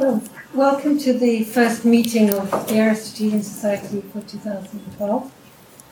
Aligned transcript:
Well, 0.00 0.22
welcome 0.54 0.98
to 1.00 1.12
the 1.12 1.44
first 1.44 1.84
meeting 1.84 2.32
of 2.32 2.50
the 2.68 2.78
Aristotelian 2.78 3.42
Society 3.42 4.00
for 4.00 4.22
2012. 4.22 5.30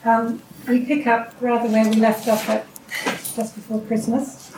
Um, 0.03 0.41
we 0.67 0.83
pick 0.83 1.05
up 1.05 1.35
rather 1.39 1.69
where 1.69 1.87
we 1.87 1.97
left 1.97 2.27
off 2.27 2.49
at 2.49 2.65
just 3.35 3.53
before 3.53 3.81
Christmas. 3.81 4.51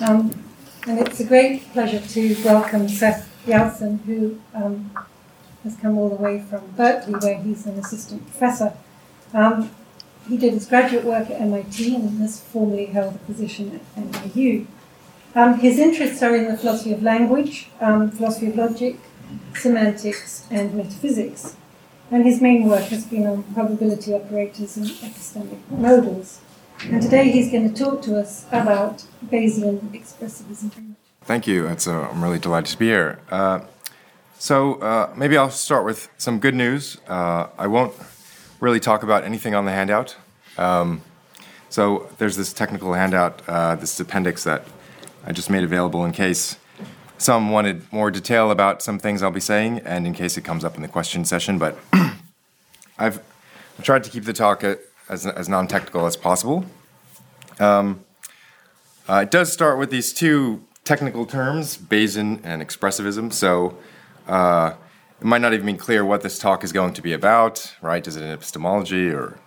Um, 0.00 0.44
and 0.86 1.00
it's 1.00 1.18
a 1.18 1.24
great 1.24 1.68
pleasure 1.72 1.98
to 1.98 2.44
welcome 2.44 2.88
Seth 2.88 3.28
Yalcin, 3.44 4.04
who 4.04 4.40
um, 4.54 4.92
has 5.64 5.74
come 5.74 5.98
all 5.98 6.08
the 6.08 6.22
way 6.22 6.40
from 6.40 6.64
Berkeley, 6.76 7.14
where 7.14 7.42
he's 7.42 7.66
an 7.66 7.80
assistant 7.80 8.24
professor. 8.28 8.72
Um, 9.34 9.72
he 10.28 10.36
did 10.36 10.52
his 10.52 10.66
graduate 10.66 11.04
work 11.04 11.28
at 11.28 11.40
MIT 11.40 11.96
and 11.96 12.20
has 12.20 12.40
formerly 12.40 12.86
held 12.86 13.16
a 13.16 13.18
position 13.18 13.80
at 13.96 14.04
NYU. 14.12 14.68
Um, 15.34 15.58
his 15.58 15.78
interests 15.78 16.22
are 16.22 16.36
in 16.36 16.46
the 16.50 16.58
philosophy 16.58 16.92
of 16.92 17.02
language, 17.02 17.68
um, 17.80 18.10
philosophy 18.10 18.48
of 18.48 18.56
logic, 18.56 18.96
semantics, 19.54 20.46
and 20.50 20.74
metaphysics. 20.74 21.56
And 22.10 22.24
his 22.24 22.42
main 22.42 22.68
work 22.68 22.84
has 22.84 23.06
been 23.06 23.26
on 23.26 23.42
probability 23.54 24.12
operators 24.12 24.76
and 24.76 24.86
epistemic 24.86 25.58
modals. 25.70 26.40
And 26.84 27.00
today 27.00 27.30
he's 27.30 27.50
going 27.50 27.72
to 27.72 27.84
talk 27.84 28.02
to 28.02 28.18
us 28.18 28.44
about 28.48 29.04
Bayesian 29.24 29.80
expressivism. 29.92 30.96
Thank 31.22 31.46
you. 31.46 31.66
It's, 31.66 31.86
uh, 31.86 32.08
I'm 32.10 32.22
really 32.22 32.38
delighted 32.38 32.72
to 32.72 32.78
be 32.78 32.86
here. 32.86 33.20
Uh, 33.30 33.60
so 34.38 34.74
uh, 34.74 35.14
maybe 35.16 35.38
I'll 35.38 35.50
start 35.50 35.86
with 35.86 36.10
some 36.18 36.40
good 36.40 36.54
news. 36.54 36.98
Uh, 37.08 37.46
I 37.56 37.68
won't 37.68 37.94
really 38.60 38.80
talk 38.80 39.02
about 39.02 39.24
anything 39.24 39.54
on 39.54 39.64
the 39.64 39.70
handout. 39.70 40.16
Um, 40.58 41.00
so 41.70 42.10
there's 42.18 42.36
this 42.36 42.52
technical 42.52 42.92
handout, 42.92 43.40
uh, 43.48 43.76
this 43.76 43.98
appendix 43.98 44.44
that 44.44 44.64
I 45.24 45.32
just 45.32 45.50
made 45.50 45.64
available 45.64 46.04
in 46.04 46.12
case 46.12 46.56
some 47.18 47.50
wanted 47.50 47.90
more 47.92 48.10
detail 48.10 48.50
about 48.50 48.82
some 48.82 48.98
things 48.98 49.22
I'll 49.22 49.30
be 49.30 49.40
saying, 49.40 49.78
and 49.84 50.06
in 50.06 50.14
case 50.14 50.36
it 50.36 50.42
comes 50.42 50.64
up 50.64 50.76
in 50.76 50.82
the 50.82 50.88
question 50.88 51.24
session. 51.24 51.58
But 51.58 51.78
I've 52.98 53.22
tried 53.82 54.04
to 54.04 54.10
keep 54.10 54.24
the 54.24 54.32
talk 54.32 54.64
as, 55.08 55.26
as 55.26 55.48
non 55.48 55.68
technical 55.68 56.06
as 56.06 56.16
possible. 56.16 56.66
Um, 57.60 58.04
uh, 59.08 59.20
it 59.22 59.30
does 59.30 59.52
start 59.52 59.78
with 59.78 59.90
these 59.90 60.12
two 60.12 60.64
technical 60.84 61.26
terms, 61.26 61.76
Bayesian 61.76 62.40
and 62.42 62.62
expressivism. 62.62 63.32
So 63.32 63.78
uh, 64.26 64.74
it 65.20 65.24
might 65.24 65.40
not 65.40 65.52
even 65.52 65.66
be 65.66 65.74
clear 65.74 66.04
what 66.04 66.22
this 66.22 66.38
talk 66.38 66.64
is 66.64 66.72
going 66.72 66.94
to 66.94 67.02
be 67.02 67.12
about, 67.12 67.74
right? 67.80 68.04
Is 68.06 68.16
it 68.16 68.24
an 68.24 68.30
epistemology 68.30 69.10
or 69.10 69.38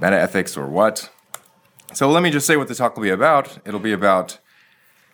meta 0.00 0.18
ethics 0.18 0.56
or 0.56 0.66
what? 0.66 1.10
So 1.92 2.10
let 2.10 2.22
me 2.22 2.30
just 2.30 2.46
say 2.46 2.56
what 2.56 2.68
the 2.68 2.74
talk 2.74 2.96
will 2.96 3.02
be 3.02 3.10
about. 3.10 3.58
It'll 3.64 3.80
be 3.80 3.92
about 3.92 4.38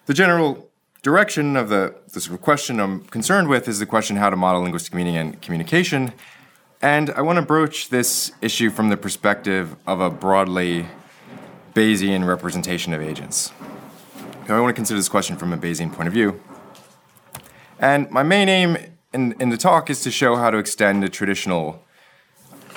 the 0.08 0.14
general 0.14 0.70
direction 1.02 1.54
of 1.54 1.68
the 1.68 1.94
this 2.14 2.28
question 2.28 2.80
I'm 2.80 3.04
concerned 3.04 3.46
with 3.46 3.68
is 3.68 3.78
the 3.78 3.84
question 3.84 4.16
how 4.16 4.30
to 4.30 4.36
model 4.36 4.62
linguistic 4.62 4.94
meaning 4.94 5.18
and 5.18 5.40
communication. 5.42 6.14
And 6.80 7.10
I 7.10 7.20
want 7.20 7.36
to 7.36 7.42
broach 7.42 7.90
this 7.90 8.32
issue 8.40 8.70
from 8.70 8.88
the 8.88 8.96
perspective 8.96 9.76
of 9.86 10.00
a 10.00 10.08
broadly 10.08 10.86
Bayesian 11.74 12.26
representation 12.26 12.94
of 12.94 13.02
agents. 13.02 13.52
Now, 14.48 14.56
I 14.56 14.60
want 14.60 14.74
to 14.74 14.78
consider 14.78 14.98
this 14.98 15.10
question 15.10 15.36
from 15.36 15.52
a 15.52 15.58
Bayesian 15.58 15.92
point 15.92 16.06
of 16.06 16.14
view. 16.14 16.40
And 17.78 18.10
my 18.10 18.22
main 18.22 18.48
aim 18.48 18.78
in, 19.12 19.34
in 19.38 19.50
the 19.50 19.58
talk 19.58 19.90
is 19.90 20.00
to 20.04 20.10
show 20.10 20.36
how 20.36 20.50
to 20.50 20.56
extend 20.56 21.04
a 21.04 21.10
traditional, 21.10 21.84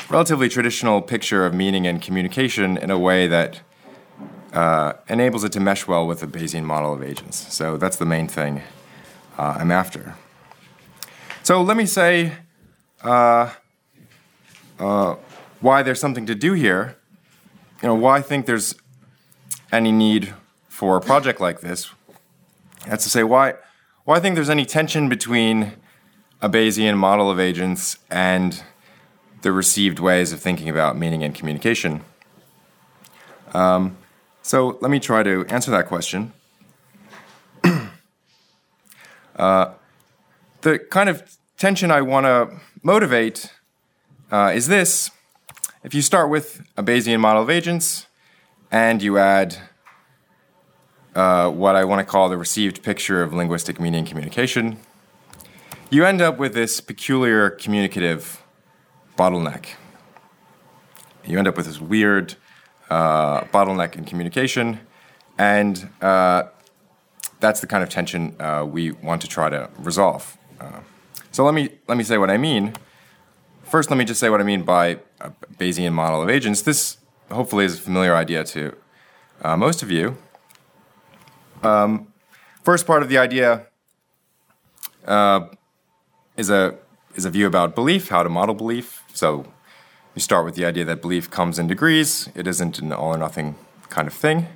relatively 0.09 0.49
traditional 0.49 1.01
picture 1.01 1.45
of 1.45 1.53
meaning 1.53 1.87
and 1.87 2.01
communication 2.01 2.75
in 2.75 2.91
a 2.91 2.99
way 2.99 3.25
that 3.27 3.61
uh, 4.53 4.93
enables 5.07 5.43
it 5.43 5.51
to 5.53 5.59
mesh 5.59 5.87
well 5.87 6.05
with 6.05 6.19
the 6.19 6.27
Bayesian 6.27 6.63
model 6.63 6.93
of 6.93 7.03
agents. 7.03 7.53
So 7.53 7.77
that's 7.77 7.97
the 7.97 8.05
main 8.05 8.27
thing 8.27 8.61
uh, 9.37 9.57
I'm 9.59 9.71
after. 9.71 10.15
So 11.43 11.61
let 11.61 11.77
me 11.77 11.85
say 11.85 12.33
uh, 13.03 13.51
uh, 14.79 15.15
why 15.59 15.83
there's 15.83 15.99
something 15.99 16.25
to 16.25 16.35
do 16.35 16.53
here. 16.53 16.97
You 17.81 17.89
know, 17.89 17.95
why 17.95 18.17
I 18.17 18.21
think 18.21 18.45
there's 18.45 18.75
any 19.71 19.91
need 19.91 20.33
for 20.67 20.97
a 20.97 21.01
project 21.01 21.39
like 21.39 21.61
this. 21.61 21.89
That's 22.87 23.03
to 23.05 23.09
say, 23.09 23.23
why, 23.23 23.55
why 24.05 24.17
I 24.17 24.19
think 24.19 24.35
there's 24.35 24.49
any 24.49 24.65
tension 24.65 25.09
between 25.09 25.73
a 26.41 26.49
Bayesian 26.49 26.97
model 26.97 27.29
of 27.29 27.39
agents 27.39 27.97
and 28.09 28.63
the 29.41 29.51
received 29.51 29.99
ways 29.99 30.31
of 30.33 30.39
thinking 30.39 30.69
about 30.69 30.97
meaning 30.97 31.23
and 31.23 31.33
communication. 31.33 32.01
Um, 33.53 33.97
so 34.41 34.77
let 34.81 34.91
me 34.91 34.99
try 34.99 35.23
to 35.23 35.45
answer 35.47 35.71
that 35.71 35.87
question. 35.87 36.33
uh, 39.35 39.73
the 40.61 40.79
kind 40.79 41.09
of 41.09 41.37
tension 41.57 41.91
I 41.91 42.01
want 42.01 42.25
to 42.25 42.59
motivate 42.83 43.53
uh, 44.31 44.51
is 44.53 44.67
this. 44.67 45.11
If 45.83 45.93
you 45.93 46.01
start 46.01 46.29
with 46.29 46.63
a 46.77 46.83
Bayesian 46.83 47.19
model 47.19 47.43
of 47.43 47.49
agents 47.49 48.07
and 48.71 49.01
you 49.01 49.17
add 49.17 49.57
uh, 51.15 51.49
what 51.49 51.75
I 51.75 51.83
want 51.85 51.99
to 51.99 52.09
call 52.09 52.29
the 52.29 52.37
received 52.37 52.83
picture 52.83 53.21
of 53.21 53.33
linguistic 53.33 53.79
meaning 53.79 54.05
communication, 54.05 54.77
you 55.89 56.05
end 56.05 56.21
up 56.21 56.37
with 56.37 56.53
this 56.53 56.79
peculiar 56.81 57.49
communicative 57.49 58.41
bottleneck. 59.17 59.65
You 61.25 61.37
end 61.37 61.47
up 61.47 61.57
with 61.57 61.65
this 61.65 61.81
weird 61.81 62.35
uh, 62.91 63.45
bottleneck 63.45 63.95
in 63.95 64.03
communication, 64.03 64.79
and 65.37 65.89
uh, 66.01 66.43
that's 67.39 67.61
the 67.61 67.67
kind 67.67 67.83
of 67.83 67.89
tension 67.89 68.35
uh, 68.39 68.65
we 68.69 68.91
want 68.91 69.21
to 69.21 69.27
try 69.29 69.49
to 69.49 69.69
resolve. 69.79 70.37
Uh, 70.59 70.81
so 71.31 71.45
let 71.45 71.53
me 71.53 71.69
let 71.87 71.97
me 71.97 72.03
say 72.03 72.17
what 72.17 72.29
I 72.29 72.37
mean. 72.37 72.73
First, 73.63 73.89
let 73.89 73.97
me 73.97 74.03
just 74.03 74.19
say 74.19 74.29
what 74.29 74.41
I 74.41 74.43
mean 74.43 74.63
by 74.63 74.99
a 75.21 75.31
Bayesian 75.57 75.93
model 75.93 76.21
of 76.21 76.29
agents. 76.29 76.61
This 76.61 76.97
hopefully 77.31 77.63
is 77.63 77.79
a 77.79 77.81
familiar 77.81 78.13
idea 78.13 78.43
to 78.43 78.75
uh, 79.41 79.55
most 79.55 79.81
of 79.81 79.89
you. 79.89 80.17
Um, 81.63 82.11
first 82.63 82.85
part 82.85 83.03
of 83.03 83.07
the 83.07 83.17
idea 83.17 83.67
is 86.35 86.49
a 86.49 86.75
is 87.15 87.23
a 87.23 87.29
view 87.29 87.47
about 87.47 87.73
belief, 87.73 88.09
how 88.09 88.21
to 88.21 88.29
model 88.29 88.53
belief. 88.53 89.03
So 89.13 89.45
you 90.15 90.21
start 90.21 90.45
with 90.45 90.55
the 90.55 90.65
idea 90.65 90.85
that 90.85 91.01
belief 91.01 91.29
comes 91.29 91.57
in 91.57 91.67
degrees, 91.67 92.29
it 92.35 92.47
isn't 92.47 92.79
an 92.79 92.91
all 92.91 93.13
or 93.13 93.17
nothing 93.17 93.55
kind 93.89 94.07
of 94.07 94.13
thing. 94.13 94.47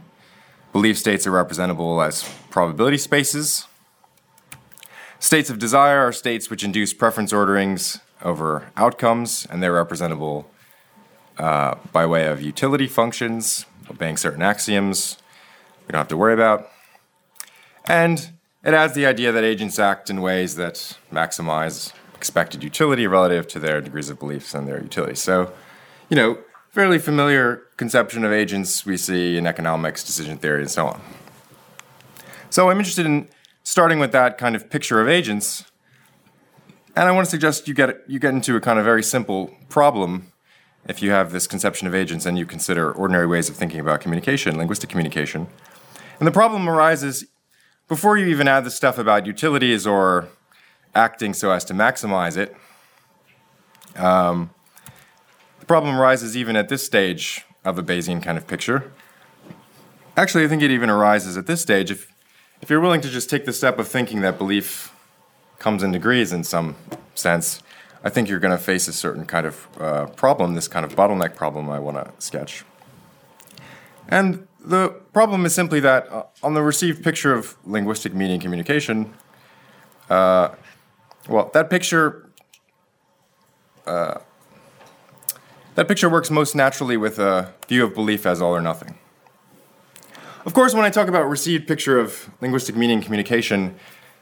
Belief 0.74 0.98
states 0.98 1.26
are 1.26 1.32
representable 1.32 2.02
as 2.02 2.24
probability 2.50 2.98
spaces. 2.98 3.68
States 5.20 5.50
of 5.50 5.58
desire 5.58 6.00
are 6.00 6.12
states 6.12 6.50
which 6.50 6.64
induce 6.64 6.94
preference 6.94 7.32
orderings 7.32 8.00
over 8.22 8.72
outcomes, 8.76 9.48
and 9.50 9.64
they're 9.64 9.74
representable 9.74 10.50
uh, 11.38 11.76
by 11.92 12.06
way 12.06 12.28
of 12.28 12.42
utility 12.42 12.88
functions, 12.88 13.66
obeying 13.90 14.18
certain 14.18 14.42
axioms 14.42 15.18
we 15.88 15.92
don't 15.92 16.00
have 16.00 16.08
to 16.08 16.18
worry 16.18 16.34
about. 16.34 16.70
And 17.86 18.30
it 18.64 18.74
adds 18.74 18.94
the 18.94 19.06
idea 19.06 19.32
that 19.32 19.44
agents 19.44 19.78
act 19.78 20.10
in 20.10 20.22
ways 20.22 20.56
that 20.56 20.98
maximize 21.12 21.94
expected 22.26 22.64
utility 22.64 23.06
relative 23.06 23.48
to 23.48 23.60
their 23.60 23.80
degrees 23.82 24.10
of 24.10 24.18
beliefs 24.18 24.56
and 24.56 24.68
their 24.68 24.82
utility. 24.82 25.14
So, 25.14 25.54
you 26.10 26.16
know, 26.18 26.40
fairly 26.72 26.98
familiar 26.98 27.62
conception 27.78 28.26
of 28.26 28.32
agents 28.32 28.84
we 28.84 28.98
see 28.98 29.38
in 29.38 29.46
economics, 29.46 30.04
decision 30.04 30.40
theory, 30.40 30.62
and 30.62 30.72
so 30.72 30.88
on. 30.88 31.02
So 32.50 32.72
I'm 32.72 32.80
interested 32.80 33.06
in 33.06 33.28
starting 33.62 34.00
with 34.00 34.12
that 34.12 34.40
kind 34.40 34.56
of 34.56 34.72
picture 34.72 35.00
of 35.00 35.08
agents, 35.08 35.66
and 36.96 37.08
I 37.08 37.12
want 37.12 37.26
to 37.26 37.30
suggest 37.30 37.68
you 37.68 37.76
get 37.76 37.90
you 38.08 38.18
get 38.18 38.34
into 38.34 38.56
a 38.56 38.62
kind 38.62 38.80
of 38.80 38.86
very 38.86 39.04
simple 39.04 39.56
problem 39.70 40.32
if 40.88 41.04
you 41.04 41.12
have 41.12 41.32
this 41.32 41.46
conception 41.46 41.88
of 41.88 41.94
agents 41.94 42.26
and 42.26 42.40
you 42.40 42.48
consider 42.48 42.92
ordinary 42.92 43.28
ways 43.28 43.50
of 43.50 43.56
thinking 43.56 43.80
about 43.80 44.02
communication, 44.02 44.58
linguistic 44.58 44.90
communication. 44.90 45.46
And 46.18 46.26
the 46.26 46.32
problem 46.32 46.68
arises 46.68 47.26
before 47.88 48.18
you 48.18 48.26
even 48.26 48.48
add 48.48 48.64
the 48.64 48.72
stuff 48.72 48.98
about 48.98 49.28
utilities 49.28 49.86
or 49.86 50.30
acting 50.96 51.34
so 51.34 51.52
as 51.52 51.66
to 51.66 51.74
maximize 51.74 52.38
it. 52.38 52.56
Um, 53.96 54.50
the 55.60 55.66
problem 55.66 55.98
arises 55.98 56.36
even 56.36 56.56
at 56.56 56.70
this 56.70 56.84
stage 56.84 57.46
of 57.64 57.78
a 57.78 57.84
Bayesian 57.84 58.24
kind 58.24 58.38
of 58.38 58.48
picture. 58.48 58.92
Actually, 60.18 60.46
I 60.46 60.48
think 60.48 60.62
it 60.62 60.72
even 60.72 60.90
arises 60.90 61.38
at 61.38 61.46
this 61.46 61.62
stage 61.62 61.92
if, 61.92 62.12
if 62.62 62.70
you're 62.70 62.80
willing 62.80 63.02
to 63.02 63.10
just 63.10 63.30
take 63.30 63.46
the 63.46 63.54
step 63.54 63.78
of 63.80 63.88
thinking 63.88 64.22
that 64.22 64.38
belief 64.38 64.94
comes 65.60 65.84
in 65.84 65.92
degrees 65.92 66.32
in 66.32 66.44
some 66.44 66.76
sense. 67.16 67.62
I 68.04 68.10
think 68.10 68.30
you're 68.30 68.40
going 68.40 68.56
to 68.56 68.64
face 68.64 68.88
a 68.88 68.94
certain 68.94 69.26
kind 69.26 69.48
of 69.48 69.68
uh, 69.80 70.06
problem, 70.08 70.54
this 70.54 70.68
kind 70.68 70.86
of 70.86 70.96
bottleneck 70.96 71.36
problem 71.36 71.70
I 71.70 71.80
want 71.80 71.98
to 71.98 72.12
sketch. 72.20 72.64
And 74.08 74.48
the 74.64 74.90
problem 75.12 75.46
is 75.46 75.56
simply 75.56 75.80
that 75.80 76.12
uh, 76.12 76.24
on 76.44 76.54
the 76.54 76.62
received 76.62 77.04
picture 77.04 77.34
of 77.34 77.58
linguistic 77.66 78.14
meaning 78.14 78.40
communication, 78.40 79.14
uh, 80.10 80.50
well, 81.28 81.50
that 81.54 81.70
picture. 81.70 82.30
Uh, 83.86 84.20
that 85.76 85.88
picture 85.88 86.10
works 86.10 86.32
most 86.32 86.56
naturally 86.56 86.96
with 86.96 87.20
a 87.20 87.54
view 87.68 87.84
of 87.84 87.94
belief 87.94 88.26
as 88.26 88.42
all 88.42 88.56
or 88.56 88.62
nothing. 88.62 88.98
Of 90.46 90.54
course, 90.54 90.74
when 90.74 90.86
I 90.86 90.90
talk 90.90 91.08
about 91.08 91.24
received 91.24 91.68
picture 91.68 92.00
of 92.00 92.30
linguistic 92.40 92.76
meaning 92.76 92.98
and 92.98 93.04
communication, 93.04 93.76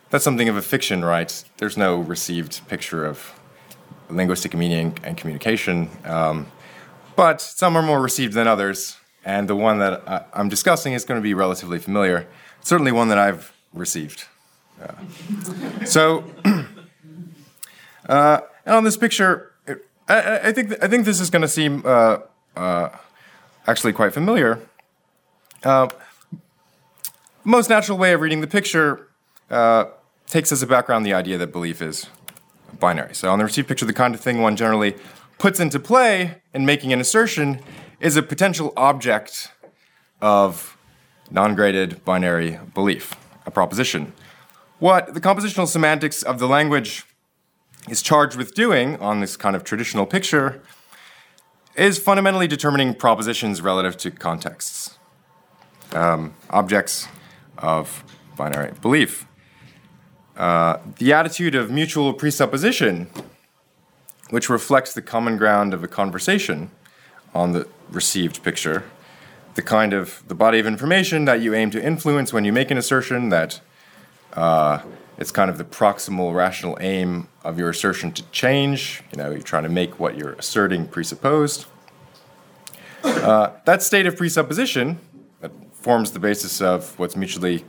that's 0.10 0.24
something 0.24 0.50
of 0.50 0.56
a 0.56 0.62
fiction, 0.62 1.04
right? 1.06 1.44
There's 1.58 1.78
no 1.78 1.98
received 1.98 2.68
picture 2.68 3.06
of 3.06 3.40
linguistic 4.10 4.56
meaning 4.56 4.98
and 5.04 5.18
communication. 5.18 5.90
Um, 6.06 6.48
but 7.16 7.42
some 7.42 7.76
are 7.76 7.82
more 7.82 8.02
received 8.02 8.34
than 8.34 8.48
others, 8.48 8.98
and 9.26 9.48
the 9.48 9.56
one 9.56 9.80
that 9.80 10.02
I, 10.08 10.24
am 10.34 10.50
discussing 10.50 10.94
is 10.94 11.06
going 11.06 11.20
to 11.20 11.24
be 11.24 11.34
relatively 11.34 11.78
familiar. 11.78 12.28
Certainly 12.62 12.94
one 12.94 13.10
that 13.10 13.18
I've 13.18 13.54
received. 13.74 14.26
Uh, 14.82 14.94
so, 15.86 16.24
uh, 18.08 18.42
and 18.66 18.76
on 18.76 18.84
this 18.84 18.98
picture, 18.98 19.52
I, 20.08 20.50
I, 20.50 20.52
think 20.52 20.74
I 20.84 20.88
think 20.88 21.06
this 21.06 21.20
is 21.20 21.30
going 21.30 21.42
to 21.42 21.48
seem 21.48 21.84
uh, 21.86 22.18
uh, 22.56 22.90
actually 23.68 23.94
quite 23.94 24.14
familiar. 24.14 24.60
Uh, 25.64 25.88
most 27.44 27.70
natural 27.70 27.98
way 27.98 28.14
of 28.14 28.22
reading 28.22 28.42
the 28.42 28.48
picture 28.48 29.08
uh, 29.50 29.86
takes 30.28 30.52
as 30.52 30.62
a 30.62 30.68
background 30.68 31.06
the 31.06 31.14
idea 31.14 31.38
that 31.38 31.52
belief 31.52 31.82
is 31.82 32.08
binary. 32.80 33.14
So 33.16 33.32
on 33.32 33.40
the 33.40 33.46
received 33.46 33.68
picture, 33.68 33.86
the 33.86 33.94
kind 33.94 34.14
of 34.14 34.22
thing 34.22 34.42
one 34.42 34.56
generally 34.56 34.96
puts 35.38 35.60
into 35.60 35.80
play 35.80 36.42
in 36.54 36.66
making 36.66 36.94
an 36.94 37.00
assertion 37.00 37.60
is 38.00 38.18
a 38.18 38.24
potential 38.24 38.74
object 38.76 39.52
of 40.22 40.78
non-graded 41.32 42.04
binary 42.06 42.60
belief, 42.74 43.16
a 43.46 43.52
proposition. 43.52 44.14
What 44.80 45.14
the 45.14 45.22
compositional 45.22 45.68
semantics 45.68 46.24
of 46.24 46.40
the 46.40 46.48
language 46.48 47.06
is 47.90 48.02
charged 48.02 48.38
with 48.38 48.54
doing 48.54 48.98
on 48.98 49.20
this 49.20 49.36
kind 49.36 49.56
of 49.56 49.64
traditional 49.64 50.06
picture 50.06 50.62
is 51.76 51.98
fundamentally 51.98 52.48
determining 52.48 52.94
propositions 52.94 53.62
relative 53.62 53.98
to 53.98 54.12
contexts, 54.12 54.98
um, 55.94 56.34
objects 56.50 57.08
of 57.58 58.04
binary 58.38 58.72
belief. 58.82 59.26
Uh, 60.38 60.78
the 60.98 61.14
attitude 61.14 61.56
of 61.56 61.70
mutual 61.70 62.14
presupposition, 62.14 63.10
which 64.30 64.50
reflects 64.50 64.94
the 64.94 65.02
common 65.02 65.38
ground 65.38 65.74
of 65.74 65.84
a 65.84 65.88
conversation 65.88 66.72
on 67.36 67.52
the 67.52 67.68
received 67.90 68.44
picture, 68.44 68.84
the 69.56 69.62
kind 69.62 69.94
of 69.94 70.24
the 70.28 70.36
body 70.36 70.60
of 70.60 70.66
information 70.66 71.26
that 71.26 71.42
you 71.42 71.54
aim 71.54 71.70
to 71.70 71.84
influence 71.84 72.34
when 72.34 72.46
you 72.46 72.54
make 72.54 72.72
an 72.72 72.78
assertion 72.78 73.30
that 73.30 73.62
uh, 74.34 74.82
it's 75.18 75.32
kind 75.32 75.50
of 75.50 75.58
the 75.58 75.64
proximal 75.64 76.34
rational 76.34 76.78
aim 76.82 77.28
of 77.44 77.60
your 77.60 77.70
assertion 77.70 78.12
to 78.14 78.24
change. 78.32 79.04
You 79.12 79.18
know, 79.18 79.32
you're 79.32 79.42
trying 79.42 79.64
to 79.64 79.70
make 79.70 80.00
what 80.00 80.18
you're 80.18 80.34
asserting 80.34 80.88
presupposed. 80.88 81.66
Uh, 83.04 83.52
that 83.66 83.82
state 83.82 84.06
of 84.06 84.18
presupposition 84.18 85.00
that 85.42 85.52
forms 85.74 86.12
the 86.12 86.20
basis 86.20 86.62
of 86.62 86.98
what's 86.98 87.16
mutually 87.16 87.64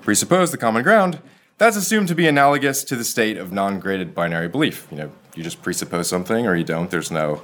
presupposed, 0.00 0.52
the 0.52 0.58
common 0.58 0.82
ground, 0.82 1.20
that's 1.58 1.76
assumed 1.76 2.08
to 2.08 2.14
be 2.14 2.26
analogous 2.26 2.84
to 2.84 2.96
the 2.96 3.04
state 3.04 3.36
of 3.36 3.52
non-graded 3.52 4.14
binary 4.14 4.48
belief. 4.48 4.86
You 4.90 4.96
know, 4.96 5.12
you 5.34 5.42
just 5.42 5.62
presuppose 5.62 6.08
something 6.08 6.46
or 6.46 6.56
you 6.56 6.64
don't. 6.64 6.90
There's 6.90 7.10
no, 7.10 7.42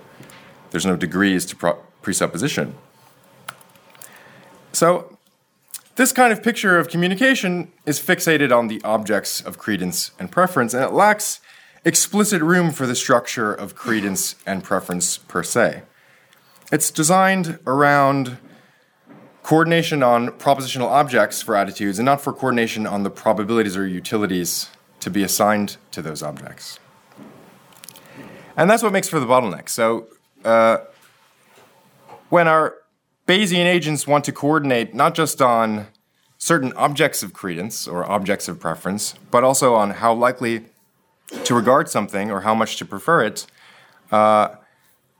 there's 0.70 0.86
no 0.86 0.96
degrees 0.96 1.44
to 1.46 1.56
pro- 1.56 1.78
presupposition. 2.00 2.74
So, 4.72 5.13
this 5.96 6.12
kind 6.12 6.32
of 6.32 6.42
picture 6.42 6.78
of 6.78 6.88
communication 6.88 7.72
is 7.86 8.00
fixated 8.00 8.56
on 8.56 8.68
the 8.68 8.80
objects 8.82 9.40
of 9.40 9.58
credence 9.58 10.10
and 10.18 10.30
preference, 10.30 10.74
and 10.74 10.82
it 10.82 10.92
lacks 10.92 11.40
explicit 11.84 12.42
room 12.42 12.70
for 12.72 12.86
the 12.86 12.94
structure 12.94 13.52
of 13.52 13.74
credence 13.74 14.34
and 14.46 14.64
preference 14.64 15.18
per 15.18 15.42
se. 15.42 15.82
It's 16.72 16.90
designed 16.90 17.58
around 17.66 18.38
coordination 19.42 20.02
on 20.02 20.28
propositional 20.28 20.86
objects 20.86 21.42
for 21.42 21.54
attitudes 21.54 21.98
and 21.98 22.06
not 22.06 22.20
for 22.20 22.32
coordination 22.32 22.86
on 22.86 23.02
the 23.02 23.10
probabilities 23.10 23.76
or 23.76 23.86
utilities 23.86 24.70
to 25.00 25.10
be 25.10 25.22
assigned 25.22 25.76
to 25.92 26.00
those 26.00 26.22
objects. 26.22 26.80
And 28.56 28.70
that's 28.70 28.82
what 28.82 28.92
makes 28.92 29.08
for 29.08 29.20
the 29.20 29.26
bottleneck. 29.26 29.68
So, 29.68 30.06
uh, 30.44 30.78
when 32.30 32.48
our 32.48 32.74
Bayesian 33.26 33.64
agents 33.64 34.06
want 34.06 34.24
to 34.24 34.32
coordinate 34.32 34.94
not 34.94 35.14
just 35.14 35.40
on 35.40 35.86
certain 36.36 36.74
objects 36.74 37.22
of 37.22 37.32
credence 37.32 37.88
or 37.88 38.04
objects 38.04 38.48
of 38.48 38.60
preference, 38.60 39.14
but 39.30 39.42
also 39.42 39.74
on 39.74 39.90
how 39.90 40.12
likely 40.12 40.66
to 41.44 41.54
regard 41.54 41.88
something 41.88 42.30
or 42.30 42.42
how 42.42 42.54
much 42.54 42.76
to 42.76 42.84
prefer 42.84 43.22
it, 43.22 43.46
uh, 44.12 44.48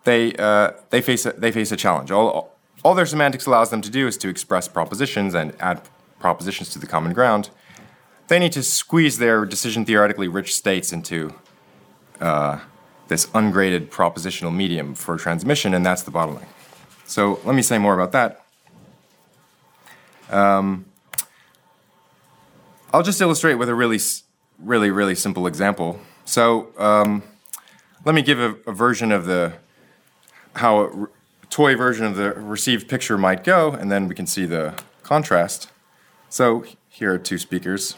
they, 0.05 0.35
uh, 0.35 0.73
they, 0.91 1.01
face 1.01 1.25
a, 1.25 1.33
they 1.33 1.51
face 1.51 1.73
a 1.73 1.77
challenge. 1.77 2.11
All, 2.11 2.55
all 2.85 2.95
their 2.95 3.07
semantics 3.07 3.47
allows 3.47 3.71
them 3.71 3.81
to 3.81 3.91
do 3.91 4.07
is 4.07 4.19
to 4.19 4.29
express 4.29 4.69
propositions 4.69 5.35
and 5.35 5.55
add 5.59 5.81
propositions 6.21 6.69
to 6.71 6.79
the 6.79 6.87
common 6.87 7.15
ground. 7.15 7.49
They 8.29 8.39
need 8.39 8.53
to 8.53 8.63
squeeze 8.63 9.17
their 9.17 9.47
decision 9.47 9.87
theoretically 9.87 10.29
rich 10.29 10.55
states 10.55 10.93
into 10.93 11.35
uh, 12.21 12.61
this 13.09 13.29
ungraded 13.35 13.91
propositional 13.91 14.55
medium 14.55 14.95
for 14.95 15.17
transmission, 15.17 15.73
and 15.73 15.85
that's 15.85 16.03
the 16.03 16.11
bottleneck. 16.11 16.47
So 17.07 17.41
let 17.45 17.55
me 17.55 17.63
say 17.63 17.79
more 17.79 17.99
about 17.99 18.13
that. 18.13 18.45
Um, 20.31 20.87
I'll 22.93 23.03
just 23.03 23.21
illustrate 23.21 23.55
with 23.55 23.69
a 23.69 23.75
really, 23.75 23.99
really, 24.59 24.91
really 24.91 25.15
simple 25.15 25.47
example. 25.47 26.01
So 26.25 26.69
um, 26.79 27.23
let 28.05 28.15
me 28.15 28.23
give 28.23 28.39
a, 28.39 28.57
a 28.67 28.73
version 28.73 29.13
of 29.13 29.27
the 29.27 29.55
how 30.57 31.09
toy 31.51 31.77
version 31.77 32.07
of 32.07 32.17
the 32.17 32.33
received 32.33 32.89
picture 32.89 33.19
might 33.19 33.45
go, 33.45 33.73
and 33.73 33.91
then 33.91 34.09
we 34.09 34.15
can 34.15 34.27
see 34.27 34.47
the 34.47 34.75
contrast. 35.03 35.69
So 36.29 36.65
here 36.89 37.15
are 37.15 37.19
two 37.19 37.39
speakers, 37.39 37.97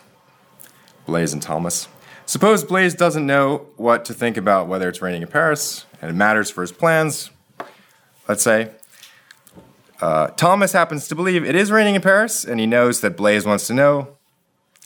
Blaise 1.07 1.33
and 1.33 1.43
Thomas. 1.43 1.89
Suppose 2.25 2.65
Blaise 2.65 2.95
doesn't 2.95 3.25
know 3.25 3.69
what 3.77 4.05
to 4.07 4.15
think 4.15 4.37
about 4.37 4.67
whether 4.67 4.89
it's 4.89 5.01
raining 5.01 5.23
in 5.23 5.29
Paris, 5.29 5.87
and 6.03 6.11
it 6.11 6.15
matters 6.15 6.51
for 6.51 6.63
his 6.63 6.73
plans, 6.73 7.31
let's 8.29 8.43
say. 8.43 8.71
Uh, 10.01 10.29
Thomas 10.29 10.73
happens 10.73 11.09
to 11.09 11.15
believe 11.15 11.45
it 11.45 11.55
is 11.55 11.71
raining 11.71 11.95
in 11.95 12.03
Paris, 12.03 12.45
and 12.45 12.61
he 12.61 12.67
knows 12.67 13.01
that 13.01 13.17
Blaise 13.17 13.47
wants 13.47 13.67
to 13.69 13.75
know 13.75 14.17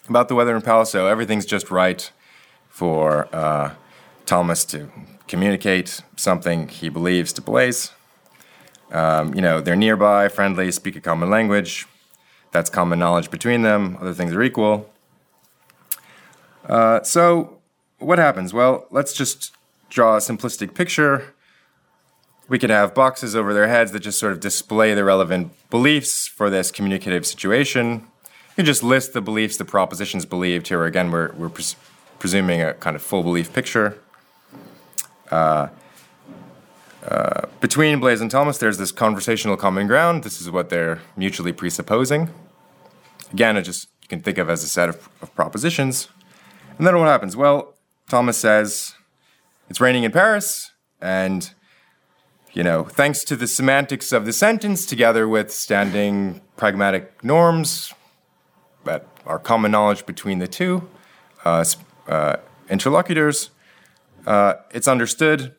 about 0.09 0.29
the 0.29 0.35
weather 0.35 0.55
in 0.55 0.63
Paris, 0.63 0.91
so 0.91 1.07
everything's 1.07 1.47
just 1.47 1.71
right 1.71 2.11
for 2.69 3.29
uh, 3.35 3.75
Thomas 4.27 4.65
to 4.67 4.91
communicate 5.27 6.03
something 6.17 6.69
he 6.69 6.89
believes 6.89 7.33
to 7.33 7.43
Blaise. 7.43 7.93
Um, 8.93 9.35
you 9.35 9.41
know, 9.41 9.61
they're 9.61 9.77
nearby, 9.77 10.29
friendly, 10.29 10.71
speak 10.73 10.97
a 10.97 11.01
common 11.01 11.31
language. 11.31 11.87
That's 12.53 12.71
common 12.71 12.99
knowledge 12.99 13.31
between 13.31 13.63
them. 13.63 13.97
Other 14.01 14.15
things 14.15 14.33
are 14.33 14.43
equal. 14.43 14.91
Uh, 16.69 17.03
so, 17.03 17.59
what 17.99 18.19
happens? 18.19 18.53
Well, 18.53 18.87
let's 18.91 19.13
just 19.13 19.55
draw 19.89 20.17
a 20.17 20.19
simplistic 20.19 20.75
picture. 20.75 21.35
We 22.51 22.59
could 22.59 22.71
have 22.71 22.97
boxes 22.97 23.37
over 23.37 23.55
their 23.55 23.69
heads 23.69 23.93
that 23.93 24.01
just 24.01 24.19
sort 24.19 24.33
of 24.33 24.41
display 24.41 24.93
the 24.93 25.05
relevant 25.05 25.53
beliefs 25.71 26.27
for 26.27 26.51
this 26.51 26.73
communicative 26.73 27.25
situation. 27.25 28.09
You 28.25 28.57
can 28.57 28.65
just 28.65 28.83
list 28.83 29.13
the 29.13 29.21
beliefs, 29.21 29.57
the 29.57 29.65
propositions 29.65 30.27
believed. 30.27 30.67
Here 30.67 30.85
again, 30.85 31.13
we're, 31.13 31.31
we're 31.35 31.49
pres- 31.49 31.77
presuming 32.19 32.61
a 32.61 32.75
kind 32.75 32.97
of 32.97 33.03
full 33.03 33.23
belief 33.23 33.53
picture. 33.53 34.01
Uh, 35.31 35.69
uh, 37.07 37.47
between 37.61 38.01
Blaise 38.01 38.21
and 38.21 38.29
Thomas, 38.29 38.59
there's 38.59 38.79
this 38.79 38.91
conversational 38.91 39.57
common 39.57 39.87
ground. 39.87 40.25
This 40.25 40.41
is 40.41 40.51
what 40.51 40.71
they're 40.71 41.01
mutually 41.17 41.53
presupposing. 41.53 42.31
Again, 43.33 43.57
it 43.59 43.63
just 43.63 43.87
you 44.03 44.09
can 44.09 44.23
think 44.23 44.39
of 44.39 44.51
as 44.51 44.65
a 44.65 44.69
set 44.69 44.89
of, 44.89 45.09
of 45.23 45.33
propositions. 45.37 46.09
And 46.79 46.85
then 46.85 46.99
what 46.99 47.07
happens? 47.07 47.37
Well, 47.37 47.75
Thomas 48.09 48.37
says 48.37 48.97
it's 49.69 49.81
raining 49.81 50.03
in 50.03 50.11
Paris, 50.11 50.73
and 51.01 51.55
you 52.53 52.63
know, 52.63 52.85
thanks 52.85 53.25
to 53.25 53.37
the 53.37 53.47
semantics 53.47 54.13
of 54.13 54.25
the 54.25 54.33
sentence, 54.33 54.85
together 54.85 55.29
with 55.29 55.53
standing 55.53 56.41
pragmatic 56.57 57.23
norms 57.23 57.95
that 58.85 59.07
are 59.25 59.39
common 59.39 59.71
knowledge 59.71 60.05
between 60.07 60.39
the 60.39 60.49
two 60.49 60.89
uh, 61.45 61.65
uh, 62.09 62.37
interlocutors, 62.69 63.51
uh, 64.27 64.55
it's 64.73 64.89
understood 64.89 65.55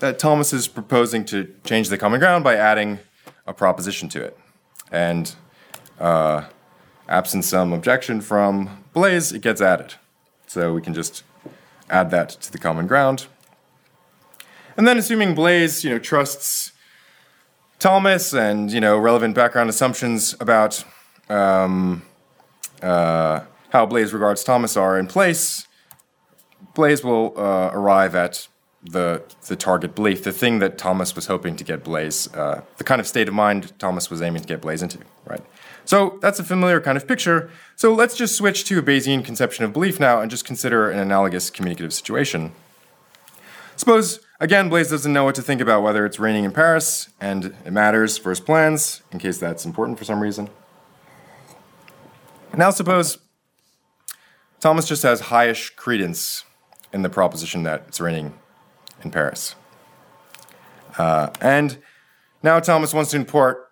that 0.00 0.18
Thomas 0.18 0.52
is 0.52 0.66
proposing 0.66 1.24
to 1.26 1.54
change 1.64 1.88
the 1.88 1.96
common 1.96 2.18
ground 2.18 2.42
by 2.42 2.56
adding 2.56 2.98
a 3.46 3.54
proposition 3.54 4.08
to 4.10 4.22
it. 4.22 4.36
And 4.90 5.34
uh, 6.00 6.46
absent 7.08 7.44
some 7.44 7.72
objection 7.72 8.20
from 8.20 8.84
Blaise, 8.92 9.32
it 9.32 9.40
gets 9.42 9.60
added. 9.60 9.94
So 10.48 10.74
we 10.74 10.82
can 10.82 10.94
just 10.94 11.22
add 11.88 12.10
that 12.10 12.30
to 12.30 12.50
the 12.50 12.58
common 12.58 12.86
ground. 12.86 13.26
And 14.76 14.86
then 14.86 14.98
assuming 14.98 15.34
Blaise, 15.34 15.84
you 15.84 15.90
know, 15.90 15.98
trusts 15.98 16.72
Thomas 17.78 18.32
and, 18.32 18.70
you 18.72 18.80
know, 18.80 18.96
relevant 18.96 19.34
background 19.34 19.68
assumptions 19.68 20.34
about 20.40 20.84
um, 21.28 22.02
uh, 22.80 23.40
how 23.70 23.86
Blaise 23.86 24.12
regards 24.12 24.44
Thomas 24.44 24.76
are 24.76 24.98
in 24.98 25.06
place, 25.06 25.66
Blaise 26.74 27.04
will 27.04 27.34
uh, 27.36 27.70
arrive 27.72 28.14
at 28.14 28.48
the 28.84 29.22
the 29.46 29.54
target 29.54 29.94
belief, 29.94 30.24
the 30.24 30.32
thing 30.32 30.58
that 30.58 30.76
Thomas 30.76 31.14
was 31.14 31.26
hoping 31.26 31.54
to 31.56 31.64
get 31.64 31.84
Blaise, 31.84 32.32
uh, 32.34 32.62
the 32.78 32.84
kind 32.84 33.00
of 33.00 33.06
state 33.06 33.28
of 33.28 33.34
mind 33.34 33.72
Thomas 33.78 34.10
was 34.10 34.20
aiming 34.20 34.42
to 34.42 34.48
get 34.48 34.60
Blaise 34.60 34.82
into, 34.82 34.98
right? 35.24 35.42
So 35.84 36.18
that's 36.20 36.38
a 36.38 36.44
familiar 36.44 36.80
kind 36.80 36.96
of 36.96 37.06
picture. 37.06 37.50
So 37.76 37.94
let's 37.94 38.16
just 38.16 38.36
switch 38.36 38.64
to 38.64 38.78
a 38.78 38.82
Bayesian 38.82 39.24
conception 39.24 39.64
of 39.64 39.72
belief 39.72 40.00
now 40.00 40.20
and 40.20 40.30
just 40.30 40.44
consider 40.44 40.90
an 40.90 40.98
analogous 40.98 41.50
communicative 41.50 41.92
situation. 41.92 42.52
Suppose, 43.76 44.20
again, 44.42 44.68
Blaise 44.68 44.90
doesn't 44.90 45.12
know 45.12 45.22
what 45.24 45.36
to 45.36 45.42
think 45.42 45.60
about 45.60 45.82
whether 45.82 46.04
it's 46.04 46.18
raining 46.18 46.44
in 46.44 46.50
Paris, 46.50 47.08
and 47.20 47.54
it 47.64 47.72
matters 47.72 48.18
for 48.18 48.30
his 48.30 48.40
plans, 48.40 49.02
in 49.12 49.20
case 49.20 49.38
that's 49.38 49.64
important 49.64 49.98
for 49.98 50.04
some 50.04 50.20
reason. 50.20 50.50
Now, 52.54 52.70
suppose 52.70 53.18
Thomas 54.60 54.86
just 54.86 55.04
has 55.04 55.22
highish 55.22 55.74
credence 55.76 56.44
in 56.92 57.02
the 57.02 57.08
proposition 57.08 57.62
that 57.62 57.84
it's 57.86 58.00
raining 58.00 58.34
in 59.02 59.12
Paris. 59.12 59.54
Uh, 60.98 61.30
and 61.40 61.78
now 62.42 62.58
Thomas 62.60 62.92
wants 62.92 63.12
to 63.12 63.16
import 63.16 63.70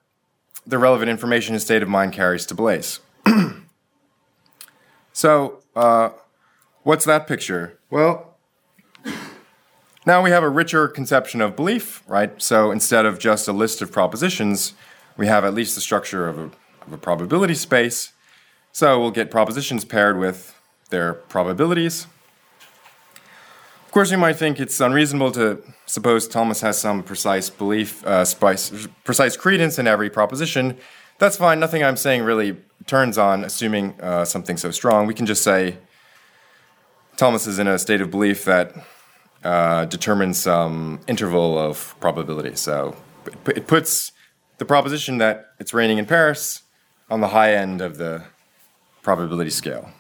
the 0.66 0.78
relevant 0.78 1.10
information 1.10 1.54
his 1.54 1.64
state 1.64 1.82
of 1.82 1.88
mind 1.88 2.12
carries 2.12 2.46
to 2.46 2.54
Blaise. 2.54 3.00
so, 5.12 5.62
uh, 5.74 6.10
what's 6.84 7.04
that 7.04 7.26
picture? 7.26 7.78
Well, 7.90 8.29
now 10.06 10.22
we 10.22 10.30
have 10.30 10.42
a 10.42 10.48
richer 10.48 10.88
conception 10.88 11.40
of 11.40 11.54
belief, 11.54 12.02
right? 12.06 12.40
So 12.40 12.70
instead 12.70 13.04
of 13.04 13.18
just 13.18 13.48
a 13.48 13.52
list 13.52 13.82
of 13.82 13.92
propositions, 13.92 14.74
we 15.16 15.26
have 15.26 15.44
at 15.44 15.52
least 15.52 15.74
the 15.74 15.80
structure 15.80 16.26
of 16.26 16.38
a, 16.38 16.42
of 16.86 16.92
a 16.92 16.96
probability 16.96 17.54
space. 17.54 18.12
So 18.72 18.98
we'll 19.00 19.10
get 19.10 19.30
propositions 19.30 19.84
paired 19.84 20.18
with 20.18 20.54
their 20.88 21.14
probabilities. 21.14 22.06
Of 23.84 23.92
course, 23.92 24.10
you 24.10 24.18
might 24.18 24.36
think 24.36 24.60
it's 24.60 24.80
unreasonable 24.80 25.32
to 25.32 25.62
suppose 25.84 26.28
Thomas 26.28 26.60
has 26.60 26.78
some 26.78 27.02
precise 27.02 27.50
belief, 27.50 28.06
uh, 28.06 28.24
precise 29.04 29.36
credence 29.36 29.78
in 29.78 29.86
every 29.86 30.08
proposition. 30.08 30.78
That's 31.18 31.36
fine. 31.36 31.58
Nothing 31.58 31.82
I'm 31.82 31.96
saying 31.96 32.22
really 32.22 32.56
turns 32.86 33.18
on 33.18 33.44
assuming 33.44 34.00
uh, 34.00 34.24
something 34.24 34.56
so 34.56 34.70
strong. 34.70 35.06
We 35.06 35.14
can 35.14 35.26
just 35.26 35.42
say 35.42 35.76
Thomas 37.16 37.46
is 37.46 37.58
in 37.58 37.66
a 37.66 37.78
state 37.78 38.00
of 38.00 38.10
belief 38.10 38.44
that 38.44 38.74
uh, 39.44 39.86
determines 39.86 40.38
some 40.38 41.00
interval 41.06 41.58
of 41.58 41.94
probability. 42.00 42.56
So 42.56 42.96
it 43.46 43.66
puts 43.66 44.12
the 44.58 44.64
proposition 44.64 45.18
that 45.18 45.52
it's 45.58 45.72
raining 45.72 45.98
in 45.98 46.06
Paris 46.06 46.62
on 47.08 47.20
the 47.20 47.28
high 47.28 47.54
end 47.54 47.80
of 47.80 47.96
the 47.96 48.24
probability 49.02 49.50
scale, 49.50 49.90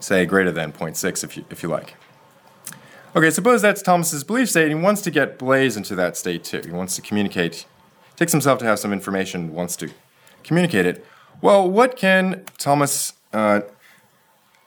say 0.00 0.24
greater 0.24 0.50
than 0.50 0.72
0.6 0.72 1.24
if 1.24 1.36
you, 1.36 1.44
if 1.50 1.62
you 1.62 1.68
like. 1.68 1.96
Okay, 3.14 3.30
suppose 3.30 3.60
that's 3.60 3.82
Thomas's 3.82 4.22
belief 4.22 4.50
state, 4.50 4.70
and 4.70 4.78
he 4.78 4.84
wants 4.84 5.02
to 5.02 5.10
get 5.10 5.38
Blaise 5.38 5.76
into 5.76 5.94
that 5.96 6.16
state 6.16 6.44
too. 6.44 6.62
He 6.64 6.70
wants 6.70 6.96
to 6.96 7.02
communicate, 7.02 7.66
takes 8.16 8.32
himself 8.32 8.58
to 8.60 8.64
have 8.64 8.78
some 8.78 8.92
information, 8.92 9.52
wants 9.52 9.76
to 9.76 9.90
communicate 10.44 10.86
it. 10.86 11.04
Well, 11.42 11.68
what 11.68 11.96
can 11.96 12.44
Thomas 12.56 13.14
uh, 13.32 13.62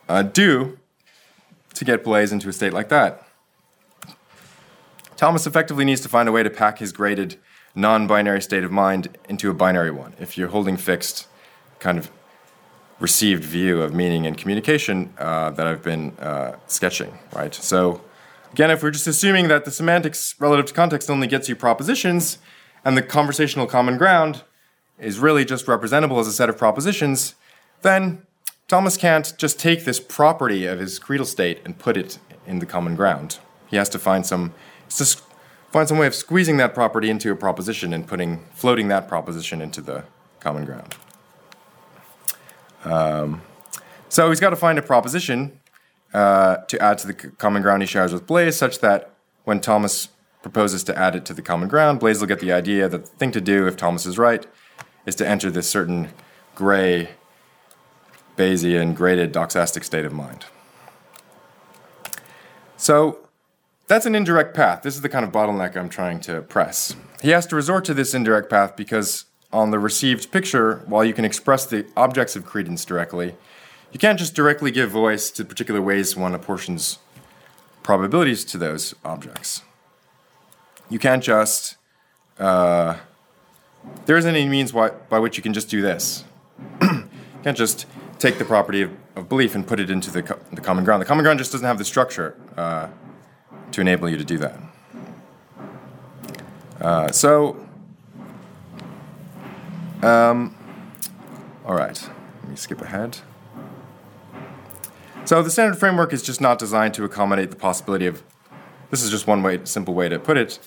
uh, 0.10 0.24
do 0.24 0.78
to 1.74 1.86
get 1.86 2.04
Blaise 2.04 2.32
into 2.32 2.50
a 2.50 2.54
state 2.54 2.74
like 2.74 2.90
that? 2.90 3.23
Thomas 5.16 5.48
effectively 5.48 5.86
needs 5.86 6.02
to 6.02 6.10
find 6.10 6.28
a 6.28 6.32
way 6.32 6.44
to 6.44 6.50
pack 6.50 6.80
his 6.80 6.92
graded 6.92 7.38
non 7.76 8.08
binary 8.08 8.42
state 8.42 8.64
of 8.64 8.72
mind 8.72 9.18
into 9.30 9.50
a 9.50 9.54
binary 9.54 9.92
one. 9.92 10.14
If 10.20 10.38
you're 10.38 10.50
holding 10.50 10.78
fixed 10.78 11.28
kind 11.80 11.98
of 11.98 12.12
received 13.00 13.44
view 13.44 13.82
of 13.82 13.94
meaning 13.94 14.26
and 14.26 14.38
communication 14.38 15.14
uh, 15.18 15.50
that 15.52 15.68
I've 15.68 15.84
been 15.84 16.12
uh, 16.20 16.56
sketching, 16.68 17.18
right? 17.34 17.54
So 17.54 18.02
Again, 18.54 18.70
if 18.70 18.84
we're 18.84 18.92
just 18.92 19.08
assuming 19.08 19.48
that 19.48 19.66
the 19.66 19.72
semantics 19.72 20.36
relative 20.40 20.68
to 20.68 20.74
context 20.76 21.10
only 21.10 21.26
gets 21.26 21.50
you 21.50 21.56
propositions, 21.56 22.38
and 22.86 22.96
the 22.96 23.02
conversational 23.02 23.66
common 23.66 23.98
ground 23.98 24.44
is 25.00 25.18
really 25.18 25.44
just 25.44 25.68
representable 25.68 26.20
as 26.20 26.28
a 26.28 26.32
set 26.32 26.50
of 26.50 26.58
propositions, 26.58 27.34
then 27.82 28.28
Thomas 28.68 28.96
can't 28.96 29.34
just 29.40 29.60
take 29.60 29.86
this 29.86 30.00
property 30.00 30.68
of 30.68 30.78
his 30.78 31.00
credal 31.00 31.26
state 31.26 31.62
and 31.66 31.80
put 31.80 31.98
it 31.98 32.20
in 32.46 32.60
the 32.60 32.68
common 32.68 32.96
ground. 32.96 33.40
He 33.70 33.78
has 33.78 33.90
to 33.90 33.98
find 33.98 34.24
some, 34.24 34.54
to 34.98 35.22
find 35.72 35.88
some 35.88 35.98
way 35.98 36.08
of 36.08 36.16
squeezing 36.16 36.58
that 36.58 36.74
property 36.74 37.10
into 37.10 37.32
a 37.32 37.36
proposition 37.36 37.94
and 37.94 38.08
putting, 38.08 38.46
floating 38.54 38.88
that 38.90 39.08
proposition 39.08 39.62
into 39.62 39.82
the 39.82 40.04
common 40.40 40.66
ground. 40.66 40.96
Um, 42.86 43.42
so 44.10 44.30
he's 44.30 44.40
got 44.40 44.52
to 44.52 44.56
find 44.56 44.78
a 44.78 44.82
proposition 44.82 45.60
uh, 46.14 46.58
to 46.58 46.80
add 46.82 47.00
to 47.00 47.08
the 47.08 47.14
common 47.14 47.62
ground 47.62 47.82
he 47.82 47.88
shares 47.88 48.14
with 48.14 48.28
Blaise, 48.28 48.56
such 48.56 48.80
that 48.80 49.16
when 49.46 49.60
Thomas 49.60 50.10
proposes 50.44 50.84
to 50.84 50.98
add 50.98 51.16
it 51.16 51.26
to 51.26 51.34
the 51.34 51.42
common 51.42 51.68
ground, 51.68 52.00
Blaise 52.00 52.20
will 52.20 52.28
get 52.28 52.40
the 52.40 52.52
idea 52.52 52.88
that 52.88 53.06
the 53.06 53.10
thing 53.10 53.32
to 53.32 53.42
do, 53.42 53.66
if 53.66 53.76
Thomas 53.76 54.06
is 54.06 54.18
right, 54.18 54.46
is 55.06 55.16
to 55.16 55.28
enter 55.28 55.50
this 55.50 55.68
certain 55.68 56.10
gray, 56.54 57.10
Bayesian, 58.38 58.94
graded 58.94 59.34
doxastic 59.34 59.84
state 59.84 60.06
of 60.06 60.14
mind. 60.14 60.46
So 62.78 63.23
that's 63.94 64.08
an 64.08 64.16
indirect 64.16 64.56
path. 64.56 64.82
This 64.82 64.96
is 64.96 65.02
the 65.02 65.10
kind 65.10 65.24
of 65.24 65.32
bottleneck 65.32 65.78
I'm 65.78 65.88
trying 65.88 66.20
to 66.22 66.42
press. 66.42 66.96
He 67.22 67.30
has 67.30 67.46
to 67.48 67.56
resort 67.56 67.86
to 67.86 67.94
this 67.94 68.16
indirect 68.16 68.50
path 68.50 68.76
because 68.76 69.26
on 69.52 69.70
the 69.70 69.78
received 69.78 70.32
picture, 70.32 70.84
while 70.88 71.06
you 71.06 71.14
can 71.14 71.26
express 71.26 71.68
the 71.68 71.86
objects 71.96 72.36
of 72.36 72.44
credence 72.44 72.86
directly, 72.86 73.36
you 73.92 74.00
can't 74.00 74.18
just 74.18 74.34
directly 74.34 74.72
give 74.72 74.90
voice 74.90 75.30
to 75.30 75.46
particular 75.46 75.80
ways 75.80 76.16
one 76.16 76.34
apportions 76.34 76.98
probabilities 77.84 78.44
to 78.46 78.58
those 78.58 78.96
objects. 79.06 79.62
You 80.90 80.98
can't 80.98 81.24
just, 81.24 81.78
uh, 82.40 82.98
there 84.08 84.18
isn't 84.18 84.36
any 84.36 84.50
means 84.50 84.74
why, 84.74 84.90
by 84.90 85.20
which 85.20 85.38
you 85.38 85.44
can 85.44 85.54
just 85.54 85.70
do 85.70 85.84
this. 85.84 86.24
you 86.82 87.06
can't 87.44 87.58
just 87.58 87.86
take 88.18 88.40
the 88.40 88.46
property 88.46 88.82
of, 88.82 88.92
of 89.16 89.30
belief 89.30 89.54
and 89.54 89.68
put 89.68 89.80
it 89.80 89.92
into 89.92 90.10
the, 90.10 90.24
co- 90.24 90.40
the, 90.52 90.62
common 90.62 90.84
ground. 90.84 91.00
The 91.02 91.06
common 91.06 91.24
ground 91.24 91.38
just 91.38 91.52
doesn't 91.52 91.68
have 91.68 91.78
the 91.78 91.86
structure 91.86 92.36
uh, 92.58 92.88
to 93.74 93.82
enable 93.82 94.10
you 94.10 94.18
to 94.18 94.24
do 94.24 94.38
that. 94.38 94.60
Uh, 96.80 97.12
so, 97.12 97.68
um, 100.02 100.56
all 101.66 101.76
right, 101.76 102.10
let 102.42 102.50
me 102.50 102.56
skip 102.56 102.82
ahead. 102.82 103.20
So 105.26 105.42
the 105.42 105.50
standard 105.50 105.78
framework 105.78 106.12
is 106.12 106.22
just 106.22 106.42
not 106.42 106.60
designed 106.60 106.94
to 106.96 107.04
accommodate 107.04 107.50
the 107.50 107.56
possibility 107.56 108.06
of. 108.06 108.24
This 108.92 109.02
is 109.02 109.10
just 109.10 109.26
one 109.26 109.42
way, 109.42 109.60
simple 109.64 109.94
way 109.94 110.10
to 110.10 110.20
put 110.20 110.38
it. 110.38 110.60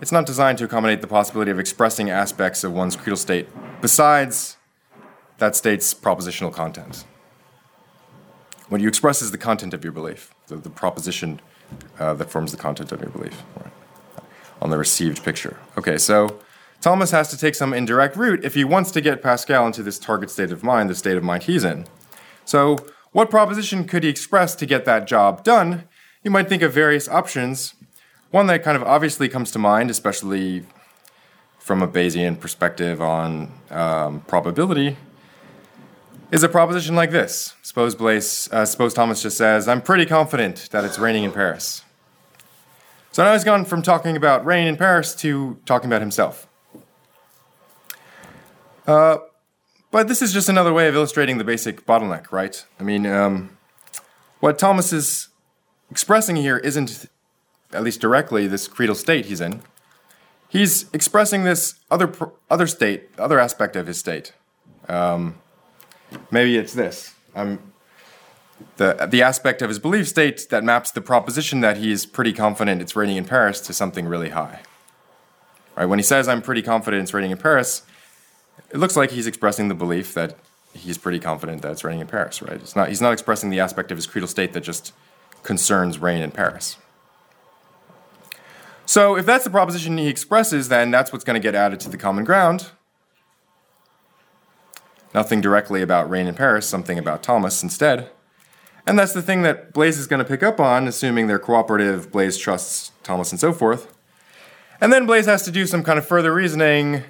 It's 0.00 0.12
not 0.12 0.26
designed 0.26 0.58
to 0.58 0.64
accommodate 0.64 1.00
the 1.00 1.06
possibility 1.06 1.50
of 1.50 1.58
expressing 1.58 2.10
aspects 2.10 2.62
of 2.62 2.72
one's 2.72 2.96
credal 2.96 3.16
state 3.16 3.48
besides 3.80 4.56
that 5.38 5.56
state's 5.56 5.94
propositional 5.94 6.52
content. 6.52 7.04
What 8.68 8.80
you 8.80 8.88
express 8.88 9.22
is 9.22 9.30
the 9.30 9.38
content 9.38 9.72
of 9.74 9.82
your 9.82 9.92
belief, 9.92 10.34
the, 10.48 10.56
the 10.56 10.70
proposition 10.70 11.40
uh, 11.98 12.14
that 12.14 12.30
forms 12.30 12.52
the 12.52 12.58
content 12.58 12.92
of 12.92 13.00
your 13.00 13.10
belief 13.10 13.42
right, 13.60 13.72
on 14.60 14.70
the 14.70 14.78
received 14.78 15.24
picture. 15.24 15.56
Okay, 15.76 15.98
so 15.98 16.38
Thomas 16.80 17.10
has 17.10 17.28
to 17.30 17.38
take 17.38 17.54
some 17.54 17.72
indirect 17.72 18.16
route 18.16 18.44
if 18.44 18.54
he 18.54 18.64
wants 18.64 18.90
to 18.92 19.00
get 19.00 19.22
Pascal 19.22 19.66
into 19.66 19.82
this 19.82 19.98
target 19.98 20.30
state 20.30 20.52
of 20.52 20.62
mind, 20.62 20.90
the 20.90 20.94
state 20.94 21.16
of 21.16 21.24
mind 21.24 21.44
he's 21.44 21.64
in. 21.64 21.86
So 22.44 22.86
what 23.12 23.30
proposition 23.30 23.84
could 23.84 24.02
he 24.04 24.10
express 24.10 24.54
to 24.56 24.66
get 24.66 24.84
that 24.84 25.06
job 25.06 25.42
done? 25.42 25.84
You 26.22 26.30
might 26.30 26.48
think 26.48 26.62
of 26.62 26.72
various 26.72 27.08
options. 27.08 27.74
One 28.30 28.46
that 28.48 28.62
kind 28.62 28.76
of 28.76 28.82
obviously 28.82 29.28
comes 29.28 29.50
to 29.52 29.58
mind, 29.58 29.90
especially 29.90 30.64
from 31.58 31.82
a 31.82 31.88
Bayesian 31.88 32.38
perspective 32.38 33.00
on 33.00 33.52
um, 33.70 34.20
probability, 34.28 34.96
is 36.30 36.42
a 36.42 36.48
proposition 36.48 36.94
like 36.94 37.10
this. 37.10 37.54
Suppose 37.76 37.94
Blaise, 37.94 38.48
uh, 38.52 38.64
suppose 38.64 38.94
Thomas 38.94 39.20
just 39.20 39.36
says, 39.36 39.68
"I'm 39.68 39.82
pretty 39.82 40.06
confident 40.06 40.70
that 40.70 40.82
it's 40.86 40.98
raining 40.98 41.24
in 41.24 41.30
Paris." 41.30 41.82
So 43.12 43.22
now 43.22 43.34
he's 43.34 43.44
gone 43.44 43.66
from 43.66 43.82
talking 43.82 44.16
about 44.16 44.46
rain 44.46 44.66
in 44.66 44.78
Paris 44.78 45.14
to 45.16 45.58
talking 45.66 45.90
about 45.90 46.00
himself. 46.00 46.46
Uh, 48.86 49.18
but 49.90 50.08
this 50.08 50.22
is 50.22 50.32
just 50.32 50.48
another 50.48 50.72
way 50.72 50.88
of 50.88 50.94
illustrating 50.94 51.36
the 51.36 51.44
basic 51.44 51.84
bottleneck, 51.84 52.32
right? 52.32 52.64
I 52.80 52.82
mean, 52.82 53.04
um, 53.04 53.58
what 54.40 54.58
Thomas 54.58 54.90
is 54.90 55.28
expressing 55.90 56.36
here 56.36 56.56
isn't, 56.56 57.04
at 57.74 57.82
least 57.82 58.00
directly, 58.00 58.46
this 58.46 58.68
credal 58.68 58.96
state 58.96 59.26
he's 59.26 59.42
in. 59.42 59.60
He's 60.48 60.86
expressing 60.94 61.44
this 61.44 61.74
other 61.90 62.10
other 62.50 62.68
state, 62.68 63.10
other 63.18 63.38
aspect 63.38 63.76
of 63.76 63.86
his 63.86 63.98
state. 63.98 64.32
Um, 64.88 65.34
maybe 66.30 66.56
it's 66.56 66.72
this. 66.72 67.15
Um, 67.36 67.72
the 68.78 69.06
the 69.08 69.22
aspect 69.22 69.62
of 69.62 69.68
his 69.68 69.78
belief 69.78 70.08
state 70.08 70.48
that 70.50 70.64
maps 70.64 70.90
the 70.90 71.00
proposition 71.00 71.60
that 71.60 71.76
he 71.76 71.92
is 71.92 72.06
pretty 72.06 72.32
confident 72.32 72.80
it's 72.80 72.96
raining 72.96 73.18
in 73.18 73.24
Paris 73.24 73.60
to 73.60 73.72
something 73.72 74.06
really 74.06 74.30
high. 74.30 74.62
Right? 75.76 75.86
When 75.86 75.98
he 75.98 76.02
says 76.02 76.26
I'm 76.26 76.42
pretty 76.42 76.62
confident 76.62 77.02
it's 77.02 77.14
raining 77.14 77.30
in 77.30 77.38
Paris, 77.38 77.82
it 78.70 78.78
looks 78.78 78.96
like 78.96 79.10
he's 79.10 79.26
expressing 79.26 79.68
the 79.68 79.74
belief 79.74 80.14
that 80.14 80.36
he's 80.72 80.98
pretty 80.98 81.18
confident 81.18 81.62
that 81.62 81.72
it's 81.72 81.84
raining 81.84 82.00
in 82.00 82.06
Paris, 82.06 82.42
right? 82.42 82.54
It's 82.54 82.76
not, 82.76 82.88
he's 82.88 83.00
not 83.00 83.12
expressing 83.12 83.50
the 83.50 83.60
aspect 83.60 83.90
of 83.90 83.98
his 83.98 84.06
credal 84.06 84.28
state 84.28 84.52
that 84.52 84.62
just 84.62 84.92
concerns 85.42 85.98
rain 85.98 86.22
in 86.22 86.30
Paris. 86.30 86.76
So, 88.84 89.16
if 89.16 89.26
that's 89.26 89.44
the 89.44 89.50
proposition 89.50 89.98
he 89.98 90.06
expresses, 90.06 90.68
then 90.68 90.90
that's 90.92 91.12
what's 91.12 91.24
going 91.24 91.34
to 91.34 91.40
get 91.40 91.56
added 91.56 91.80
to 91.80 91.88
the 91.88 91.96
common 91.96 92.24
ground. 92.24 92.70
Nothing 95.16 95.40
directly 95.40 95.80
about 95.80 96.10
Rain 96.10 96.26
in 96.26 96.34
Paris, 96.34 96.68
something 96.68 96.98
about 96.98 97.22
Thomas 97.22 97.62
instead. 97.62 98.10
And 98.86 98.98
that's 98.98 99.14
the 99.14 99.22
thing 99.22 99.40
that 99.42 99.72
Blaise 99.72 99.96
is 99.96 100.06
going 100.06 100.18
to 100.18 100.26
pick 100.26 100.42
up 100.42 100.60
on, 100.60 100.86
assuming 100.86 101.26
they're 101.26 101.38
cooperative, 101.38 102.12
Blaise 102.12 102.36
trusts 102.36 102.92
Thomas 103.02 103.32
and 103.32 103.40
so 103.40 103.54
forth. 103.54 103.96
And 104.78 104.92
then 104.92 105.06
Blaise 105.06 105.24
has 105.24 105.42
to 105.44 105.50
do 105.50 105.66
some 105.66 105.82
kind 105.82 105.98
of 105.98 106.06
further 106.06 106.34
reasoning 106.34 107.02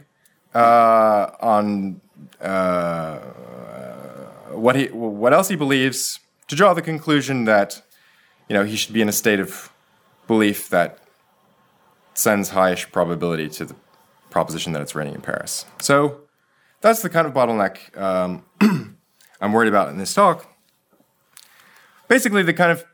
uh, 0.55 1.33
on 1.41 2.01
uh, 2.41 3.19
what 4.53 4.77
he, 4.77 4.87
what 4.87 5.33
else 5.33 5.49
he 5.49 5.57
believes, 5.57 6.21
to 6.47 6.55
draw 6.55 6.75
the 6.75 6.83
conclusion 6.83 7.45
that, 7.47 7.83
you 8.49 8.55
know, 8.55 8.63
he 8.63 8.77
should 8.77 8.95
be 8.95 9.03
in 9.03 9.09
a 9.09 9.13
state 9.13 9.41
of 9.41 9.73
belief 10.29 10.69
that 10.69 11.01
sends 12.15 12.51
highish 12.51 12.93
probability 12.93 13.49
to 13.49 13.65
the 13.65 13.75
proposition 14.31 14.73
that 14.75 14.81
it's 14.81 14.95
raining 14.95 15.15
in 15.15 15.23
Paris. 15.23 15.67
So 15.81 16.21
that's 16.87 17.03
the 17.03 17.11
kind 17.11 17.27
of 17.27 17.33
bottleneck 17.33 17.97
um, 18.01 18.45
I'm 19.41 19.53
worried 19.53 19.69
about 19.69 19.89
in 19.89 19.99
this 19.99 20.15
talk. 20.15 20.47
Basically, 22.09 22.43
the 22.43 22.55
kind 22.55 22.71
of 22.71 22.85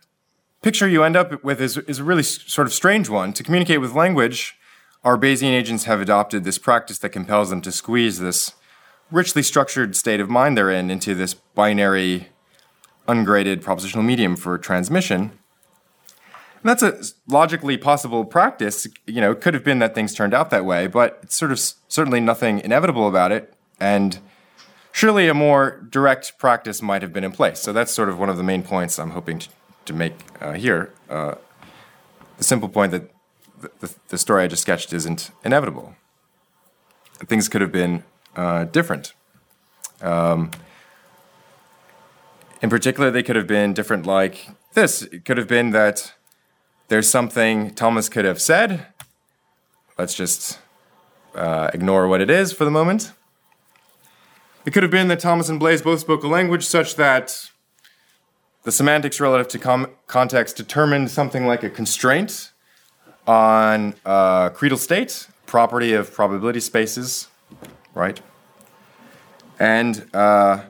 picture 0.63 0.89
you 0.89 1.05
end 1.05 1.17
up 1.17 1.45
with 1.45 1.61
is, 1.61 1.79
is 1.79 1.99
a 1.99 2.05
really 2.05 2.23
sort 2.23 2.67
of 2.67 2.73
strange 2.73 3.09
one. 3.09 3.33
To 3.35 3.43
communicate 3.43 3.81
with 3.81 3.93
language, 3.93 4.57
our 5.05 5.19
Bayesian 5.19 5.53
agents 5.53 5.85
have 5.85 6.01
adopted 6.01 6.45
this 6.45 6.59
practice 6.59 6.99
that 6.99 7.11
compels 7.11 7.51
them 7.51 7.61
to 7.63 7.73
squeeze 7.73 8.19
this 8.19 8.53
richly 9.11 9.43
structured 9.43 9.95
state 9.95 10.21
of 10.21 10.31
mind 10.31 10.57
they're 10.57 10.71
in 10.71 10.91
into 10.91 11.15
this 11.15 11.35
binary, 11.35 12.29
ungraded 13.07 13.63
propositional 13.63 14.05
medium 14.05 14.37
for 14.37 14.57
transmission. 14.57 15.33
And 16.63 16.71
that's 16.71 16.83
a 16.83 17.03
logically 17.27 17.77
possible 17.77 18.25
practice. 18.25 18.87
You 19.07 19.21
know, 19.21 19.33
it 19.33 19.41
could 19.41 19.55
have 19.55 19.65
been 19.65 19.81
that 19.81 19.95
things 19.95 20.15
turned 20.15 20.33
out 20.33 20.51
that 20.51 20.65
way, 20.65 20.87
but 20.87 21.19
it's 21.23 21.35
sort 21.35 21.51
of 21.51 21.59
certainly 21.59 22.21
nothing 22.21 22.61
inevitable 22.61 23.09
about 23.09 23.33
it. 23.33 23.53
And 23.81 24.19
surely 24.93 25.29
a 25.29 25.35
more 25.35 25.81
direct 25.91 26.39
practice 26.39 26.83
might 26.83 27.03
have 27.03 27.13
been 27.13 27.25
in 27.25 27.33
place. 27.33 27.61
So 27.61 27.73
that's 27.73 27.93
sort 27.93 28.09
of 28.09 28.19
one 28.19 28.29
of 28.29 28.37
the 28.37 28.43
main 28.43 28.63
points 28.63 28.99
I'm 28.99 29.11
hoping 29.11 29.41
to, 29.41 29.49
to 29.87 29.93
make 29.93 30.15
uh, 30.41 30.53
here. 30.53 30.93
Uh, 31.09 31.35
the 32.39 32.45
simple 32.45 32.69
point 32.69 32.93
that 32.93 33.11
the, 33.81 33.95
the, 34.09 34.19
story 34.19 34.43
I 34.43 34.49
just 34.49 34.63
sketched 34.63 34.93
isn't 34.93 35.31
inevitable. 35.45 35.95
Things 37.27 37.49
could 37.49 37.61
have 37.61 37.71
been 37.71 38.03
uh, 38.35 38.65
different. 38.65 39.15
Um, 40.01 40.51
in 42.61 42.71
particular, 42.71 43.11
they 43.11 43.23
could 43.23 43.37
have 43.37 43.47
been 43.47 43.73
different 43.73 44.07
like 44.07 44.49
this. 44.75 45.03
It 45.03 45.25
could 45.25 45.39
have 45.39 45.49
been 45.49 45.71
that 45.71 46.15
there's 46.89 47.09
something 47.09 47.75
Thomas 47.75 48.09
could 48.09 48.25
have 48.25 48.41
said. 48.41 48.87
Let's 49.99 50.15
just 50.15 50.59
uh, 51.35 51.71
ignore 51.73 52.09
what 52.09 52.21
it 52.21 52.31
is 52.31 52.53
for 52.53 52.65
the 52.65 52.71
moment. 52.71 53.13
It 54.65 54.73
could 54.73 54.85
have 54.85 54.93
been 54.93 55.09
that 55.09 55.19
Thomas 55.19 55.49
and 55.49 55.59
Blaise 55.59 55.83
both 55.83 56.01
spoke 56.01 56.23
a 56.23 56.29
language 56.29 56.65
such 56.65 56.95
that 56.97 57.51
the 58.63 58.71
semantics 58.71 59.21
relative 59.21 59.49
to 59.49 59.59
com- 59.59 59.91
context 60.07 60.57
determined 60.57 61.11
something 61.11 61.47
like 61.47 61.65
a 61.65 61.71
constraint 61.71 62.53
on 63.27 63.95
uh, 64.05 64.51
credal 64.51 64.79
state, 64.79 65.27
property 65.47 65.93
of 65.93 66.13
probability 66.13 66.61
spaces, 66.61 67.27
right? 67.93 68.21
And 69.59 70.09
uh, 70.15 70.63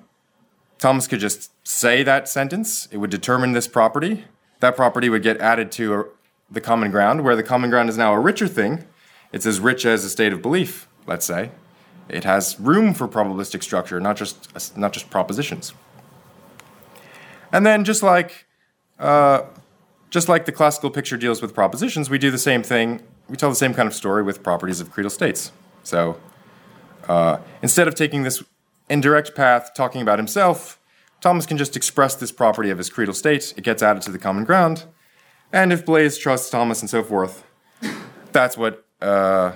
Thomas 0.78 1.06
could 1.06 1.20
just 1.20 1.50
say 1.66 2.02
that 2.02 2.28
sentence, 2.28 2.88
it 2.90 2.96
would 2.96 3.10
determine 3.10 3.52
this 3.52 3.68
property. 3.68 4.24
That 4.60 4.74
property 4.74 5.10
would 5.10 5.22
get 5.22 5.38
added 5.38 5.70
to 5.72 5.94
a, 5.94 6.04
the 6.50 6.60
common 6.60 6.90
ground, 6.90 7.24
where 7.24 7.36
the 7.36 7.42
common 7.42 7.68
ground 7.68 7.90
is 7.90 7.98
now 7.98 8.14
a 8.14 8.18
richer 8.18 8.48
thing. 8.48 8.86
It's 9.32 9.44
as 9.44 9.60
rich 9.60 9.84
as 9.84 10.04
a 10.04 10.10
state 10.10 10.32
of 10.32 10.40
belief, 10.40 10.88
let's 11.06 11.26
say. 11.26 11.50
It 12.12 12.24
has 12.24 12.60
room 12.60 12.94
for 12.94 13.08
probabilistic 13.08 13.62
structure, 13.62 13.98
not 14.00 14.16
just, 14.16 14.76
not 14.76 14.92
just 14.92 15.10
propositions. 15.10 15.72
And 17.50 17.66
then, 17.66 17.84
just 17.84 18.02
like 18.02 18.46
uh, 18.98 19.42
just 20.10 20.28
like 20.28 20.44
the 20.44 20.52
classical 20.52 20.90
picture 20.90 21.16
deals 21.16 21.40
with 21.40 21.54
propositions, 21.54 22.10
we 22.10 22.18
do 22.18 22.30
the 22.30 22.38
same 22.38 22.62
thing. 22.62 23.00
We 23.28 23.36
tell 23.36 23.48
the 23.48 23.56
same 23.56 23.72
kind 23.74 23.86
of 23.86 23.94
story 23.94 24.22
with 24.22 24.42
properties 24.42 24.78
of 24.80 24.92
credal 24.92 25.10
states. 25.10 25.52
So 25.82 26.20
uh, 27.08 27.38
instead 27.62 27.88
of 27.88 27.94
taking 27.94 28.22
this 28.22 28.44
indirect 28.90 29.34
path, 29.34 29.70
talking 29.74 30.02
about 30.02 30.18
himself, 30.18 30.78
Thomas 31.22 31.46
can 31.46 31.56
just 31.56 31.76
express 31.76 32.14
this 32.14 32.30
property 32.30 32.68
of 32.68 32.78
his 32.78 32.90
credal 32.90 33.14
state. 33.14 33.54
It 33.56 33.64
gets 33.64 33.82
added 33.82 34.02
to 34.02 34.12
the 34.12 34.18
common 34.18 34.44
ground. 34.44 34.84
And 35.50 35.72
if 35.72 35.84
Blaise 35.84 36.18
trusts 36.18 36.50
Thomas 36.50 36.80
and 36.80 36.90
so 36.90 37.02
forth, 37.02 37.44
that's 38.32 38.56
what 38.56 38.84
uh, 39.00 39.52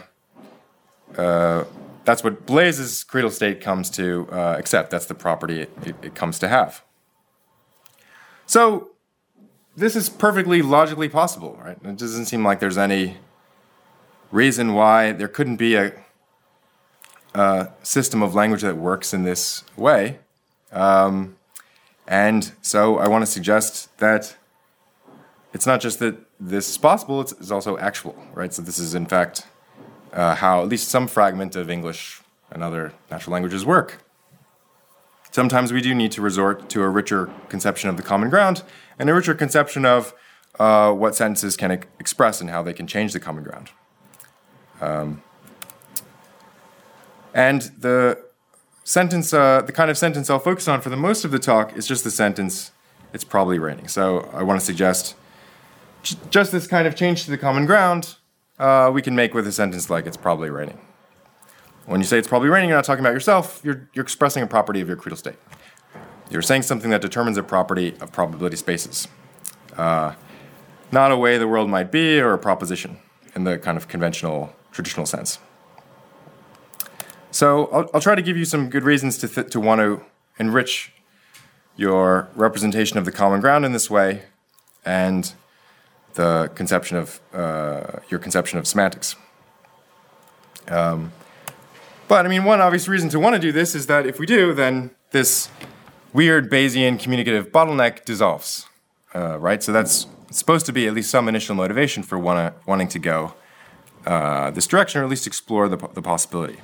uh, 1.16 1.64
that's 2.06 2.22
what 2.22 2.46
Blaise's 2.46 3.04
credal 3.04 3.32
state 3.32 3.60
comes 3.60 3.90
to 3.90 4.28
uh, 4.30 4.54
accept. 4.56 4.90
That's 4.90 5.06
the 5.06 5.14
property 5.14 5.62
it, 5.62 5.70
it, 5.84 5.96
it 6.02 6.14
comes 6.14 6.38
to 6.38 6.48
have. 6.48 6.82
So 8.46 8.92
this 9.76 9.96
is 9.96 10.08
perfectly 10.08 10.62
logically 10.62 11.08
possible, 11.08 11.58
right? 11.62 11.76
It 11.84 11.98
doesn't 11.98 12.26
seem 12.26 12.44
like 12.44 12.60
there's 12.60 12.78
any 12.78 13.18
reason 14.30 14.74
why 14.74 15.12
there 15.12 15.26
couldn't 15.26 15.56
be 15.56 15.74
a, 15.74 15.92
a 17.34 17.70
system 17.82 18.22
of 18.22 18.36
language 18.36 18.62
that 18.62 18.76
works 18.76 19.12
in 19.12 19.24
this 19.24 19.64
way. 19.76 20.20
Um, 20.70 21.36
and 22.06 22.52
so 22.62 22.98
I 22.98 23.08
want 23.08 23.22
to 23.22 23.30
suggest 23.30 23.98
that 23.98 24.36
it's 25.52 25.66
not 25.66 25.80
just 25.80 25.98
that 25.98 26.16
this 26.38 26.70
is 26.70 26.78
possible, 26.78 27.20
it's, 27.20 27.32
it's 27.32 27.50
also 27.50 27.76
actual, 27.78 28.14
right? 28.32 28.54
So 28.54 28.62
this 28.62 28.78
is, 28.78 28.94
in 28.94 29.06
fact, 29.06 29.44
uh, 30.16 30.34
how 30.34 30.62
at 30.62 30.68
least 30.68 30.88
some 30.88 31.06
fragment 31.06 31.54
of 31.54 31.70
English 31.70 32.22
and 32.50 32.62
other 32.62 32.92
natural 33.10 33.34
languages 33.34 33.64
work. 33.64 34.02
Sometimes 35.30 35.72
we 35.72 35.82
do 35.82 35.94
need 35.94 36.10
to 36.12 36.22
resort 36.22 36.70
to 36.70 36.82
a 36.82 36.88
richer 36.88 37.30
conception 37.50 37.90
of 37.90 37.98
the 37.98 38.02
common 38.02 38.30
ground 38.30 38.62
and 38.98 39.10
a 39.10 39.14
richer 39.14 39.34
conception 39.34 39.84
of 39.84 40.14
uh, 40.58 40.90
what 40.90 41.14
sentences 41.14 41.56
can 41.56 41.70
express 42.00 42.40
and 42.40 42.48
how 42.48 42.62
they 42.62 42.72
can 42.72 42.86
change 42.86 43.12
the 43.12 43.20
common 43.20 43.44
ground. 43.44 43.68
Um, 44.80 45.22
and 47.34 47.60
the 47.78 48.18
sentence, 48.84 49.34
uh, 49.34 49.60
the 49.60 49.72
kind 49.72 49.90
of 49.90 49.98
sentence 49.98 50.30
I'll 50.30 50.38
focus 50.38 50.66
on 50.66 50.80
for 50.80 50.88
the 50.88 50.96
most 50.96 51.26
of 51.26 51.30
the 51.30 51.38
talk 51.38 51.76
is 51.76 51.86
just 51.86 52.02
the 52.02 52.10
sentence, 52.10 52.72
it's 53.12 53.24
probably 53.24 53.58
raining. 53.58 53.88
So 53.88 54.30
I 54.32 54.42
want 54.42 54.58
to 54.58 54.64
suggest 54.64 55.14
just 56.30 56.52
this 56.52 56.66
kind 56.66 56.86
of 56.86 56.96
change 56.96 57.24
to 57.24 57.30
the 57.30 57.36
common 57.36 57.66
ground 57.66 58.16
uh, 58.58 58.90
we 58.92 59.02
can 59.02 59.14
make 59.14 59.34
with 59.34 59.46
a 59.46 59.52
sentence 59.52 59.90
like 59.90 60.06
it's 60.06 60.16
probably 60.16 60.50
raining. 60.50 60.80
When 61.86 62.00
you 62.00 62.06
say 62.06 62.18
it's 62.18 62.28
probably 62.28 62.48
raining, 62.48 62.68
you're 62.68 62.78
not 62.78 62.84
talking 62.84 63.04
about 63.04 63.14
yourself, 63.14 63.60
you're, 63.62 63.88
you're 63.94 64.02
expressing 64.02 64.42
a 64.42 64.46
property 64.46 64.80
of 64.80 64.88
your 64.88 64.96
credal 64.96 65.16
state. 65.16 65.36
You're 66.30 66.42
saying 66.42 66.62
something 66.62 66.90
that 66.90 67.00
determines 67.00 67.36
a 67.36 67.42
property 67.42 67.94
of 68.00 68.12
probability 68.12 68.56
spaces. 68.56 69.06
Uh, 69.76 70.14
not 70.90 71.12
a 71.12 71.16
way 71.16 71.38
the 71.38 71.46
world 71.46 71.68
might 71.68 71.92
be 71.92 72.20
or 72.20 72.32
a 72.32 72.38
proposition 72.38 72.98
in 73.34 73.44
the 73.44 73.58
kind 73.58 73.76
of 73.76 73.86
conventional, 73.86 74.54
traditional 74.72 75.06
sense. 75.06 75.38
So 77.30 77.66
I'll, 77.66 77.90
I'll 77.94 78.00
try 78.00 78.14
to 78.14 78.22
give 78.22 78.36
you 78.36 78.44
some 78.44 78.70
good 78.70 78.82
reasons 78.82 79.18
to, 79.18 79.28
th- 79.28 79.50
to 79.50 79.60
want 79.60 79.80
to 79.80 80.02
enrich 80.38 80.92
your 81.76 82.28
representation 82.34 82.98
of 82.98 83.04
the 83.04 83.12
common 83.12 83.40
ground 83.40 83.64
in 83.64 83.72
this 83.72 83.90
way 83.90 84.22
and 84.84 85.34
the 86.16 86.50
conception 86.54 86.96
of 86.96 87.20
uh, 87.32 88.00
your 88.08 88.20
conception 88.20 88.58
of 88.58 88.66
semantics. 88.66 89.16
Um, 90.68 91.12
but 92.08 92.26
I 92.26 92.28
mean, 92.28 92.44
one 92.44 92.60
obvious 92.60 92.88
reason 92.88 93.08
to 93.10 93.20
want 93.20 93.34
to 93.34 93.40
do 93.40 93.52
this 93.52 93.74
is 93.74 93.86
that 93.86 94.06
if 94.06 94.18
we 94.18 94.26
do, 94.26 94.52
then 94.52 94.90
this 95.12 95.48
weird 96.12 96.50
Bayesian 96.50 96.98
communicative 96.98 97.52
bottleneck 97.52 98.04
dissolves, 98.04 98.66
uh, 99.14 99.38
right? 99.38 99.62
So 99.62 99.72
that's 99.72 100.06
supposed 100.30 100.66
to 100.66 100.72
be 100.72 100.86
at 100.86 100.94
least 100.94 101.10
some 101.10 101.28
initial 101.28 101.54
motivation 101.54 102.02
for 102.02 102.18
wanna, 102.18 102.54
wanting 102.66 102.88
to 102.88 102.98
go 102.98 103.34
uh, 104.06 104.50
this 104.50 104.66
direction, 104.66 105.00
or 105.00 105.04
at 105.04 105.10
least 105.10 105.26
explore 105.26 105.68
the, 105.68 105.76
the 105.94 106.02
possibility. 106.02 106.58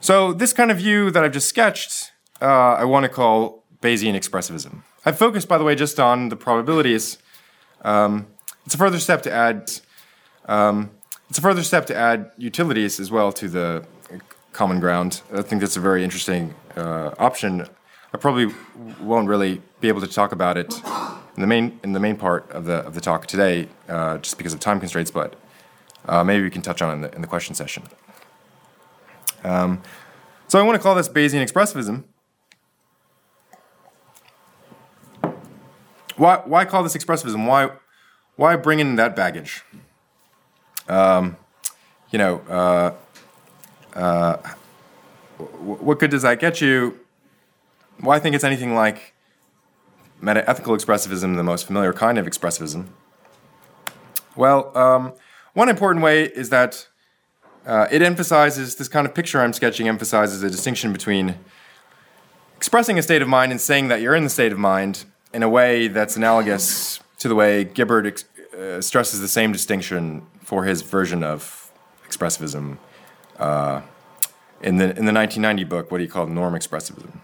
So 0.00 0.32
this 0.32 0.52
kind 0.52 0.70
of 0.70 0.78
view 0.78 1.10
that 1.12 1.24
I've 1.24 1.32
just 1.32 1.48
sketched, 1.48 2.12
uh, 2.40 2.74
I 2.74 2.84
want 2.84 3.04
to 3.04 3.08
call 3.08 3.64
Bayesian 3.80 4.14
expressivism. 4.14 4.82
I've 5.04 5.18
focused, 5.18 5.48
by 5.48 5.58
the 5.58 5.64
way, 5.64 5.74
just 5.74 5.98
on 6.00 6.28
the 6.28 6.36
probabilities. 6.36 7.18
Um, 7.82 8.26
it's 8.64 8.74
a 8.74 8.78
further 8.78 8.98
step 8.98 9.22
to 9.22 9.32
add. 9.32 9.72
Um, 10.46 10.90
it's 11.28 11.38
a 11.38 11.42
further 11.42 11.62
step 11.62 11.86
to 11.86 11.96
add 11.96 12.30
utilities 12.36 13.00
as 13.00 13.10
well 13.10 13.32
to 13.32 13.48
the 13.48 13.86
common 14.52 14.80
ground. 14.80 15.22
I 15.32 15.42
think 15.42 15.60
that's 15.60 15.76
a 15.76 15.80
very 15.80 16.04
interesting 16.04 16.54
uh, 16.76 17.14
option. 17.18 17.66
I 18.12 18.18
probably 18.18 18.54
won't 19.00 19.28
really 19.28 19.62
be 19.80 19.88
able 19.88 20.02
to 20.02 20.06
talk 20.06 20.32
about 20.32 20.58
it 20.58 20.72
in 21.36 21.40
the 21.40 21.46
main 21.46 21.80
in 21.82 21.92
the 21.92 22.00
main 22.00 22.16
part 22.16 22.50
of 22.50 22.66
the 22.66 22.74
of 22.86 22.94
the 22.94 23.00
talk 23.00 23.26
today, 23.26 23.68
uh, 23.88 24.18
just 24.18 24.36
because 24.36 24.52
of 24.52 24.60
time 24.60 24.78
constraints. 24.78 25.10
But 25.10 25.34
uh, 26.06 26.22
maybe 26.22 26.42
we 26.42 26.50
can 26.50 26.62
touch 26.62 26.82
on 26.82 26.90
it 26.90 26.94
in 26.94 27.00
the 27.00 27.14
in 27.14 27.20
the 27.22 27.28
question 27.28 27.54
session. 27.54 27.84
Um, 29.44 29.82
so 30.48 30.58
I 30.58 30.62
want 30.62 30.76
to 30.76 30.82
call 30.82 30.94
this 30.94 31.08
Bayesian 31.08 31.42
expressivism. 31.42 32.04
Why 36.16 36.36
why 36.44 36.64
call 36.64 36.82
this 36.82 36.96
expressivism? 36.96 37.46
Why 37.46 37.70
why 38.36 38.56
bring 38.56 38.80
in 38.80 38.96
that 38.96 39.14
baggage? 39.16 39.62
Um, 40.88 41.36
you 42.10 42.18
know, 42.18 42.38
uh, 42.48 42.94
uh, 43.98 44.36
what 45.38 45.98
good 45.98 46.10
does 46.10 46.22
that 46.22 46.40
get 46.40 46.60
you? 46.60 46.98
I 48.06 48.18
think 48.18 48.34
it's 48.34 48.44
anything 48.44 48.74
like 48.74 49.14
meta-ethical 50.20 50.76
expressivism, 50.76 51.36
the 51.36 51.42
most 51.42 51.66
familiar 51.66 51.92
kind 51.92 52.18
of 52.18 52.26
expressivism. 52.26 52.86
Well, 54.34 54.76
um, 54.76 55.12
one 55.52 55.68
important 55.68 56.04
way 56.04 56.24
is 56.24 56.48
that 56.50 56.88
uh, 57.66 57.86
it 57.90 58.02
emphasizes 58.02 58.76
this 58.76 58.88
kind 58.88 59.06
of 59.06 59.14
picture 59.14 59.40
I'm 59.40 59.52
sketching 59.52 59.88
emphasizes 59.88 60.42
a 60.42 60.50
distinction 60.50 60.92
between 60.92 61.36
expressing 62.56 62.98
a 62.98 63.02
state 63.02 63.22
of 63.22 63.28
mind 63.28 63.52
and 63.52 63.60
saying 63.60 63.88
that 63.88 64.00
you're 64.00 64.14
in 64.14 64.24
the 64.24 64.30
state 64.30 64.52
of 64.52 64.58
mind 64.58 65.04
in 65.32 65.42
a 65.42 65.48
way 65.48 65.88
that's 65.88 66.16
analogous 66.16 67.00
to 67.18 67.28
the 67.28 67.34
way 67.34 67.64
Gibbard 67.64 68.06
ex- 68.06 68.24
uh, 68.54 68.80
stresses 68.80 69.20
the 69.20 69.28
same 69.28 69.52
distinction 69.52 70.26
for 70.40 70.64
his 70.64 70.82
version 70.82 71.22
of 71.22 71.70
expressivism 72.06 72.78
uh, 73.38 73.80
in 74.60 74.76
the 74.76 74.84
in 74.84 75.06
the 75.06 75.12
1990 75.12 75.64
book, 75.64 75.90
what 75.90 76.00
he 76.00 76.06
called 76.06 76.30
norm 76.30 76.54
expressivism. 76.54 77.18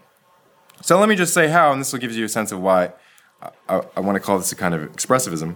So 0.81 0.99
let 0.99 1.09
me 1.09 1.15
just 1.15 1.33
say 1.33 1.49
how, 1.49 1.71
and 1.71 1.81
this 1.81 1.91
will 1.91 1.99
give 1.99 2.11
you 2.13 2.25
a 2.25 2.29
sense 2.29 2.51
of 2.51 2.61
why 2.61 2.93
I, 3.41 3.49
I, 3.67 3.81
I 3.97 3.99
want 3.99 4.15
to 4.15 4.19
call 4.19 4.37
this 4.37 4.51
a 4.51 4.55
kind 4.55 4.73
of 4.73 4.81
expressivism. 4.93 5.55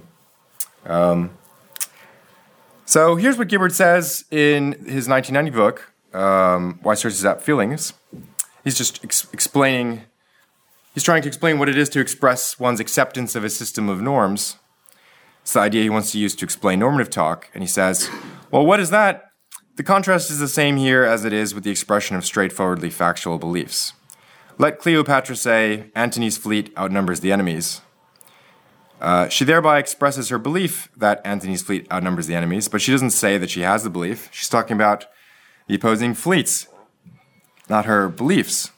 Um, 0.86 1.32
so 2.86 3.16
here's 3.16 3.38
what 3.38 3.48
Gibbard 3.48 3.72
says 3.72 4.26
in 4.32 4.74
his 4.86 5.08
1990 5.08 5.52
book, 5.52 5.94
um, 6.14 6.80
Wise 6.84 7.02
Choices 7.02 7.26
Apt 7.26 7.42
Feelings. 7.42 7.94
He's 8.64 8.78
just 8.78 9.04
ex- 9.04 9.28
explaining, 9.34 10.04
he's 10.94 11.04
trying 11.04 11.22
to 11.22 11.28
explain 11.28 11.60
what 11.60 11.70
it 11.70 11.78
is 11.78 11.90
to 11.90 12.00
express 12.00 12.60
one's 12.60 12.80
acceptance 12.80 13.36
of 13.36 13.44
a 13.44 13.50
system 13.50 13.90
of 13.90 14.02
norms. 14.02 14.58
It's 15.42 15.54
the 15.54 15.60
idea 15.60 15.84
he 15.84 15.90
wants 15.90 16.12
to 16.14 16.20
use 16.20 16.36
to 16.36 16.46
explain 16.46 16.80
normative 16.80 17.10
talk. 17.10 17.50
And 17.54 17.62
he 17.62 17.68
says, 17.68 18.10
well, 18.52 18.66
what 18.66 18.80
is 18.80 18.90
that? 18.92 19.26
The 19.76 19.84
contrast 19.84 20.30
is 20.30 20.40
the 20.40 20.48
same 20.48 20.78
here 20.78 21.04
as 21.04 21.26
it 21.26 21.34
is 21.34 21.56
with 21.56 21.64
the 21.64 21.72
expression 21.72 22.16
of 22.16 22.24
straightforwardly 22.24 22.90
factual 22.90 23.38
beliefs. 23.40 23.94
Let 24.58 24.78
Cleopatra 24.78 25.36
say, 25.36 25.92
Antony's 25.96 26.38
fleet 26.38 26.72
outnumbers 26.78 27.22
the 27.22 27.32
enemy's. 27.32 27.82
Uh, 29.02 29.28
she 29.28 29.44
thereby 29.44 29.80
expresses 29.80 30.30
her 30.30 30.38
belief 30.38 30.90
that 30.96 31.20
Antony's 31.26 31.64
fleet 31.64 31.92
outnumbers 31.92 32.28
the 32.28 32.36
enemy's, 32.36 32.68
but 32.68 32.82
she 32.82 32.92
doesn't 32.92 33.10
say 33.10 33.38
that 33.38 33.50
she 33.50 33.62
has 33.62 33.84
the 33.84 33.90
belief. 33.90 34.30
She's 34.32 34.48
talking 34.48 34.76
about 34.76 35.08
the 35.68 35.76
opposing 35.76 36.14
fleets, 36.14 36.68
not 37.68 37.86
her 37.86 38.08
beliefs. 38.08 38.72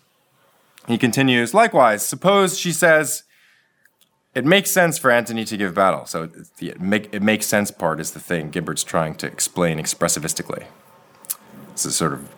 He 0.88 0.98
continues, 0.98 1.54
likewise, 1.54 2.06
suppose 2.06 2.60
she 2.60 2.72
says, 2.72 3.24
it 4.36 4.46
makes 4.46 4.70
sense 4.70 4.98
for 4.98 5.10
Antony 5.10 5.46
to 5.46 5.58
give 5.58 5.74
battle. 5.74 6.06
So 6.06 6.28
the 6.28 6.70
it, 6.70 6.82
make, 6.82 7.14
it 7.14 7.22
makes 7.22 7.46
sense 7.46 7.72
part 7.72 8.00
is 8.00 8.12
the 8.12 8.20
thing 8.20 8.52
Gibbard's 8.52 8.84
trying 8.84 9.16
to 9.16 9.28
explain 9.28 9.80
expressivistically. 9.80 10.66
This 11.72 11.86
is 11.86 11.96
sort 11.96 12.14
of 12.14 12.30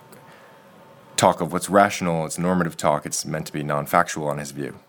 talk 1.17 1.41
of 1.41 1.51
what's 1.51 1.69
rational, 1.69 2.25
it's 2.25 2.37
normative 2.37 2.77
talk, 2.77 3.05
it's 3.05 3.25
meant 3.25 3.47
to 3.47 3.53
be 3.53 3.63
non 3.63 3.85
factual 3.85 4.27
on 4.27 4.37
his 4.37 4.51
view. 4.51 4.79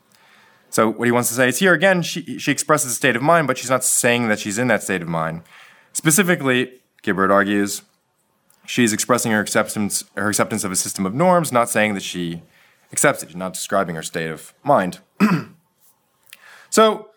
So 0.70 0.90
what 0.90 1.06
he 1.06 1.12
wants 1.12 1.30
to 1.30 1.34
say 1.34 1.48
is 1.48 1.58
here 1.58 1.72
again, 1.72 2.02
she, 2.02 2.38
she 2.38 2.52
expresses 2.52 2.92
a 2.92 2.94
state 2.94 3.16
of 3.16 3.22
mind, 3.22 3.46
but 3.46 3.56
she's 3.56 3.70
not 3.70 3.82
saying 3.82 4.28
that 4.28 4.38
she's 4.38 4.58
in 4.58 4.68
that 4.68 4.82
state 4.82 5.00
of 5.00 5.08
mind. 5.08 5.42
Specifically, 5.94 6.80
Gibbard 7.02 7.30
argues, 7.30 7.82
she's 8.66 8.92
expressing 8.92 9.32
her 9.32 9.40
acceptance, 9.40 10.04
her 10.14 10.28
acceptance 10.28 10.64
of 10.64 10.70
a 10.70 10.76
system 10.76 11.06
of 11.06 11.14
norms, 11.14 11.50
not 11.50 11.70
saying 11.70 11.94
that 11.94 12.02
she 12.02 12.42
accepts 12.92 13.22
it, 13.22 13.34
not 13.34 13.54
describing 13.54 13.94
her 13.96 14.02
state 14.02 14.30
of 14.30 14.54
mind. 14.62 15.00
so 16.70 17.10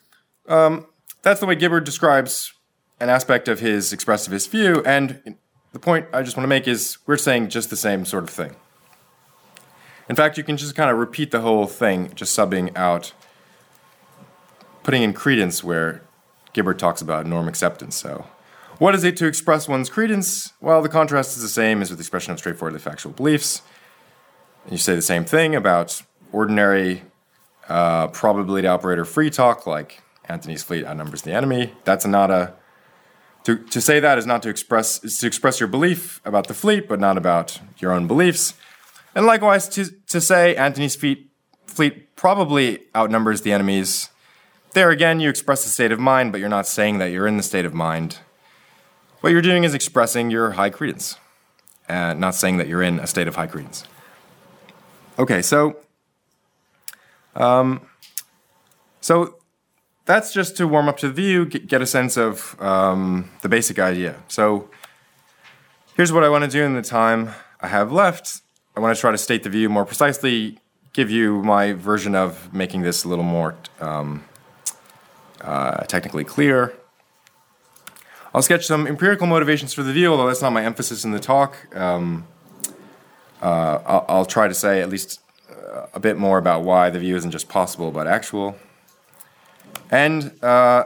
um, 0.48 0.88
that's 1.22 1.40
the 1.40 1.46
way 1.46 1.56
Gibbard 1.56 1.84
describes 1.84 2.54
an 3.00 3.10
aspect 3.10 3.48
of 3.48 3.60
his 3.60 3.94
expressivist 3.94 4.50
view, 4.50 4.84
and 4.86 5.36
the 5.74 5.80
point 5.80 6.08
I 6.14 6.22
just 6.22 6.38
want 6.38 6.44
to 6.44 6.50
make 6.50 6.68
is 6.68 6.98
we're 7.08 7.18
saying 7.18 7.50
just 7.50 7.70
the 7.70 7.76
same 7.76 8.06
sort 8.06 8.24
of 8.24 8.30
thing. 8.30 8.56
In 10.10 10.16
fact, 10.16 10.38
you 10.38 10.44
can 10.44 10.58
just 10.58 10.76
kind 10.76 10.92
of 10.92 10.98
repeat 10.98 11.32
the 11.32 11.42
whole 11.42 11.68
thing, 11.68 12.12
just 12.16 12.38
subbing 12.38 12.76
out 12.76 13.14
putting 14.84 15.04
in 15.04 15.14
credence 15.14 15.64
where 15.64 16.02
Gibbard 16.54 16.80
talks 16.80 17.02
about 17.02 17.26
norm 17.26 17.48
acceptance. 17.48 17.96
So, 17.96 18.26
what 18.78 18.96
is 18.96 19.04
it 19.04 19.16
to 19.18 19.26
express 19.26 19.68
one's 19.68 19.90
credence? 19.90 20.54
Well, 20.60 20.82
the 20.82 20.90
contrast 20.90 21.36
is 21.38 21.44
the 21.44 21.50
same 21.50 21.82
as 21.82 21.90
with 21.90 22.00
the 22.00 22.02
expression 22.02 22.34
of 22.34 22.40
straightforwardly 22.40 22.80
factual 22.80 23.14
beliefs. 23.14 23.62
You 24.70 24.78
say 24.78 24.96
the 24.96 25.02
same 25.02 25.26
thing 25.26 25.56
about 25.56 26.02
ordinary 26.32 27.04
uh, 27.68 28.08
probability 28.08 28.68
operator 28.68 29.06
free 29.06 29.30
talk, 29.30 29.66
like 29.66 30.02
Antony's 30.28 30.64
fleet 30.64 30.86
outnumbers 30.86 31.24
the 31.24 31.32
enemy. 31.32 31.74
That's 31.84 32.06
not 32.06 32.32
a 32.32 32.54
to, 33.44 33.58
to 33.58 33.82
say 33.82 34.00
that 34.00 34.20
is 34.20 34.26
not 34.26 34.44
to 34.44 34.50
express 34.50 35.04
is 35.04 35.18
to 35.20 35.28
express 35.28 35.60
your 35.60 35.68
belief 35.68 36.22
about 36.26 36.48
the 36.48 36.54
fleet, 36.54 36.88
but 36.88 37.00
not 37.00 37.18
about 37.18 37.60
your 37.80 37.92
own 37.92 38.08
beliefs. 38.08 38.54
And 39.16 39.26
likewise, 39.26 39.68
to, 39.70 39.86
to 40.08 40.22
say 40.22 40.56
Antony's 40.56 40.96
fleet, 40.96 41.32
fleet 41.66 42.16
probably 42.16 42.84
outnumbers 42.96 43.42
the 43.42 43.52
enemy's 43.52 44.10
there 44.74 44.90
again, 44.90 45.20
you 45.20 45.30
express 45.30 45.66
a 45.66 45.70
state 45.70 45.92
of 45.92 46.00
mind, 46.00 46.32
but 46.32 46.40
you're 46.40 46.48
not 46.48 46.66
saying 46.66 47.00
that 47.00 47.12
you're 47.12 47.28
in 47.28 47.36
the 47.36 47.44
state 47.44 47.66
of 47.66 47.74
mind. 47.74 48.20
What 49.20 49.32
you're 49.32 49.42
doing 49.42 49.66
is 49.66 49.74
expressing 49.74 50.32
your 50.32 50.52
high 50.52 50.70
credence, 50.70 51.18
and 51.90 52.20
not 52.20 52.36
saying 52.36 52.56
that 52.58 52.68
you're 52.70 52.82
in 52.82 53.00
a 53.00 53.08
state 53.08 53.28
of 53.28 53.36
high 53.36 53.48
credence. 53.48 53.84
Okay, 55.20 55.42
so, 55.42 55.78
um, 57.36 57.82
so 59.02 59.36
that's 60.06 60.34
just 60.34 60.56
to 60.58 60.68
warm 60.68 60.88
up 60.88 60.98
to 60.98 61.08
the 61.08 61.14
view, 61.14 61.46
get 61.46 61.82
a 61.82 61.86
sense 61.86 62.18
of 62.18 62.60
um, 62.62 63.30
the 63.42 63.50
basic 63.50 63.78
idea. 63.78 64.16
So, 64.30 64.70
here's 65.96 66.14
what 66.14 66.24
I 66.24 66.30
want 66.30 66.46
to 66.46 66.50
do 66.50 66.64
in 66.64 66.76
the 66.76 66.82
time 66.82 67.32
I 67.60 67.68
have 67.68 67.92
left. 67.92 68.42
I 68.76 68.80
want 68.80 68.96
to 68.96 69.00
try 69.00 69.12
to 69.12 69.18
state 69.18 69.44
the 69.44 69.50
view 69.50 69.68
more 69.68 69.86
precisely, 69.86 70.60
give 70.94 71.10
you 71.10 71.42
my 71.44 71.74
version 71.74 72.16
of 72.16 72.54
making 72.54 72.82
this 72.82 73.04
a 73.04 73.10
little 73.10 73.26
more 73.26 73.56
um, 73.82 74.24
uh, 75.42 75.84
technically 75.86 76.24
clear. 76.24 76.74
I'll 78.34 78.42
sketch 78.42 78.66
some 78.66 78.88
empirical 78.88 79.28
motivations 79.28 79.74
for 79.74 79.84
the 79.84 79.92
view, 79.92 80.10
although 80.10 80.28
that's 80.28 80.42
not 80.42 80.54
my 80.54 80.64
emphasis 80.64 81.04
in 81.04 81.12
the 81.12 81.20
talk. 81.20 81.76
Um, 81.76 82.26
uh, 83.42 83.80
I'll, 83.86 84.06
I'll, 84.08 84.26
try 84.26 84.48
to 84.48 84.54
say 84.54 84.82
at 84.82 84.90
least 84.90 85.20
uh, 85.50 85.88
a 85.94 86.00
bit 86.00 86.18
more 86.18 86.38
about 86.38 86.64
why 86.64 86.90
the 86.90 87.00
view 87.00 87.16
isn't 87.16 87.32
just 87.32 87.50
possible 87.50 87.92
but 87.92 88.08
actual. 88.08 88.56
And 89.90 90.32
uh, 90.44 90.84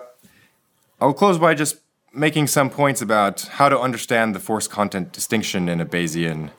I'll 1.02 1.14
close 1.14 1.38
by 1.38 1.54
just 1.54 1.78
making 2.14 2.48
some 2.48 2.70
points 2.70 3.02
about 3.02 3.42
how 3.42 3.68
to 3.68 3.80
understand 3.80 4.34
the 4.34 4.40
force 4.40 4.68
content 4.68 5.12
distinction 5.12 5.68
in 5.68 5.82
a 5.82 5.86
Bayesian 5.86 6.52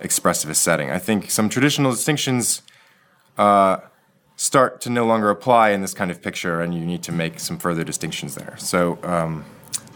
expressivist 0.00 0.56
setting. 0.56 0.90
I 0.90 0.98
think 0.98 1.30
some 1.30 1.48
traditional 1.48 1.90
distinctions 1.90 2.62
uh, 3.38 3.78
start 4.36 4.80
to 4.82 4.90
no 4.90 5.06
longer 5.06 5.30
apply 5.30 5.70
in 5.70 5.80
this 5.80 5.94
kind 5.94 6.10
of 6.10 6.22
picture, 6.22 6.60
and 6.60 6.74
you 6.74 6.84
need 6.84 7.02
to 7.04 7.12
make 7.12 7.40
some 7.40 7.58
further 7.58 7.84
distinctions 7.84 8.34
there. 8.34 8.54
So 8.58 8.98
um, 9.02 9.44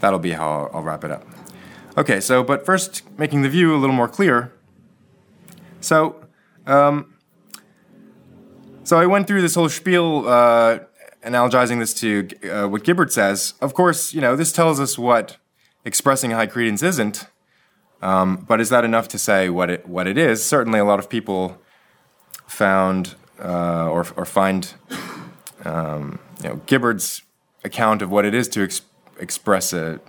that'll 0.00 0.18
be 0.18 0.32
how 0.32 0.50
I'll, 0.50 0.70
I'll, 0.74 0.82
wrap 0.82 1.04
it 1.04 1.10
up. 1.10 1.26
Okay, 1.96 2.20
so 2.20 2.42
but 2.42 2.64
first, 2.64 3.02
making 3.18 3.42
the 3.42 3.48
view 3.48 3.74
a 3.74 3.78
little 3.78 3.94
more 3.94 4.08
clear. 4.08 4.53
So, 5.84 6.26
um, 6.66 7.14
so 8.84 8.98
I 8.98 9.06
went 9.06 9.26
through 9.26 9.42
this 9.42 9.54
whole 9.54 9.68
spiel, 9.68 10.26
uh, 10.26 10.78
analogizing 11.22 11.78
this 11.78 11.94
to 11.94 12.28
uh, 12.50 12.68
what 12.68 12.84
Gibbard 12.84 13.12
says. 13.12 13.54
Of 13.60 13.74
course, 13.74 14.14
you 14.14 14.20
know 14.20 14.34
this 14.34 14.52
tells 14.52 14.80
us 14.80 14.98
what 14.98 15.36
expressing 15.84 16.30
high 16.30 16.46
credence 16.46 16.82
isn't. 16.82 17.26
Um, 18.02 18.36
but 18.36 18.60
is 18.60 18.68
that 18.70 18.84
enough 18.84 19.08
to 19.08 19.18
say 19.18 19.48
what 19.48 19.70
it 19.70 19.86
what 19.86 20.06
it 20.06 20.18
is? 20.18 20.44
Certainly, 20.44 20.78
a 20.78 20.84
lot 20.84 20.98
of 20.98 21.08
people 21.08 21.58
found 22.46 23.14
uh, 23.42 23.88
or, 23.88 24.06
or 24.16 24.24
find 24.24 24.74
um, 25.64 26.18
you 26.42 26.48
know, 26.48 26.56
Gibbard's 26.66 27.22
account 27.62 28.02
of 28.02 28.10
what 28.10 28.24
it 28.24 28.34
is 28.34 28.48
to 28.48 28.62
ex- 28.62 28.82
express 29.18 29.72
a 29.72 30.00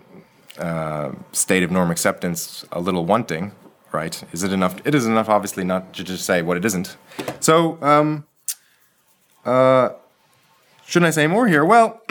uh, 0.58 1.12
state 1.32 1.64
of 1.64 1.72
norm 1.72 1.92
acceptance 1.92 2.66
a 2.72 2.80
little 2.80 3.06
wanting, 3.06 3.52
right? 3.96 4.24
Is 4.32 4.44
it 4.44 4.52
enough? 4.52 4.76
It 4.86 4.94
is 4.94 5.06
enough, 5.06 5.30
obviously, 5.30 5.64
not 5.64 5.94
to 5.94 6.04
just 6.04 6.26
say 6.26 6.42
what 6.42 6.58
it 6.58 6.66
isn't. 6.66 6.98
So, 7.40 7.82
um, 7.82 8.26
uh, 9.46 9.90
shouldn't 10.86 11.08
I 11.08 11.12
say 11.12 11.28
more 11.28 11.48
here? 11.48 11.64
Well, 11.64 12.02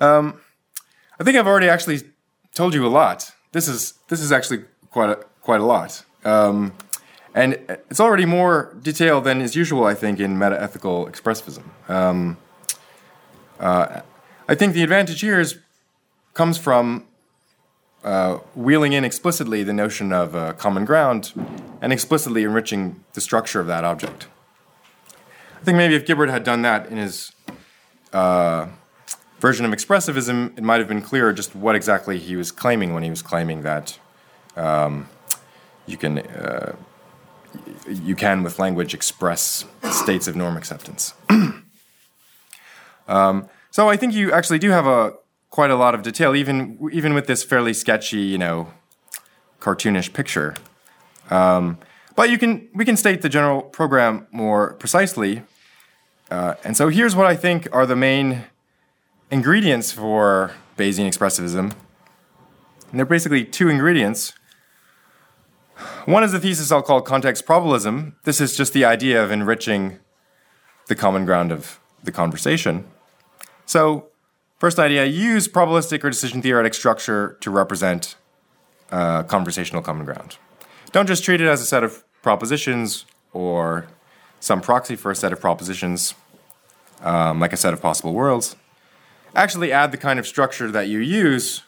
um, 0.00 0.40
I 1.20 1.24
think 1.24 1.36
I've 1.36 1.46
already 1.46 1.68
actually 1.68 2.00
told 2.54 2.74
you 2.74 2.86
a 2.86 2.88
lot. 2.88 3.32
This 3.52 3.68
is 3.68 3.94
this 4.08 4.20
is 4.20 4.32
actually 4.32 4.64
quite 4.90 5.10
a, 5.10 5.16
quite 5.42 5.60
a 5.60 5.64
lot. 5.64 6.04
Um, 6.24 6.72
and 7.34 7.52
it's 7.90 8.00
already 8.00 8.24
more 8.24 8.74
detailed 8.82 9.24
than 9.24 9.42
is 9.42 9.54
usual, 9.54 9.84
I 9.84 9.94
think, 9.94 10.18
in 10.20 10.38
meta-ethical 10.38 11.06
expressivism. 11.06 11.64
Um, 11.86 12.38
uh, 13.60 14.00
I 14.48 14.54
think 14.54 14.72
the 14.72 14.82
advantage 14.82 15.20
here 15.20 15.38
is, 15.38 15.58
comes 16.32 16.56
from 16.56 17.04
uh, 18.06 18.38
wheeling 18.54 18.92
in 18.92 19.04
explicitly 19.04 19.64
the 19.64 19.72
notion 19.72 20.12
of 20.12 20.36
uh, 20.36 20.52
common 20.52 20.84
ground 20.84 21.32
and 21.80 21.92
explicitly 21.92 22.44
enriching 22.44 23.04
the 23.14 23.20
structure 23.20 23.58
of 23.60 23.66
that 23.66 23.82
object. 23.82 24.28
I 25.60 25.64
think 25.64 25.76
maybe 25.76 25.96
if 25.96 26.06
Gibbard 26.06 26.30
had 26.30 26.44
done 26.44 26.62
that 26.62 26.86
in 26.86 26.98
his 26.98 27.32
uh, 28.12 28.68
version 29.40 29.66
of 29.66 29.72
expressivism, 29.72 30.56
it 30.56 30.62
might 30.62 30.78
have 30.78 30.86
been 30.86 31.02
clearer 31.02 31.32
just 31.32 31.56
what 31.56 31.74
exactly 31.74 32.18
he 32.18 32.36
was 32.36 32.52
claiming 32.52 32.94
when 32.94 33.02
he 33.02 33.10
was 33.10 33.22
claiming 33.22 33.62
that 33.62 33.98
um, 34.56 35.08
you 35.86 35.96
can 35.96 36.18
uh, 36.18 36.76
you 37.88 38.14
can 38.14 38.44
with 38.44 38.60
language 38.60 38.94
express 38.94 39.64
states 39.90 40.28
of 40.28 40.36
norm 40.36 40.56
acceptance. 40.56 41.14
um, 43.08 43.48
so 43.72 43.88
I 43.88 43.96
think 43.96 44.14
you 44.14 44.30
actually 44.30 44.60
do 44.60 44.70
have 44.70 44.86
a 44.86 45.14
quite 45.50 45.70
a 45.70 45.76
lot 45.76 45.94
of 45.94 46.02
detail, 46.02 46.34
even 46.34 46.78
even 46.92 47.14
with 47.14 47.26
this 47.26 47.42
fairly 47.42 47.72
sketchy, 47.72 48.18
you 48.18 48.38
know, 48.38 48.72
cartoonish 49.60 50.12
picture. 50.12 50.54
Um, 51.30 51.78
but 52.14 52.30
you 52.30 52.38
can 52.38 52.68
we 52.74 52.84
can 52.84 52.96
state 52.96 53.22
the 53.22 53.28
general 53.28 53.62
program 53.62 54.26
more 54.30 54.74
precisely. 54.74 55.42
Uh, 56.30 56.54
and 56.64 56.76
so 56.76 56.88
here's 56.88 57.14
what 57.14 57.26
I 57.26 57.36
think 57.36 57.68
are 57.72 57.86
the 57.86 57.96
main 57.96 58.44
ingredients 59.30 59.92
for 59.92 60.52
Bayesian 60.76 61.06
expressivism. 61.06 61.72
And 62.90 62.98
they're 62.98 63.06
basically 63.06 63.44
two 63.44 63.68
ingredients. 63.68 64.32
One 66.06 66.24
is 66.24 66.32
a 66.32 66.40
thesis 66.40 66.72
I'll 66.72 66.82
call 66.82 67.02
context 67.02 67.44
probabilism. 67.46 68.14
This 68.24 68.40
is 68.40 68.56
just 68.56 68.72
the 68.72 68.84
idea 68.84 69.22
of 69.22 69.30
enriching 69.30 69.98
the 70.86 70.94
common 70.94 71.24
ground 71.24 71.52
of 71.52 71.80
the 72.02 72.12
conversation. 72.12 72.86
So, 73.66 74.08
first 74.58 74.78
idea 74.78 75.04
use 75.04 75.48
probabilistic 75.48 76.04
or 76.04 76.10
decision 76.10 76.42
theoretic 76.42 76.74
structure 76.74 77.36
to 77.40 77.50
represent 77.50 78.16
uh, 78.90 79.22
conversational 79.24 79.82
common 79.82 80.04
ground. 80.04 80.38
Don't 80.92 81.06
just 81.06 81.24
treat 81.24 81.40
it 81.40 81.46
as 81.46 81.60
a 81.60 81.66
set 81.66 81.82
of 81.84 82.04
propositions 82.22 83.06
or 83.32 83.86
some 84.40 84.60
proxy 84.60 84.96
for 84.96 85.10
a 85.10 85.16
set 85.16 85.32
of 85.32 85.40
propositions, 85.40 86.14
um, 87.00 87.40
like 87.40 87.52
a 87.52 87.56
set 87.56 87.72
of 87.72 87.82
possible 87.82 88.12
worlds. 88.12 88.56
Actually, 89.34 89.70
add 89.72 89.92
the 89.92 89.98
kind 89.98 90.18
of 90.18 90.26
structure 90.26 90.70
that 90.70 90.88
you 90.88 90.98
use 90.98 91.62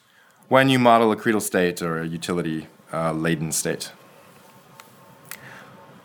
when 0.48 0.68
you 0.68 0.79
model 0.79 1.12
a 1.12 1.16
credal 1.16 1.42
state 1.42 1.83
or 1.83 2.01
a 2.01 2.07
utility 2.07 2.66
uh, 2.92 3.12
laden 3.12 3.53
state. 3.53 3.92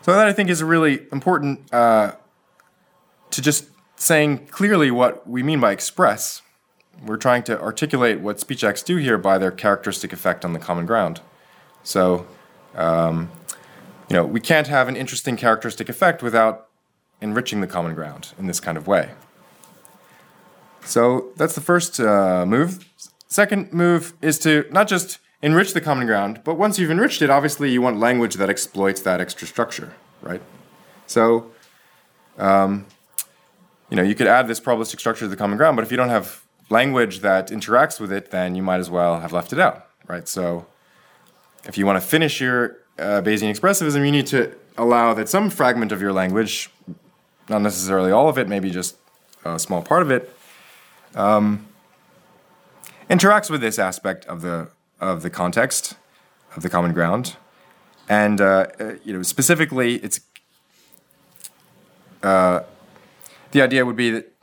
So 0.02 0.12
that 0.12 0.26
I 0.26 0.34
think 0.34 0.50
is 0.50 0.62
really 0.62 1.06
important 1.10 1.72
uh, 1.72 2.12
to 3.30 3.40
just 3.40 3.64
saying 3.96 4.46
clearly 4.48 4.90
what 4.90 5.26
we 5.26 5.42
mean 5.42 5.60
by 5.60 5.72
express. 5.72 6.42
We're 7.04 7.16
trying 7.16 7.42
to 7.44 7.60
articulate 7.60 8.20
what 8.20 8.40
speech 8.40 8.64
acts 8.64 8.82
do 8.82 8.96
here 8.96 9.18
by 9.18 9.38
their 9.38 9.50
characteristic 9.50 10.12
effect 10.12 10.44
on 10.44 10.52
the 10.52 10.58
common 10.58 10.86
ground. 10.86 11.20
So, 11.82 12.26
um, 12.74 13.30
you 14.08 14.16
know, 14.16 14.24
we 14.24 14.40
can't 14.40 14.66
have 14.66 14.88
an 14.88 14.96
interesting 14.96 15.36
characteristic 15.36 15.88
effect 15.88 16.22
without 16.22 16.68
enriching 17.20 17.60
the 17.60 17.66
common 17.66 17.94
ground 17.94 18.32
in 18.38 18.46
this 18.46 18.60
kind 18.60 18.76
of 18.76 18.86
way. 18.86 19.10
So 20.84 21.32
that's 21.36 21.54
the 21.54 21.60
first 21.60 21.98
uh, 21.98 22.44
move. 22.46 22.86
Second 23.26 23.72
move 23.72 24.14
is 24.20 24.38
to 24.40 24.66
not 24.70 24.86
just 24.86 25.18
enrich 25.42 25.72
the 25.72 25.80
common 25.80 26.06
ground, 26.06 26.40
but 26.44 26.54
once 26.54 26.78
you've 26.78 26.90
enriched 26.90 27.20
it, 27.22 27.30
obviously 27.30 27.70
you 27.70 27.82
want 27.82 27.98
language 27.98 28.34
that 28.34 28.48
exploits 28.48 29.00
that 29.02 29.20
extra 29.20 29.46
structure, 29.46 29.94
right? 30.22 30.42
So, 31.06 31.50
um, 32.38 32.86
you 33.90 33.96
know, 33.96 34.02
you 34.02 34.14
could 34.14 34.26
add 34.26 34.48
this 34.48 34.60
probabilistic 34.60 35.00
structure 35.00 35.24
to 35.24 35.28
the 35.28 35.36
common 35.36 35.56
ground, 35.56 35.76
but 35.76 35.84
if 35.84 35.90
you 35.90 35.96
don't 35.96 36.08
have 36.08 36.43
language 36.70 37.20
that 37.20 37.48
interacts 37.48 38.00
with 38.00 38.12
it, 38.12 38.30
then 38.30 38.54
you 38.54 38.62
might 38.62 38.80
as 38.80 38.90
well 38.90 39.20
have 39.20 39.32
left 39.32 39.52
it 39.52 39.58
out, 39.58 39.86
right? 40.06 40.28
So, 40.28 40.66
if 41.66 41.78
you 41.78 41.86
want 41.86 42.02
to 42.02 42.06
finish 42.06 42.40
your 42.40 42.78
uh, 42.98 43.22
Bayesian 43.22 43.50
expressivism, 43.50 44.04
you 44.04 44.12
need 44.12 44.26
to 44.28 44.54
allow 44.76 45.14
that 45.14 45.28
some 45.28 45.50
fragment 45.50 45.92
of 45.92 46.00
your 46.00 46.12
language, 46.12 46.70
not 47.48 47.62
necessarily 47.62 48.10
all 48.10 48.28
of 48.28 48.38
it, 48.38 48.48
maybe 48.48 48.70
just 48.70 48.96
a 49.44 49.58
small 49.58 49.82
part 49.82 50.02
of 50.02 50.10
it, 50.10 50.34
um, 51.14 51.66
interacts 53.08 53.50
with 53.50 53.60
this 53.60 53.78
aspect 53.78 54.24
of 54.26 54.42
the 54.42 54.68
of 55.00 55.22
the 55.22 55.30
context 55.30 55.96
of 56.56 56.62
the 56.62 56.70
common 56.70 56.92
ground, 56.92 57.36
and 58.08 58.40
uh, 58.40 58.66
uh, 58.80 58.94
you 59.04 59.12
know 59.12 59.22
specifically, 59.22 59.96
it's 59.96 60.20
uh, 62.22 62.60
the 63.52 63.62
idea 63.62 63.84
would 63.84 63.96
be 63.96 64.10
that 64.10 64.33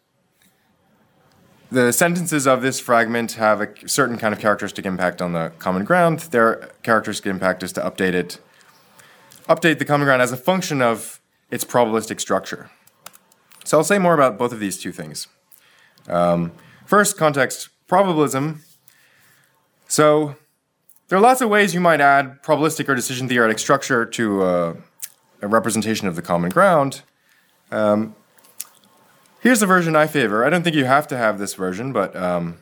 the 1.72 1.94
sentences 1.94 2.46
of 2.46 2.62
this 2.62 2.80
fragment 2.80 3.34
have 3.34 3.62
a 3.62 3.88
certain 3.88 4.18
kind 4.18 4.34
of 4.34 4.40
characteristic 4.40 4.86
impact 4.86 5.22
on 5.22 5.32
the 5.32 5.54
common 5.58 5.86
ground. 5.86 6.20
Their 6.20 6.70
characteristic 6.84 7.28
impact 7.28 7.64
is 7.64 7.72
to 7.74 7.82
update 7.82 8.14
it, 8.14 8.40
update 9.48 9.80
the 9.80 9.86
common 9.86 10.06
ground 10.06 10.22
as 10.22 10.34
a 10.34 10.38
function 10.38 10.82
of 10.82 11.22
its 11.50 11.64
probabilistic 11.64 12.20
structure. 12.20 12.70
So 13.64 13.78
I'll 13.78 13.84
say 13.86 14.00
more 14.00 14.14
about 14.14 14.38
both 14.38 14.52
of 14.52 14.60
these 14.60 14.78
two 14.78 14.92
things. 14.92 15.28
Um, 16.08 16.52
first, 16.86 17.18
context 17.18 17.70
probabilism. 17.88 18.60
So 19.88 20.36
there 21.08 21.18
are 21.18 21.22
lots 21.22 21.42
of 21.42 21.50
ways 21.50 21.74
you 21.74 21.80
might 21.80 22.02
add 22.02 22.42
probabilistic 22.44 22.90
or 22.90 22.96
decision 22.96 23.30
theoretic 23.30 23.60
structure 23.60 24.06
to 24.06 24.44
uh, 24.44 24.74
a 25.42 25.48
representation 25.48 26.08
of 26.08 26.16
the 26.16 26.22
common 26.22 26.50
ground. 26.50 27.04
Um, 27.72 28.16
here's 29.42 29.60
the 29.60 29.66
version 29.66 29.96
I 29.96 30.08
favor. 30.08 30.46
I 30.46 30.50
don't 30.50 30.64
think 30.64 30.76
you 30.76 30.86
have 30.86 31.08
to 31.10 31.18
have 31.18 31.38
this 31.38 31.56
version, 31.56 31.92
but 31.92 32.16
um, 32.16 32.60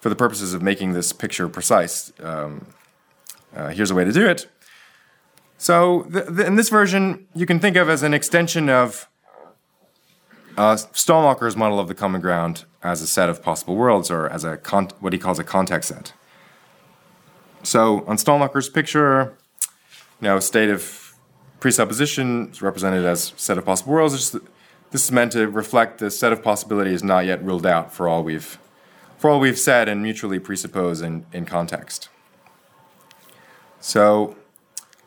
for 0.00 0.10
the 0.10 0.16
purposes 0.16 0.52
of 0.52 0.62
making 0.62 0.92
this 0.92 1.12
picture 1.12 1.48
precise, 1.48 2.12
um, 2.22 2.66
uh, 3.56 3.68
here's 3.68 3.90
a 3.90 3.94
way 3.94 4.04
to 4.04 4.12
do 4.12 4.28
it. 4.28 4.46
So, 5.56 6.06
the, 6.08 6.22
the, 6.22 6.46
in 6.46 6.56
this 6.56 6.68
version, 6.68 7.26
you 7.34 7.46
can 7.46 7.60
think 7.60 7.76
of 7.76 7.88
as 7.88 8.02
an 8.02 8.14
extension 8.14 8.68
of 8.68 9.08
uh, 10.56 10.74
Stalnaker's 10.74 11.56
model 11.56 11.78
of 11.78 11.88
the 11.88 11.94
common 11.94 12.20
ground 12.20 12.64
as 12.82 13.02
a 13.02 13.06
set 13.06 13.28
of 13.28 13.42
possible 13.42 13.76
worlds, 13.76 14.10
or 14.10 14.28
as 14.28 14.44
a 14.44 14.56
con- 14.56 14.88
what 15.00 15.12
he 15.12 15.18
calls 15.18 15.38
a 15.38 15.44
context 15.44 15.90
set. 15.90 16.12
So 17.62 18.04
on 18.06 18.16
Stalnaker's 18.16 18.70
picture, 18.70 19.36
you 20.20 20.28
know, 20.28 20.40
state 20.40 20.70
of 20.70 21.14
presupposition 21.60 22.50
is 22.50 22.62
represented 22.62 23.04
as 23.04 23.34
set 23.36 23.58
of 23.58 23.66
possible 23.66 23.92
worlds. 23.92 24.34
This 24.90 25.04
is 25.04 25.12
meant 25.12 25.32
to 25.32 25.48
reflect 25.48 25.98
the 25.98 26.10
set 26.10 26.32
of 26.32 26.42
possibilities 26.42 27.04
not 27.04 27.24
yet 27.24 27.42
ruled 27.44 27.66
out 27.66 27.92
for 27.92 28.08
all 28.08 28.22
we've 28.22 28.58
for 29.18 29.28
all 29.28 29.38
we've 29.38 29.58
said 29.58 29.86
and 29.86 30.02
mutually 30.02 30.38
presuppose 30.38 31.02
in, 31.02 31.26
in 31.30 31.44
context. 31.44 32.08
So 33.78 34.34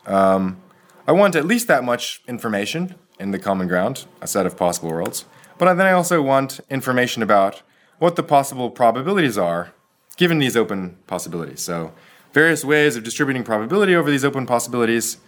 um, 0.06 0.62
I 1.06 1.10
want 1.10 1.34
at 1.34 1.44
least 1.44 1.66
that 1.66 1.82
much 1.82 2.22
information 2.28 2.94
in 3.18 3.32
the 3.32 3.40
common 3.40 3.66
ground, 3.66 4.06
a 4.20 4.28
set 4.28 4.46
of 4.46 4.56
possible 4.56 4.90
worlds. 4.90 5.24
But 5.58 5.74
then 5.74 5.86
I 5.86 5.92
also 5.92 6.22
want 6.22 6.60
information 6.70 7.24
about 7.24 7.62
what 7.98 8.14
the 8.14 8.22
possible 8.22 8.70
probabilities 8.70 9.36
are 9.36 9.72
given 10.16 10.38
these 10.38 10.56
open 10.56 10.96
possibilities. 11.08 11.60
So 11.60 11.92
various 12.32 12.64
ways 12.64 12.94
of 12.94 13.02
distributing 13.02 13.42
probability 13.42 13.96
over 13.96 14.10
these 14.10 14.24
open 14.24 14.46
possibilities. 14.46 15.18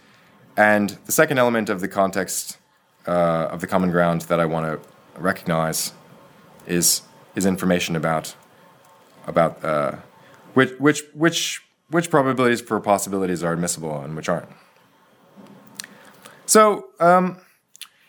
And 0.55 0.97
the 1.05 1.11
second 1.11 1.37
element 1.37 1.69
of 1.69 1.81
the 1.81 1.87
context 1.87 2.57
uh, 3.07 3.49
of 3.51 3.61
the 3.61 3.67
common 3.67 3.91
ground 3.91 4.21
that 4.21 4.39
I 4.39 4.45
want 4.45 4.65
to 4.65 5.19
recognize 5.19 5.93
is, 6.65 7.01
is 7.35 7.45
information 7.45 7.95
about, 7.95 8.35
about 9.25 9.63
uh, 9.63 9.95
which, 10.53 10.71
which, 10.79 11.03
which, 11.13 11.63
which 11.89 12.09
probabilities 12.09 12.61
for 12.61 12.79
possibilities 12.79 13.43
are 13.43 13.53
admissible 13.53 14.01
and 14.01 14.15
which 14.15 14.29
aren't. 14.29 14.49
So 16.45 16.87
um, 16.99 17.37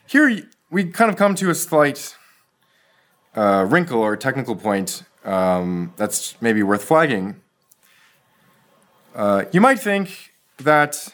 here 0.07 0.43
we 0.71 0.85
kind 0.85 1.11
of 1.11 1.17
come 1.17 1.35
to 1.37 1.51
a 1.51 1.55
slight 1.55 2.17
uh, 3.35 3.67
wrinkle 3.69 4.01
or 4.01 4.17
technical 4.17 4.57
point 4.57 5.03
um, 5.25 5.93
that's 5.97 6.41
maybe 6.41 6.63
worth 6.63 6.85
flagging 6.85 7.41
uh, 9.19 9.45
you 9.53 9.61
might 9.61 9.81
think 9.81 10.33
that. 10.59 11.13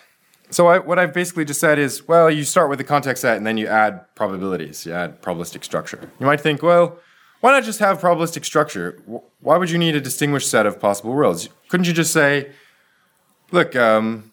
So 0.50 0.68
I, 0.68 0.78
what 0.78 0.98
I've 0.98 1.12
basically 1.12 1.44
just 1.44 1.60
said 1.60 1.78
is, 1.78 2.06
well, 2.06 2.30
you 2.30 2.44
start 2.44 2.70
with 2.70 2.78
the 2.78 2.84
context 2.84 3.22
set 3.22 3.36
and 3.36 3.46
then 3.46 3.56
you 3.56 3.66
add 3.66 4.14
probabilities. 4.14 4.86
You 4.86 4.92
add 4.92 5.20
probabilistic 5.20 5.64
structure. 5.64 6.10
You 6.20 6.26
might 6.26 6.40
think, 6.40 6.62
well, 6.62 6.98
why 7.40 7.52
not 7.52 7.64
just 7.64 7.78
have 7.80 8.00
probabilistic 8.00 8.44
structure? 8.44 9.02
Why 9.40 9.56
would 9.58 9.70
you 9.70 9.78
need 9.78 9.96
a 9.96 10.00
distinguished 10.00 10.48
set 10.48 10.64
of 10.64 10.80
possible 10.80 11.12
worlds? 11.12 11.48
Couldn't 11.68 11.86
you 11.86 11.92
just 11.92 12.12
say, 12.12 12.52
look, 13.50 13.74
um, 13.76 14.32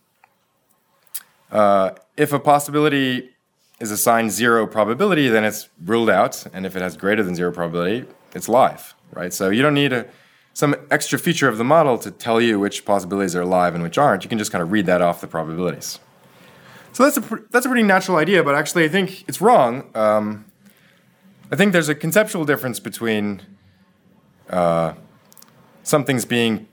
uh, 1.51 1.91
if 2.15 2.31
a 2.31 2.39
possibility 2.39 3.31
is 3.79 3.91
assigned 3.91 4.31
zero 4.31 4.67
probability, 4.67 5.27
then 5.27 5.43
it's 5.43 5.67
ruled 5.83 6.09
out, 6.09 6.45
and 6.53 6.65
if 6.65 6.75
it 6.75 6.81
has 6.81 6.95
greater 6.95 7.23
than 7.23 7.35
zero 7.35 7.51
probability, 7.51 8.05
it's 8.33 8.47
live, 8.47 8.93
right? 9.11 9.33
So 9.33 9.49
you 9.49 9.61
don't 9.61 9.73
need 9.73 9.91
a 9.91 10.05
some 10.53 10.75
extra 10.89 11.17
feature 11.17 11.47
of 11.47 11.57
the 11.57 11.63
model 11.63 11.97
to 11.99 12.11
tell 12.11 12.41
you 12.41 12.59
which 12.59 12.85
possibilities 12.85 13.35
are 13.35 13.41
alive 13.41 13.73
and 13.73 13.83
which 13.83 13.97
aren't. 13.97 14.23
You 14.23 14.29
can 14.29 14.37
just 14.37 14.51
kind 14.51 14.61
of 14.61 14.71
read 14.71 14.85
that 14.85 15.01
off 15.01 15.21
the 15.21 15.27
probabilities. 15.27 15.99
So 16.93 17.03
that's 17.03 17.17
a, 17.17 17.39
that's 17.51 17.65
a 17.65 17.69
pretty 17.69 17.83
natural 17.83 18.17
idea, 18.17 18.43
but 18.43 18.55
actually 18.55 18.83
I 18.83 18.89
think 18.89 19.27
it's 19.27 19.39
wrong. 19.39 19.89
Um, 19.95 20.45
I 21.51 21.55
think 21.55 21.71
there's 21.71 21.89
a 21.89 21.95
conceptual 21.95 22.45
difference 22.45 22.79
between 22.79 23.41
uh, 24.49 24.93
being 26.27 26.67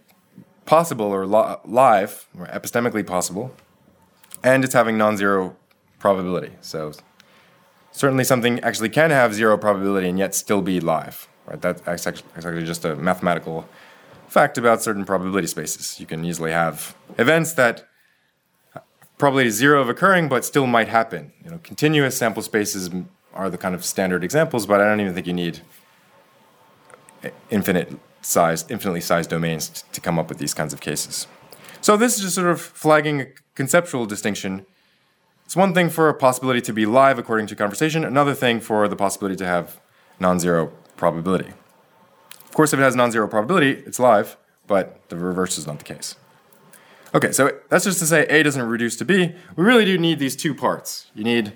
possible 0.67 1.07
or 1.07 1.27
li- 1.27 1.57
live, 1.65 2.29
or 2.39 2.47
epistemically 2.47 3.07
possible, 3.07 3.55
and 4.45 4.65
it's 4.65 4.75
having 4.75 4.99
non 4.99 5.17
zero 5.17 5.57
probability. 5.99 6.53
So 6.61 6.93
certainly 7.91 8.25
something 8.25 8.61
actually 8.61 8.91
can 8.91 9.11
have 9.11 9.35
zero 9.35 9.57
probability 9.57 10.09
and 10.09 10.19
yet 10.19 10.35
still 10.35 10.63
be 10.63 10.79
live. 10.79 11.29
Right? 11.49 11.61
That's 11.61 11.81
exactly 11.87 12.65
just 12.65 12.85
a 12.85 12.95
mathematical 12.97 13.69
fact 14.29 14.59
about 14.59 14.83
certain 14.83 15.05
probability 15.05 15.47
spaces. 15.47 15.99
You 15.99 16.07
can 16.07 16.25
easily 16.25 16.53
have 16.53 16.95
events 17.17 17.55
that 17.55 17.89
uh, 18.75 18.81
probability 19.17 19.51
zero 19.51 19.81
of 19.81 19.89
occurring, 19.89 20.29
but 20.29 20.45
still 20.45 20.67
might 20.67 20.89
happen. 20.89 21.33
You 21.43 21.51
know, 21.53 21.61
continuous 21.63 22.17
sample 22.17 22.43
spaces 22.43 22.91
are 23.33 23.49
the 23.49 23.59
kind 23.59 23.75
of 23.75 23.85
standard 23.85 24.23
examples, 24.23 24.67
but 24.67 24.81
I 24.81 24.85
don't 24.85 25.01
even 25.01 25.15
think 25.15 25.27
you 25.27 25.33
need 25.33 25.61
uh, 27.25 27.31
infinite 27.51 27.99
size, 28.21 28.67
infinitely 28.69 29.01
sized 29.01 29.31
domains 29.31 29.69
t- 29.69 29.83
to 29.93 30.01
come 30.01 30.19
up 30.19 30.29
with 30.29 30.39
these 30.39 30.53
kinds 30.53 30.75
of 30.75 30.81
cases. 30.81 31.27
So 31.81 31.97
this 31.97 32.17
is 32.17 32.23
just 32.23 32.35
sort 32.35 32.49
of 32.49 32.61
flagging 32.61 33.21
a 33.23 33.27
conceptual 33.55 34.05
distinction. 34.05 34.67
It's 35.47 35.57
one 35.57 35.73
thing 35.73 35.89
for 35.89 36.11
a 36.11 36.15
possibility 36.15 36.61
to 36.61 36.73
be 36.75 36.85
live 36.85 37.19
according 37.19 37.47
to 37.47 37.57
conversation, 37.57 38.05
another 38.05 38.35
thing 38.35 38.61
for 38.61 38.89
the 38.89 38.97
possibility 38.97 39.37
to 39.37 39.47
have 39.47 39.81
non-zero 40.21 40.73
probability. 40.99 41.49
Of 42.45 42.53
course, 42.53 42.75
if 42.75 42.79
it 42.79 42.83
has 42.83 42.95
non-zero 42.95 43.27
probability, 43.29 43.83
it's 43.87 43.99
live, 43.99 44.37
but 44.67 45.09
the 45.09 45.17
reverse 45.17 45.57
is 45.57 45.67
not 45.67 45.79
the 45.79 45.85
case. 45.85 46.17
Okay, 47.15 47.33
so 47.33 47.59
that's 47.71 47.85
just 47.85 47.99
to 48.01 48.07
say 48.07 48.27
A 48.27 48.43
doesn't 48.43 48.63
reduce 48.63 48.97
to 48.97 49.05
B. 49.05 49.35
We 49.57 49.65
really 49.65 49.87
do 49.87 49.97
need 49.97 50.19
these 50.19 50.37
two 50.37 50.55
parts. 50.55 51.11
You 51.15 51.25
need 51.25 51.53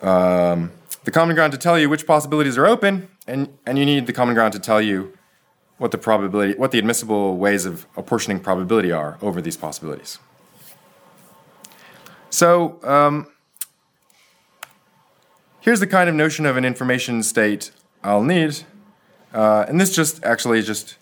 um, 0.00 0.72
the 1.04 1.10
common 1.10 1.34
ground 1.34 1.52
to 1.52 1.58
tell 1.58 1.78
you 1.78 1.90
which 1.90 2.06
possibilities 2.06 2.56
are 2.56 2.66
open, 2.66 3.08
and, 3.26 3.48
and 3.66 3.78
you 3.78 3.84
need 3.84 4.06
the 4.06 4.12
common 4.12 4.34
ground 4.34 4.54
to 4.54 4.58
tell 4.58 4.80
you 4.80 5.12
what 5.76 5.90
the 5.90 5.98
probability, 5.98 6.58
what 6.58 6.70
the 6.70 6.78
admissible 6.78 7.36
ways 7.36 7.66
of 7.66 7.86
apportioning 7.96 8.40
probability 8.40 8.92
are 8.92 9.18
over 9.20 9.42
these 9.42 9.56
possibilities. 9.56 10.18
So 12.30 12.78
um, 12.82 13.26
here's 15.60 15.80
the 15.80 15.86
kind 15.86 16.08
of 16.08 16.14
notion 16.14 16.46
of 16.46 16.56
an 16.56 16.64
information 16.64 17.22
state 17.22 17.72
I'll 18.02 18.22
need, 18.22 18.64
uh, 19.32 19.64
and 19.68 19.80
this 19.80 19.94
just 19.94 20.22
actually 20.24 20.62
just 20.62 20.96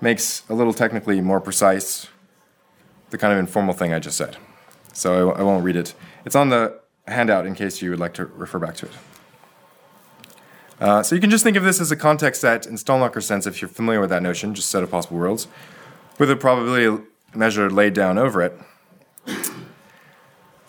makes 0.00 0.42
a 0.48 0.54
little 0.54 0.74
technically 0.74 1.20
more 1.20 1.40
precise 1.40 2.08
the 3.10 3.18
kind 3.18 3.32
of 3.32 3.38
informal 3.38 3.74
thing 3.74 3.92
I 3.92 4.00
just 4.00 4.16
said. 4.16 4.36
So 4.92 5.32
I, 5.32 5.42
won't 5.42 5.64
read 5.64 5.76
it. 5.76 5.94
It's 6.24 6.36
on 6.36 6.48
the 6.48 6.80
handout 7.06 7.46
in 7.46 7.54
case 7.54 7.82
you 7.82 7.90
would 7.90 8.00
like 8.00 8.14
to 8.14 8.26
refer 8.26 8.58
back 8.58 8.76
to 8.76 8.86
it. 8.86 8.92
Uh, 10.80 11.02
so 11.02 11.14
you 11.14 11.20
can 11.20 11.30
just 11.30 11.44
think 11.44 11.56
of 11.56 11.62
this 11.62 11.80
as 11.80 11.90
a 11.90 11.96
context 11.96 12.40
set 12.40 12.66
in 12.66 12.74
Stalnaker 12.74 13.22
sense 13.22 13.46
if 13.46 13.62
you're 13.62 13.68
familiar 13.68 14.00
with 14.00 14.10
that 14.10 14.22
notion, 14.22 14.54
just 14.54 14.70
set 14.70 14.82
of 14.82 14.90
possible 14.90 15.16
worlds, 15.16 15.46
with 16.18 16.30
a 16.30 16.36
probability 16.36 17.04
measure 17.34 17.70
laid 17.70 17.94
down 17.94 18.18
over 18.18 18.42
it. 18.42 18.58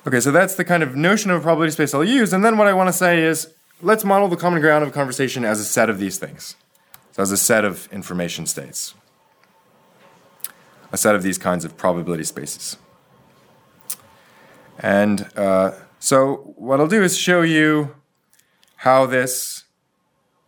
Okay, 0.08 0.19
so 0.19 0.32
that's 0.32 0.54
the 0.56 0.63
kind 0.63 0.84
of 0.84 0.95
notion 0.95 1.32
of 1.32 1.39
a 1.39 1.43
probability 1.43 1.71
space 1.71 1.93
I'll 1.93 2.04
use, 2.04 2.32
and 2.32 2.45
then 2.45 2.58
what 2.58 2.67
I 2.67 2.73
want 2.73 2.89
to 2.89 2.93
say 2.93 3.23
is 3.23 3.54
let's 3.86 4.04
model 4.04 4.28
the 4.28 4.36
common 4.36 4.62
ground 4.62 4.84
of 4.84 4.91
conversation 4.91 5.45
as 5.45 5.60
a 5.60 5.63
set 5.63 5.91
of 5.91 6.00
these 6.00 6.17
things. 6.17 6.56
So 7.12 7.21
as 7.21 7.32
a 7.32 7.38
set 7.38 7.63
of 7.63 7.88
information 7.91 8.48
states 8.48 8.95
a 10.91 10.98
set 10.98 11.13
of 11.13 11.24
these 11.24 11.38
kinds 11.38 11.65
of 11.65 11.76
probability 11.78 12.24
spaces. 12.24 12.78
And 14.80 15.30
uh, 15.36 15.71
so, 16.00 16.54
what 16.56 16.80
I'll 16.80 16.88
do 16.88 17.04
is 17.04 17.17
show 17.17 17.41
you 17.41 17.95
how 18.78 19.06
this 19.06 19.63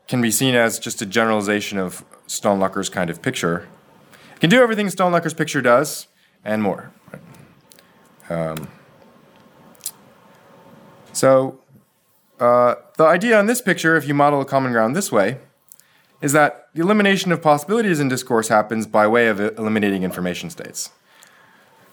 can 0.07 0.21
be 0.21 0.31
seen 0.31 0.55
as 0.55 0.79
just 0.79 1.01
a 1.01 1.05
generalization 1.05 1.77
of 1.77 2.05
Stalnaker's 2.27 2.89
kind 2.89 3.09
of 3.09 3.21
picture. 3.21 3.67
It 4.35 4.39
can 4.39 4.49
do 4.49 4.61
everything 4.61 4.87
Stalnaker's 4.87 5.33
picture 5.33 5.61
does 5.61 6.07
and 6.45 6.61
more. 6.61 6.91
Um, 8.29 8.69
so, 11.11 11.59
uh, 12.39 12.75
the 12.97 13.05
idea 13.05 13.37
on 13.37 13.47
this 13.47 13.61
picture, 13.61 13.95
if 13.95 14.07
you 14.07 14.13
model 14.13 14.41
a 14.41 14.45
common 14.45 14.71
ground 14.71 14.95
this 14.95 15.11
way, 15.11 15.39
is 16.21 16.33
that 16.33 16.69
the 16.73 16.81
elimination 16.81 17.31
of 17.31 17.41
possibilities 17.41 17.99
in 17.99 18.07
discourse 18.07 18.47
happens 18.47 18.87
by 18.87 19.07
way 19.07 19.27
of 19.27 19.39
eliminating 19.39 20.03
information 20.03 20.49
states. 20.49 20.91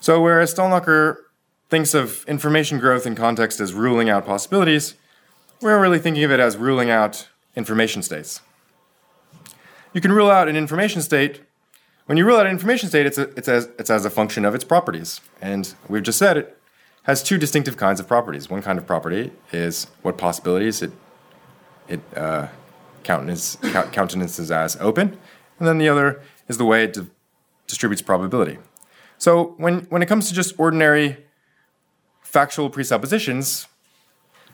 So, 0.00 0.20
whereas 0.20 0.54
Stalnaker 0.54 1.16
thinks 1.70 1.94
of 1.94 2.24
information 2.28 2.78
growth 2.78 3.06
in 3.06 3.14
context 3.14 3.60
as 3.60 3.72
ruling 3.72 4.10
out 4.10 4.26
possibilities, 4.26 4.94
we're 5.60 5.80
really 5.80 5.98
thinking 5.98 6.24
of 6.24 6.30
it 6.30 6.40
as 6.40 6.56
ruling 6.56 6.90
out 6.90 7.28
information 7.56 8.02
states. 8.02 8.40
You 9.92 10.00
can 10.00 10.12
rule 10.12 10.30
out 10.30 10.48
an 10.48 10.56
information 10.56 11.00
state. 11.00 11.40
When 12.06 12.18
you 12.18 12.26
rule 12.26 12.36
out 12.36 12.46
an 12.46 12.52
information 12.52 12.88
state, 12.88 13.06
it's, 13.06 13.16
a, 13.16 13.30
it's, 13.36 13.48
as, 13.48 13.68
it's 13.78 13.88
as 13.88 14.04
a 14.04 14.10
function 14.10 14.44
of 14.44 14.54
its 14.54 14.64
properties. 14.64 15.20
And 15.40 15.72
we've 15.88 16.02
just 16.02 16.18
said 16.18 16.36
it 16.36 16.53
has 17.04 17.22
two 17.22 17.38
distinctive 17.38 17.76
kinds 17.76 18.00
of 18.00 18.08
properties. 18.08 18.50
One 18.50 18.62
kind 18.62 18.78
of 18.78 18.86
property 18.86 19.30
is 19.52 19.86
what 20.02 20.18
possibilities 20.18 20.82
it, 20.82 20.92
it 21.88 22.00
uh, 22.16 22.48
countenance, 23.02 23.56
countenances 23.92 24.50
as 24.50 24.76
open, 24.80 25.16
and 25.58 25.68
then 25.68 25.78
the 25.78 25.88
other 25.88 26.20
is 26.48 26.58
the 26.58 26.64
way 26.64 26.84
it 26.84 26.94
di- 26.94 27.06
distributes 27.66 28.02
probability. 28.02 28.58
So 29.18 29.54
when, 29.58 29.80
when 29.90 30.02
it 30.02 30.06
comes 30.06 30.28
to 30.28 30.34
just 30.34 30.58
ordinary 30.58 31.18
factual 32.22 32.68
presuppositions, 32.68 33.66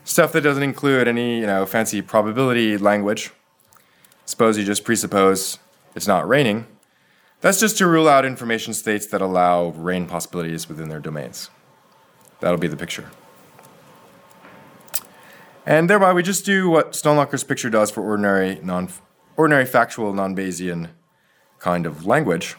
stuff 0.05 0.33
that 0.33 0.43
doesn't 0.43 0.63
include 0.63 1.09
any 1.09 1.41
you 1.41 1.47
know 1.47 1.65
fancy 1.67 2.03
probability 2.03 2.77
language, 2.77 3.31
suppose 4.27 4.59
you 4.59 4.65
just 4.65 4.85
presuppose 4.85 5.59
it's 5.95 6.07
not 6.07 6.29
raining, 6.29 6.67
that's 7.41 7.61
just 7.61 7.79
to 7.79 7.87
rule 7.87 8.09
out 8.09 8.25
information 8.25 8.75
states 8.75 9.07
that 9.07 9.21
allow 9.21 9.69
rain 9.69 10.07
possibilities 10.07 10.69
within 10.69 10.89
their 10.89 11.01
domains. 11.01 11.49
That'll 12.41 12.59
be 12.59 12.69
the 12.69 12.77
picture. 12.77 13.11
And 15.67 15.89
thereby 15.89 16.13
we 16.13 16.23
just 16.23 16.45
do 16.45 16.71
what 16.71 16.93
Stalnaker's 16.93 17.45
picture 17.45 17.71
does 17.71 17.91
for 17.91 18.03
ordinary, 18.03 18.61
non, 18.63 18.89
ordinary 19.37 19.67
factual, 19.67 20.13
non-Bayesian 20.13 20.89
kind 21.59 21.87
of 21.87 22.07
language. 22.07 22.57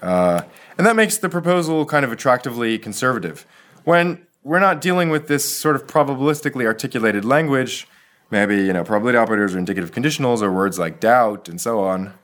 Uh, 0.00 0.42
and 0.78 0.86
that 0.86 0.96
makes 0.96 1.18
the 1.18 1.28
proposal 1.28 1.84
kind 1.86 2.04
of 2.04 2.12
attractively 2.12 2.78
conservative. 2.78 3.46
When 3.84 4.26
we're 4.42 4.60
not 4.60 4.80
dealing 4.80 5.10
with 5.10 5.28
this 5.28 5.44
sort 5.44 5.76
of 5.76 5.86
probabilistically 5.86 6.64
articulated 6.64 7.24
language, 7.24 7.88
maybe 8.30 8.56
you 8.56 8.72
know 8.72 8.84
probability 8.84 9.18
operators 9.18 9.54
or 9.54 9.58
indicative 9.58 9.92
conditionals 9.92 10.42
or 10.42 10.52
words 10.52 10.78
like 10.78 11.00
doubt 11.00 11.48
and 11.48 11.60
so 11.60 11.80
on, 11.80 12.14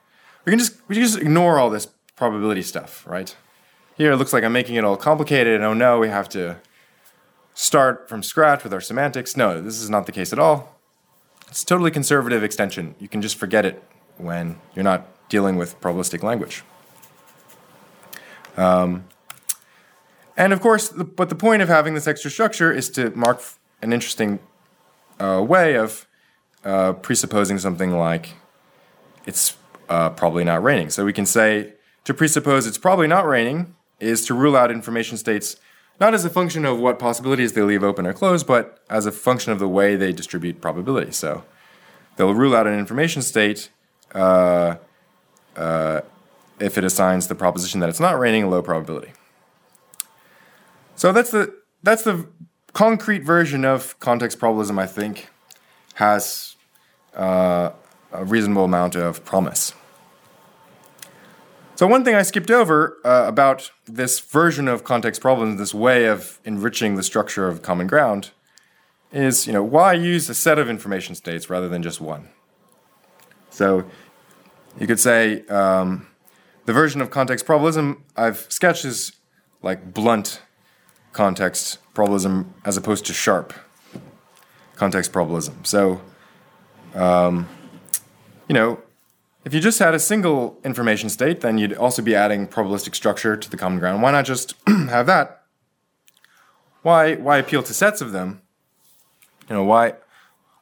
we 0.44 0.50
can 0.50 0.58
just 0.58 0.76
we 0.88 0.94
can 0.94 1.04
just 1.04 1.18
ignore 1.18 1.58
all 1.58 1.70
this 1.70 1.86
probability 2.16 2.62
stuff, 2.62 3.06
right? 3.06 3.34
Here 4.00 4.12
it 4.12 4.16
looks 4.16 4.32
like 4.32 4.44
I'm 4.44 4.54
making 4.54 4.76
it 4.76 4.84
all 4.86 4.96
complicated, 4.96 5.56
and 5.56 5.62
oh 5.62 5.74
no, 5.74 5.98
we 5.98 6.08
have 6.08 6.26
to 6.30 6.56
start 7.52 8.08
from 8.08 8.22
scratch 8.22 8.64
with 8.64 8.72
our 8.72 8.80
semantics. 8.80 9.36
No, 9.36 9.60
this 9.60 9.78
is 9.78 9.90
not 9.90 10.06
the 10.06 10.12
case 10.12 10.32
at 10.32 10.38
all. 10.38 10.80
It's 11.48 11.64
a 11.64 11.66
totally 11.66 11.90
conservative 11.90 12.42
extension. 12.42 12.94
You 12.98 13.08
can 13.08 13.20
just 13.20 13.36
forget 13.36 13.66
it 13.66 13.82
when 14.16 14.58
you're 14.74 14.84
not 14.84 15.06
dealing 15.28 15.56
with 15.56 15.78
probabilistic 15.82 16.22
language. 16.22 16.62
Um, 18.56 19.04
and 20.34 20.54
of 20.54 20.62
course, 20.62 20.88
the, 20.88 21.04
but 21.04 21.28
the 21.28 21.34
point 21.34 21.60
of 21.60 21.68
having 21.68 21.92
this 21.92 22.06
extra 22.06 22.30
structure 22.30 22.72
is 22.72 22.88
to 22.92 23.10
mark 23.10 23.42
an 23.82 23.92
interesting 23.92 24.38
uh, 25.18 25.44
way 25.46 25.74
of 25.74 26.06
uh, 26.64 26.94
presupposing 26.94 27.58
something 27.58 27.90
like 27.90 28.30
it's 29.26 29.58
uh, 29.90 30.08
probably 30.08 30.42
not 30.42 30.62
raining. 30.62 30.88
So 30.88 31.04
we 31.04 31.12
can 31.12 31.26
say 31.26 31.74
to 32.04 32.14
presuppose 32.14 32.66
it's 32.66 32.78
probably 32.78 33.06
not 33.06 33.26
raining 33.26 33.74
is 34.00 34.24
to 34.26 34.34
rule 34.34 34.56
out 34.56 34.70
information 34.70 35.16
states 35.16 35.56
not 36.00 36.14
as 36.14 36.24
a 36.24 36.30
function 36.30 36.64
of 36.64 36.80
what 36.80 36.98
possibilities 36.98 37.52
they 37.52 37.60
leave 37.60 37.84
open 37.84 38.06
or 38.06 38.14
close, 38.14 38.42
but 38.42 38.82
as 38.88 39.04
a 39.04 39.12
function 39.12 39.52
of 39.52 39.58
the 39.58 39.68
way 39.68 39.96
they 39.96 40.12
distribute 40.12 40.60
probability. 40.60 41.12
So 41.12 41.44
they'll 42.16 42.34
rule 42.34 42.56
out 42.56 42.66
an 42.66 42.78
information 42.78 43.20
state 43.20 43.68
uh, 44.14 44.76
uh, 45.56 46.00
if 46.58 46.78
it 46.78 46.84
assigns 46.84 47.28
the 47.28 47.34
proposition 47.34 47.80
that 47.80 47.90
it's 47.90 48.00
not 48.00 48.18
raining 48.18 48.44
a 48.44 48.48
low 48.48 48.62
probability. 48.62 49.12
So 50.96 51.12
that's 51.12 51.30
the 51.30 51.54
that's 51.82 52.02
the 52.02 52.26
concrete 52.72 53.22
version 53.22 53.64
of 53.64 53.98
context 54.00 54.38
probabilism. 54.38 54.78
I 54.78 54.86
think 54.86 55.28
has 55.94 56.56
uh, 57.14 57.70
a 58.12 58.24
reasonable 58.24 58.64
amount 58.64 58.96
of 58.96 59.24
promise. 59.24 59.74
So, 61.80 61.86
one 61.86 62.04
thing 62.04 62.14
I 62.14 62.20
skipped 62.20 62.50
over 62.50 62.98
uh, 63.06 63.24
about 63.26 63.70
this 63.86 64.20
version 64.20 64.68
of 64.68 64.84
context 64.84 65.22
probabilism, 65.22 65.56
this 65.56 65.72
way 65.72 66.04
of 66.08 66.38
enriching 66.44 66.96
the 66.96 67.02
structure 67.02 67.48
of 67.48 67.62
common 67.62 67.86
ground, 67.86 68.32
is 69.14 69.46
you 69.46 69.54
know 69.54 69.64
why 69.64 69.94
use 69.94 70.28
a 70.28 70.34
set 70.34 70.58
of 70.58 70.68
information 70.68 71.14
states 71.14 71.48
rather 71.48 71.70
than 71.70 71.82
just 71.82 71.98
one. 71.98 72.28
So, 73.48 73.86
you 74.78 74.86
could 74.86 75.00
say 75.00 75.46
um, 75.46 76.06
the 76.66 76.74
version 76.74 77.00
of 77.00 77.08
context 77.08 77.46
probabilism 77.46 78.02
I've 78.14 78.44
sketched 78.50 78.84
is 78.84 79.12
like 79.62 79.94
blunt 79.94 80.42
context 81.14 81.78
probabilism 81.94 82.48
as 82.66 82.76
opposed 82.76 83.06
to 83.06 83.14
sharp 83.14 83.54
context 84.76 85.12
probabilism. 85.12 85.66
So, 85.66 86.02
um, 86.94 87.48
you 88.48 88.54
know, 88.54 88.82
if 89.44 89.54
you 89.54 89.60
just 89.60 89.78
had 89.78 89.94
a 89.94 89.98
single 89.98 90.58
information 90.64 91.08
state, 91.08 91.40
then 91.40 91.56
you'd 91.56 91.72
also 91.72 92.02
be 92.02 92.14
adding 92.14 92.46
probabilistic 92.46 92.94
structure 92.94 93.36
to 93.36 93.50
the 93.50 93.56
common 93.56 93.78
ground. 93.78 94.02
Why 94.02 94.10
not 94.10 94.24
just 94.24 94.54
have 94.66 95.06
that? 95.06 95.42
Why 96.82 97.14
why 97.16 97.38
appeal 97.38 97.62
to 97.62 97.74
sets 97.74 98.00
of 98.00 98.12
them? 98.12 98.42
You 99.48 99.56
know, 99.56 99.64
why 99.64 99.94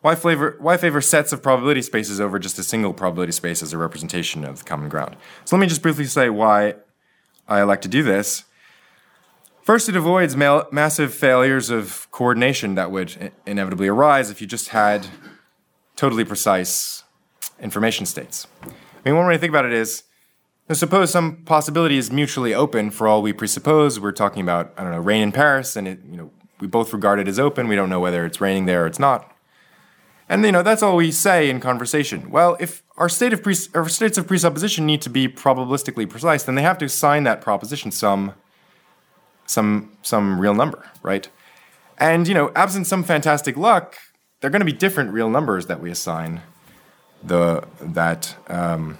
why 0.00 0.14
flavor 0.14 0.56
why 0.60 0.76
favor 0.76 1.00
sets 1.00 1.32
of 1.32 1.42
probability 1.42 1.82
spaces 1.82 2.20
over 2.20 2.38
just 2.38 2.58
a 2.58 2.62
single 2.62 2.92
probability 2.92 3.32
space 3.32 3.62
as 3.62 3.72
a 3.72 3.78
representation 3.78 4.44
of 4.44 4.60
the 4.60 4.64
common 4.64 4.88
ground? 4.88 5.16
So 5.44 5.56
let 5.56 5.60
me 5.60 5.66
just 5.66 5.82
briefly 5.82 6.04
say 6.04 6.28
why 6.30 6.74
I 7.48 7.62
like 7.62 7.80
to 7.82 7.88
do 7.88 8.02
this. 8.02 8.44
First, 9.62 9.88
it 9.88 9.96
avoids 9.96 10.34
ma- 10.34 10.64
massive 10.72 11.12
failures 11.12 11.68
of 11.68 12.10
coordination 12.10 12.74
that 12.76 12.90
would 12.90 13.32
inevitably 13.44 13.88
arise 13.88 14.30
if 14.30 14.40
you 14.40 14.46
just 14.46 14.70
had 14.70 15.06
totally 15.94 16.24
precise 16.24 17.04
information 17.60 18.06
states. 18.06 18.46
I 18.64 18.70
mean, 19.04 19.16
one 19.16 19.26
way 19.26 19.34
to 19.34 19.38
think 19.38 19.50
about 19.50 19.64
it 19.64 19.72
is 19.72 20.04
suppose 20.72 21.10
some 21.10 21.44
possibility 21.44 21.96
is 21.96 22.10
mutually 22.10 22.54
open 22.54 22.90
for 22.90 23.08
all 23.08 23.22
we 23.22 23.32
presuppose. 23.32 23.98
We're 23.98 24.12
talking 24.12 24.42
about, 24.42 24.74
I 24.76 24.82
don't 24.82 24.92
know, 24.92 25.00
rain 25.00 25.22
in 25.22 25.32
Paris, 25.32 25.76
and 25.76 25.88
it, 25.88 26.00
you 26.10 26.16
know, 26.16 26.30
we 26.60 26.66
both 26.66 26.92
regard 26.92 27.20
it 27.20 27.28
as 27.28 27.38
open. 27.38 27.68
We 27.68 27.76
don't 27.76 27.88
know 27.88 28.00
whether 28.00 28.26
it's 28.26 28.40
raining 28.40 28.66
there 28.66 28.84
or 28.84 28.86
it's 28.86 28.98
not. 28.98 29.32
And 30.28 30.44
you 30.44 30.52
know, 30.52 30.62
that's 30.62 30.82
all 30.82 30.96
we 30.96 31.10
say 31.10 31.48
in 31.48 31.58
conversation. 31.60 32.30
Well, 32.30 32.56
if 32.60 32.82
our 32.98 33.08
state 33.08 33.32
of 33.32 33.42
pre- 33.42 33.56
our 33.74 33.88
states 33.88 34.18
of 34.18 34.26
presupposition 34.26 34.84
need 34.84 35.00
to 35.02 35.10
be 35.10 35.26
probabilistically 35.26 36.08
precise, 36.08 36.42
then 36.42 36.54
they 36.54 36.62
have 36.62 36.76
to 36.78 36.84
assign 36.84 37.24
that 37.24 37.40
proposition 37.40 37.90
some 37.90 38.34
some 39.46 39.96
some 40.02 40.38
real 40.38 40.54
number, 40.54 40.84
right? 41.02 41.28
And 41.96 42.28
you 42.28 42.34
know, 42.34 42.52
absent 42.54 42.86
some 42.86 43.04
fantastic 43.04 43.56
luck, 43.56 43.96
they're 44.40 44.50
going 44.50 44.60
to 44.60 44.66
be 44.66 44.72
different 44.72 45.12
real 45.12 45.30
numbers 45.30 45.66
that 45.66 45.80
we 45.80 45.90
assign 45.90 46.42
the 47.22 47.66
that 47.80 48.36
um, 48.48 48.98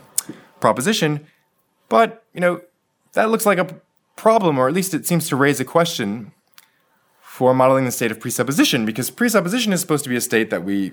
proposition. 0.60 1.26
But 1.88 2.24
you 2.34 2.40
know, 2.40 2.60
that 3.12 3.30
looks 3.30 3.46
like 3.46 3.58
a 3.58 3.80
problem, 4.16 4.58
or 4.58 4.68
at 4.68 4.74
least 4.74 4.94
it 4.94 5.06
seems 5.06 5.28
to 5.28 5.36
raise 5.36 5.60
a 5.60 5.64
question 5.64 6.32
for 7.20 7.54
modeling 7.54 7.84
the 7.84 7.92
state 7.92 8.10
of 8.10 8.18
presupposition, 8.18 8.84
because 8.84 9.10
presupposition 9.10 9.72
is 9.72 9.80
supposed 9.80 10.02
to 10.04 10.10
be 10.10 10.16
a 10.16 10.20
state 10.20 10.50
that 10.50 10.64
we, 10.64 10.92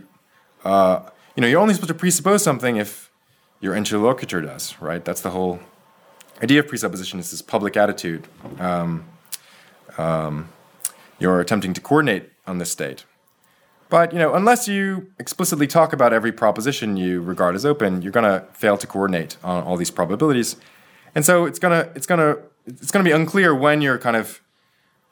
uh, 0.64 1.00
you 1.36 1.42
know, 1.42 1.48
you're 1.48 1.60
only 1.60 1.74
supposed 1.74 1.88
to 1.88 1.96
presuppose 1.96 2.44
something 2.44 2.78
if 2.78 3.12
your 3.60 3.76
interlocutor 3.76 4.42
does, 4.42 4.80
right? 4.80 5.04
That's 5.04 5.22
the 5.22 5.32
whole 5.32 5.60
idea 6.44 6.60
of 6.60 6.68
presupposition. 6.68 7.20
Is 7.20 7.32
this 7.32 7.42
public 7.42 7.76
attitude. 7.76 8.28
Um, 8.60 9.06
um, 9.98 10.50
you're 11.20 11.40
attempting 11.40 11.74
to 11.74 11.82
coordinate 11.82 12.32
on 12.46 12.58
this 12.58 12.72
state. 12.72 13.06
But 13.96 14.12
you 14.12 14.20
know, 14.20 14.34
unless 14.34 14.68
you 14.68 15.10
explicitly 15.20 15.68
talk 15.68 15.94
about 15.94 16.12
every 16.12 16.34
proposition 16.34 16.98
you 16.98 17.22
regard 17.22 17.56
as 17.56 17.66
open, 17.66 18.02
you're 18.02 18.12
going 18.12 18.26
to 18.26 18.46
fail 18.52 18.78
to 18.78 18.86
coordinate 18.86 19.38
on 19.42 19.64
all 19.64 19.78
these 19.78 19.90
probabilities, 19.90 20.58
and 21.16 21.24
so 21.24 21.46
it's 21.46 21.60
gonna 21.60 21.90
it's 21.96 22.06
gonna 22.06 22.36
it's 22.66 22.92
gonna 22.92 23.06
be 23.06 23.12
unclear 23.12 23.56
when 23.56 23.82
you're 23.82 23.98
kind 23.98 24.18
of 24.18 24.42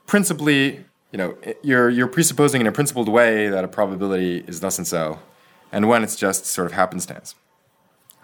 principally 0.06 0.84
you 1.14 1.18
know 1.18 1.38
you're 1.62 1.90
you're 1.90 2.10
presupposing 2.10 2.60
in 2.60 2.68
a 2.68 2.74
principled 2.74 3.08
way 3.08 3.48
that 3.48 3.64
a 3.64 3.70
probability 3.70 4.44
is 4.48 4.60
thus 4.60 4.78
and 4.78 4.86
so, 4.86 5.20
and 5.72 5.88
when 5.88 6.04
it's 6.04 6.18
just 6.18 6.46
sort 6.46 6.66
of 6.66 6.74
happenstance. 6.74 7.36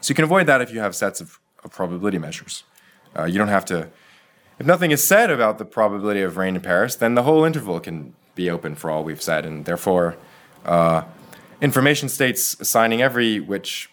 So 0.02 0.12
you 0.12 0.16
can 0.16 0.26
avoid 0.26 0.46
that 0.48 0.60
if 0.60 0.74
you 0.74 0.82
have 0.82 0.94
sets 0.94 1.22
of, 1.22 1.40
of 1.64 1.72
probability 1.72 2.18
measures. 2.18 2.66
Uh, 3.18 3.24
you 3.24 3.38
don't 3.38 3.48
have 3.48 3.64
to 3.64 3.88
if 4.60 4.66
nothing 4.66 4.92
is 4.92 5.08
said 5.08 5.32
about 5.32 5.58
the 5.58 5.64
probability 5.64 6.22
of 6.22 6.36
rain 6.36 6.56
in 6.56 6.62
Paris, 6.62 6.98
then 6.98 7.16
the 7.16 7.24
whole 7.24 7.46
interval 7.46 7.80
can 7.80 8.14
be 8.36 8.50
open 8.50 8.76
for 8.76 8.90
all 8.90 9.06
we've 9.06 9.22
said, 9.22 9.46
and 9.46 9.64
therefore, 9.64 10.18
uh, 10.66 11.04
information 11.62 12.10
states 12.10 12.56
assigning 12.60 13.02
every 13.02 13.40
which 13.40 13.90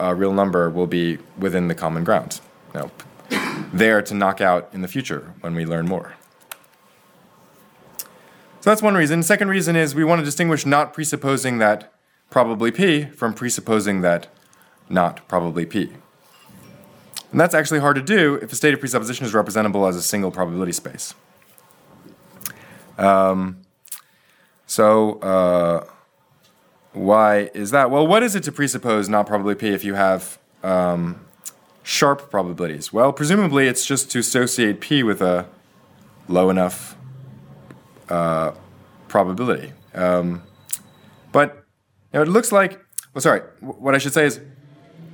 uh, 0.00 0.14
real 0.14 0.32
number 0.32 0.70
will 0.70 0.86
be 0.86 1.18
within 1.38 1.68
the 1.68 1.74
common 1.74 2.04
ground. 2.04 2.40
You 2.74 2.90
there 3.72 4.02
to 4.02 4.14
knock 4.14 4.40
out 4.40 4.68
in 4.72 4.82
the 4.82 4.88
future 4.88 5.34
when 5.40 5.54
we 5.54 5.64
learn 5.64 5.86
more. 5.86 6.14
So 8.60 8.70
that's 8.70 8.82
one 8.82 8.94
reason. 8.94 9.22
Second 9.22 9.48
reason 9.48 9.76
is 9.76 9.94
we 9.94 10.04
want 10.04 10.20
to 10.20 10.24
distinguish 10.24 10.66
not 10.66 10.92
presupposing 10.92 11.58
that 11.58 11.92
probably 12.30 12.70
P 12.72 13.04
from 13.04 13.32
presupposing 13.32 14.00
that 14.00 14.28
not 14.88 15.26
probably 15.28 15.66
P. 15.66 15.92
And 17.30 17.40
that's 17.40 17.54
actually 17.54 17.80
hard 17.80 17.96
to 17.96 18.02
do 18.02 18.36
if 18.36 18.52
a 18.52 18.56
state 18.56 18.74
of 18.74 18.80
presupposition 18.80 19.26
is 19.26 19.34
representable 19.34 19.86
as 19.86 19.96
a 19.96 20.02
single 20.02 20.30
probability 20.30 20.72
space. 20.72 21.14
Um, 22.98 23.58
so, 24.66 25.20
uh, 25.20 25.86
why 26.92 27.50
is 27.54 27.70
that? 27.70 27.90
Well, 27.90 28.06
what 28.06 28.22
is 28.22 28.34
it 28.34 28.42
to 28.44 28.52
presuppose 28.52 29.08
not 29.08 29.26
probably 29.26 29.54
P 29.54 29.68
if 29.68 29.84
you 29.84 29.94
have 29.94 30.38
um, 30.62 31.24
sharp 31.82 32.30
probabilities? 32.30 32.92
Well, 32.92 33.12
presumably 33.12 33.68
it's 33.68 33.86
just 33.86 34.10
to 34.12 34.18
associate 34.18 34.80
P 34.80 35.02
with 35.02 35.22
a 35.22 35.46
low 36.28 36.50
enough 36.50 36.96
uh, 38.08 38.52
probability. 39.08 39.72
Um, 39.94 40.42
but 41.32 41.64
you 42.12 42.18
know, 42.18 42.22
it 42.22 42.28
looks 42.28 42.50
like, 42.50 42.80
well, 43.14 43.22
sorry, 43.22 43.42
what 43.60 43.94
I 43.94 43.98
should 43.98 44.14
say 44.14 44.26
is, 44.26 44.40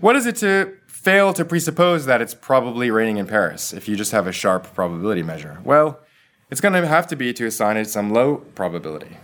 what 0.01 0.17
is 0.17 0.27
it 0.27 0.37
to 0.37 0.75
fail 0.87 1.33
to 1.35 1.45
presuppose 1.45 2.07
that 2.07 2.23
it's 2.23 2.35
probably 2.35 2.91
raining 2.91 3.19
in 3.19 3.27
Paris 3.27 3.73
if 3.73 3.89
you 3.89 3.97
just 3.97 4.13
have 4.13 4.27
a 4.27 4.33
sharp 4.33 4.73
probability 4.75 5.23
measure? 5.23 5.61
Well, 5.65 6.01
it's 6.51 6.61
going 6.61 6.81
to 6.81 6.87
have 6.87 7.07
to 7.09 7.17
be 7.17 7.33
to 7.35 7.47
assign 7.47 7.77
it 7.77 7.89
some 7.89 8.13
low 8.13 8.37
probability. 8.55 9.17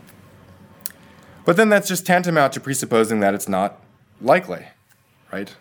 But 1.48 1.56
then 1.56 1.70
that's 1.70 1.88
just 1.88 2.04
tantamount 2.04 2.52
to 2.52 2.60
presupposing 2.60 3.20
that 3.20 3.32
it's 3.32 3.48
not 3.48 3.80
likely, 4.20 4.66
right? 5.32 5.56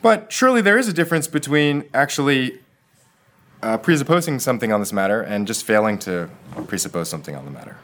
But 0.00 0.32
surely 0.32 0.62
there 0.62 0.78
is 0.78 0.88
a 0.88 0.92
difference 0.94 1.28
between 1.28 1.84
actually 1.92 2.60
uh, 3.62 3.76
presupposing 3.76 4.38
something 4.38 4.72
on 4.72 4.80
this 4.80 4.90
matter 4.90 5.20
and 5.20 5.46
just 5.46 5.66
failing 5.66 5.98
to 5.98 6.30
presuppose 6.66 7.10
something 7.10 7.36
on 7.36 7.44
the 7.44 7.50
matter. 7.50 7.76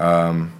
Um, 0.00 0.52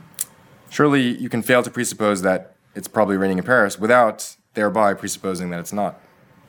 surely 0.70 1.18
you 1.18 1.28
can 1.28 1.42
fail 1.42 1.64
to 1.64 1.70
presuppose 1.70 2.22
that 2.22 2.54
it's 2.76 2.86
probably 2.86 3.16
raining 3.16 3.38
in 3.38 3.44
Paris 3.44 3.76
without 3.76 4.36
thereby 4.54 4.94
presupposing 4.94 5.50
that 5.50 5.58
it's 5.58 5.72
not 5.72 6.00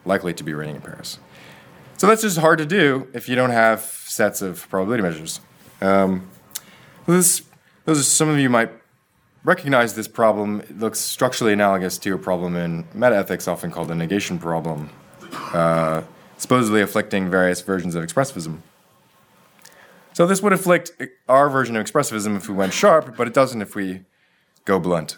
likely 0.06 0.36
to 0.36 0.44
be 0.44 0.54
raining 0.54 0.76
in 0.76 0.82
Paris. 0.84 1.18
So 1.98 2.06
that's 2.06 2.22
just 2.22 2.38
hard 2.38 2.60
to 2.60 2.68
do 2.68 3.08
if 3.14 3.28
you 3.28 3.36
don't 3.36 3.50
have 3.50 3.82
sets 3.82 4.44
of 4.44 4.70
probability 4.70 5.02
measures. 5.02 5.42
Um, 5.82 6.30
this, 7.08 7.49
those 7.90 8.00
are, 8.00 8.04
some 8.04 8.30
of 8.30 8.38
you 8.38 8.52
might 8.52 8.72
recognize 9.44 9.96
this 9.96 10.08
problem. 10.08 10.62
It 10.62 10.78
looks 10.78 11.00
structurally 11.00 11.54
analogous 11.54 11.98
to 12.00 12.14
a 12.14 12.20
problem 12.20 12.56
in 12.56 12.84
metaethics, 12.96 13.48
often 13.48 13.72
called 13.72 13.88
the 13.88 13.96
negation 13.96 14.38
problem, 14.38 14.92
uh, 15.54 16.04
supposedly 16.38 16.82
afflicting 16.82 17.32
various 17.32 17.62
versions 17.62 17.96
of 17.96 18.06
expressivism. 18.06 18.60
So 20.14 20.28
this 20.28 20.44
would 20.44 20.54
afflict 20.54 20.92
our 21.28 21.50
version 21.50 21.76
of 21.76 21.84
expressivism 21.84 22.38
if 22.38 22.48
we 22.48 22.54
went 22.54 22.74
sharp, 22.74 23.18
but 23.18 23.26
it 23.26 23.34
doesn't 23.34 23.60
if 23.60 23.74
we 23.74 24.02
go 24.66 24.80
blunt. 24.80 25.18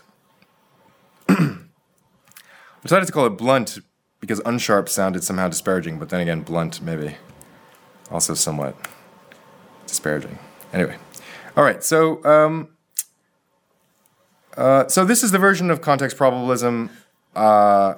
I 1.28 1.58
decided 2.84 3.06
to 3.06 3.12
call 3.12 3.26
it 3.26 3.32
blunt 3.32 3.80
because 4.22 4.40
unsharp 4.42 4.88
sounded 4.88 5.26
somehow 5.26 5.50
disparaging, 5.50 6.00
but 6.00 6.08
then 6.08 6.22
again, 6.22 6.40
blunt 6.42 6.82
maybe 6.82 7.18
also 8.10 8.34
somewhat 8.34 8.78
disparaging. 9.88 10.40
Anyway, 10.72 10.96
all 11.56 11.64
right. 11.64 11.84
So, 11.84 12.24
um, 12.24 12.70
uh, 14.56 14.88
so 14.88 15.06
this 15.06 15.24
is 15.24 15.32
the 15.32 15.40
version 15.40 15.70
of 15.70 15.82
context 15.82 16.18
probabilism 16.18 16.90
uh, 17.36 17.96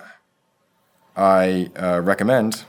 I 1.16 1.70
uh, 1.76 2.02
recommend. 2.02 2.66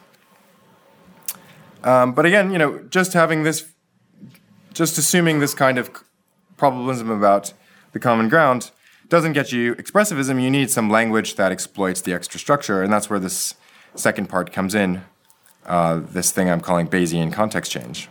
Um, 1.82 2.12
but 2.12 2.24
again, 2.24 2.50
you 2.50 2.58
know, 2.58 2.78
just 2.88 3.12
having 3.12 3.42
this, 3.42 3.70
just 4.72 4.96
assuming 4.96 5.38
this 5.38 5.54
kind 5.54 5.78
of 5.78 5.90
probabilism 6.56 7.14
about 7.14 7.52
the 7.92 8.00
common 8.00 8.28
ground 8.28 8.70
doesn't 9.08 9.34
get 9.34 9.52
you 9.52 9.74
expressivism. 9.74 10.42
You 10.42 10.50
need 10.50 10.70
some 10.70 10.88
language 10.88 11.36
that 11.36 11.52
exploits 11.52 12.00
the 12.00 12.14
extra 12.14 12.40
structure, 12.40 12.82
and 12.82 12.92
that's 12.92 13.10
where 13.10 13.18
this 13.18 13.54
second 13.94 14.28
part 14.28 14.52
comes 14.52 14.74
in. 14.74 15.04
Uh, 15.66 16.00
this 16.02 16.30
thing 16.30 16.50
I'm 16.50 16.60
calling 16.60 16.88
Bayesian 16.88 17.32
context 17.32 17.70
change. 17.70 18.08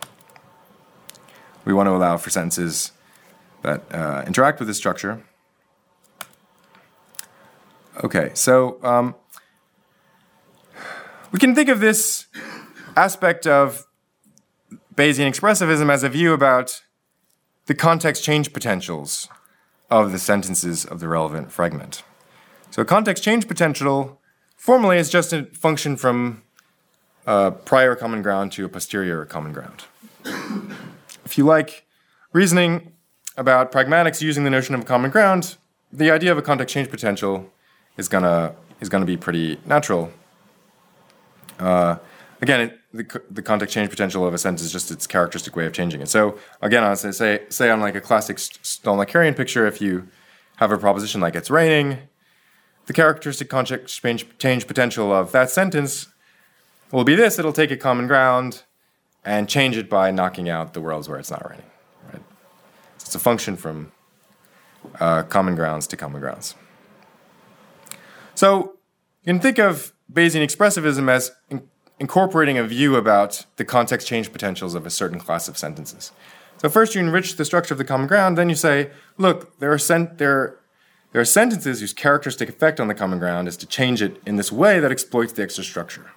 We 1.65 1.73
want 1.73 1.87
to 1.87 1.91
allow 1.91 2.17
for 2.17 2.29
sentences 2.29 2.91
that 3.61 3.83
uh, 3.93 4.23
interact 4.27 4.59
with 4.59 4.67
this 4.67 4.77
structure. 4.77 5.23
Okay, 8.03 8.31
so 8.33 8.83
um, 8.83 9.15
we 11.31 11.39
can 11.39 11.55
think 11.55 11.69
of 11.69 11.79
this 11.79 12.25
aspect 12.95 13.47
of 13.47 13.87
Bayesian 14.95 15.27
expressivism 15.27 15.91
as 15.91 16.03
a 16.03 16.09
view 16.09 16.33
about 16.33 16.83
the 17.65 17.73
context 17.73 18.23
change 18.23 18.51
potentials 18.51 19.29
of 19.89 20.11
the 20.11 20.19
sentences 20.19 20.85
of 20.85 20.99
the 20.99 21.07
relevant 21.07 21.51
fragment. 21.51 22.03
So 22.71 22.81
a 22.81 22.85
context 22.85 23.23
change 23.23 23.47
potential 23.47 24.19
formally 24.57 24.97
is 24.97 25.09
just 25.09 25.33
a 25.33 25.45
function 25.53 25.95
from 25.95 26.43
a 27.25 27.51
prior 27.51 27.95
common 27.95 28.21
ground 28.21 28.51
to 28.53 28.65
a 28.65 28.69
posterior 28.69 29.25
common 29.25 29.53
ground. 29.53 29.85
If 31.25 31.37
you 31.37 31.45
like 31.45 31.85
reasoning 32.33 32.93
about 33.37 33.71
pragmatics 33.71 34.21
using 34.21 34.43
the 34.43 34.49
notion 34.49 34.75
of 34.75 34.85
common 34.85 35.11
ground, 35.11 35.57
the 35.91 36.11
idea 36.11 36.31
of 36.31 36.37
a 36.37 36.41
context 36.41 36.73
change 36.73 36.89
potential 36.89 37.49
is 37.97 38.07
gonna 38.07 38.55
is 38.81 38.89
gonna 38.89 39.05
be 39.05 39.17
pretty 39.17 39.59
natural. 39.65 40.11
Uh, 41.59 41.97
again, 42.41 42.61
it, 42.61 42.79
the, 42.93 43.21
the 43.29 43.41
context 43.41 43.73
change 43.73 43.89
potential 43.89 44.25
of 44.27 44.33
a 44.33 44.37
sentence 44.37 44.61
is 44.63 44.71
just 44.71 44.91
its 44.91 45.07
characteristic 45.07 45.55
way 45.55 45.65
of 45.65 45.73
changing 45.73 46.01
it. 46.01 46.09
So 46.09 46.37
again, 46.61 46.83
I 46.83 46.93
say 46.95 47.41
say 47.49 47.69
on 47.69 47.79
like 47.79 47.95
a 47.95 48.01
classic 48.01 48.37
Stalnakerian 48.37 49.35
picture, 49.35 49.65
if 49.65 49.81
you 49.81 50.07
have 50.57 50.71
a 50.71 50.77
proposition 50.77 51.21
like 51.21 51.35
it's 51.35 51.49
raining, 51.49 51.97
the 52.85 52.93
characteristic 52.93 53.49
context 53.49 54.01
change 54.39 54.67
potential 54.67 55.13
of 55.13 55.31
that 55.31 55.49
sentence 55.49 56.07
will 56.91 57.03
be 57.03 57.15
this. 57.15 57.39
It'll 57.39 57.53
take 57.53 57.71
a 57.71 57.77
common 57.77 58.07
ground, 58.07 58.63
and 59.25 59.47
change 59.47 59.77
it 59.77 59.89
by 59.89 60.11
knocking 60.11 60.49
out 60.49 60.73
the 60.73 60.81
worlds 60.81 61.07
where 61.07 61.19
it's 61.19 61.31
not 61.31 61.47
raining. 61.49 61.65
Right? 62.11 62.21
It's 62.95 63.15
a 63.15 63.19
function 63.19 63.55
from 63.55 63.91
uh, 64.99 65.23
common 65.23 65.55
grounds 65.55 65.87
to 65.87 65.97
common 65.97 66.21
grounds. 66.21 66.55
So 68.35 68.75
you 69.23 69.33
can 69.33 69.39
think 69.39 69.59
of 69.59 69.93
Bayesian 70.11 70.43
expressivism 70.43 71.09
as 71.09 71.31
in- 71.49 71.67
incorporating 71.99 72.57
a 72.57 72.63
view 72.63 72.95
about 72.95 73.45
the 73.55 73.65
context 73.65 74.07
change 74.07 74.31
potentials 74.31 74.75
of 74.75 74.85
a 74.85 74.89
certain 74.89 75.19
class 75.19 75.47
of 75.47 75.57
sentences. 75.57 76.11
So 76.57 76.69
first 76.69 76.95
you 76.95 77.01
enrich 77.01 77.35
the 77.35 77.45
structure 77.45 77.73
of 77.73 77.77
the 77.77 77.85
common 77.85 78.07
ground, 78.07 78.37
then 78.37 78.49
you 78.49 78.55
say, 78.55 78.91
look, 79.17 79.57
there 79.59 79.71
are, 79.71 79.77
sen- 79.77 80.13
there, 80.17 80.57
there 81.11 81.21
are 81.21 81.25
sentences 81.25 81.79
whose 81.79 81.93
characteristic 81.93 82.49
effect 82.49 82.79
on 82.79 82.87
the 82.87 82.93
common 82.93 83.19
ground 83.19 83.47
is 83.47 83.57
to 83.57 83.65
change 83.65 84.01
it 84.01 84.21
in 84.25 84.35
this 84.35 84.51
way 84.51 84.79
that 84.79 84.91
exploits 84.91 85.33
the 85.33 85.43
extra 85.43 85.63
structure. 85.63 86.11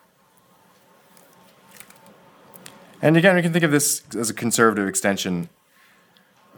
And 3.03 3.16
again, 3.16 3.36
we 3.36 3.42
can 3.42 3.53
think 3.53 3.64
of 3.64 3.70
this 3.70 4.03
as 4.14 4.30
a 4.30 4.34
conservative 4.34 4.88
extension. 4.88 5.49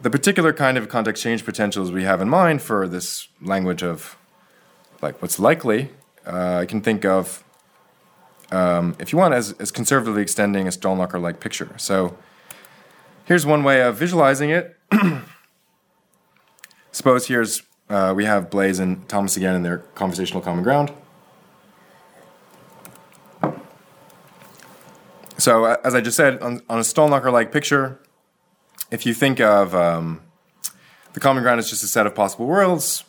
The 0.01 0.09
particular 0.09 0.53
kind 0.53 0.77
of 0.77 0.87
context 0.87 1.21
change 1.21 1.43
potentials 1.43 1.91
we 1.91 2.03
have 2.03 2.21
in 2.21 2.29
mind 2.29 2.61
for 2.61 2.87
this 2.87 3.27
language 3.41 3.83
of 3.83 4.17
like 5.01 5.21
what's 5.21 5.39
likely, 5.39 5.91
uh, 6.25 6.57
I 6.57 6.65
can 6.65 6.81
think 6.81 7.05
of, 7.05 7.43
um, 8.51 8.95
if 8.99 9.11
you 9.11 9.17
want, 9.17 9.33
as, 9.33 9.53
as 9.53 9.71
conservatively 9.71 10.21
extending 10.21 10.67
a 10.67 10.71
Stalnaker 10.71 11.21
like 11.21 11.39
picture. 11.39 11.73
So 11.77 12.17
here's 13.25 13.45
one 13.45 13.63
way 13.63 13.81
of 13.81 13.97
visualizing 13.97 14.49
it. 14.49 14.77
Suppose 16.91 17.27
here's 17.27 17.63
uh, 17.89 18.13
we 18.15 18.25
have 18.25 18.49
Blaise 18.49 18.79
and 18.79 19.07
Thomas 19.09 19.35
again 19.35 19.55
in 19.55 19.63
their 19.63 19.79
conversational 19.95 20.41
common 20.41 20.63
ground. 20.63 20.91
So, 25.39 25.63
uh, 25.63 25.77
as 25.85 25.95
I 25.95 26.01
just 26.01 26.17
said, 26.17 26.41
on, 26.41 26.61
on 26.69 26.79
a 26.79 26.81
Stalnaker 26.81 27.31
like 27.31 27.53
picture, 27.53 27.97
if 28.91 29.05
you 29.05 29.13
think 29.13 29.39
of 29.39 29.73
um, 29.73 30.21
the 31.13 31.21
common 31.21 31.43
ground 31.43 31.59
as 31.59 31.69
just 31.69 31.81
a 31.81 31.87
set 31.87 32.05
of 32.05 32.13
possible 32.13 32.45
worlds, 32.45 33.05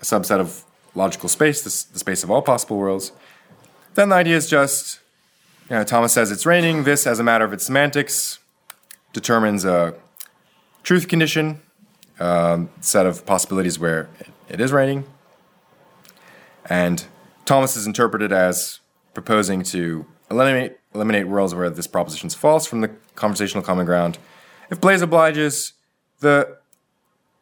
a 0.00 0.04
subset 0.04 0.38
of 0.38 0.64
logical 0.94 1.28
space, 1.28 1.62
the, 1.62 1.92
the 1.92 1.98
space 1.98 2.22
of 2.22 2.30
all 2.30 2.42
possible 2.42 2.78
worlds, 2.78 3.10
then 3.94 4.10
the 4.10 4.14
idea 4.14 4.36
is 4.36 4.48
just, 4.48 5.00
you 5.68 5.74
know, 5.74 5.82
Thomas 5.82 6.12
says 6.12 6.30
it's 6.30 6.46
raining. 6.46 6.84
This, 6.84 7.08
as 7.08 7.18
a 7.18 7.24
matter 7.24 7.44
of 7.44 7.52
its 7.52 7.66
semantics, 7.66 8.38
determines 9.12 9.64
a 9.64 9.94
truth 10.84 11.08
condition, 11.08 11.60
um, 12.20 12.70
set 12.82 13.04
of 13.04 13.26
possibilities 13.26 13.80
where 13.80 14.08
it 14.48 14.60
is 14.60 14.70
raining. 14.70 15.06
And 16.66 17.04
Thomas 17.44 17.76
is 17.76 17.84
interpreted 17.84 18.30
as 18.32 18.78
proposing 19.12 19.64
to 19.64 20.06
eliminate 20.30 20.76
eliminate 20.94 21.28
worlds 21.28 21.54
where 21.54 21.68
this 21.70 21.86
proposition 21.86 22.28
is 22.28 22.34
false 22.34 22.66
from 22.66 22.80
the 22.80 22.88
conversational 23.14 23.62
common 23.62 23.86
ground. 23.86 24.18
If 24.70 24.80
Blaise 24.80 25.02
obliges, 25.02 25.72
the 26.20 26.58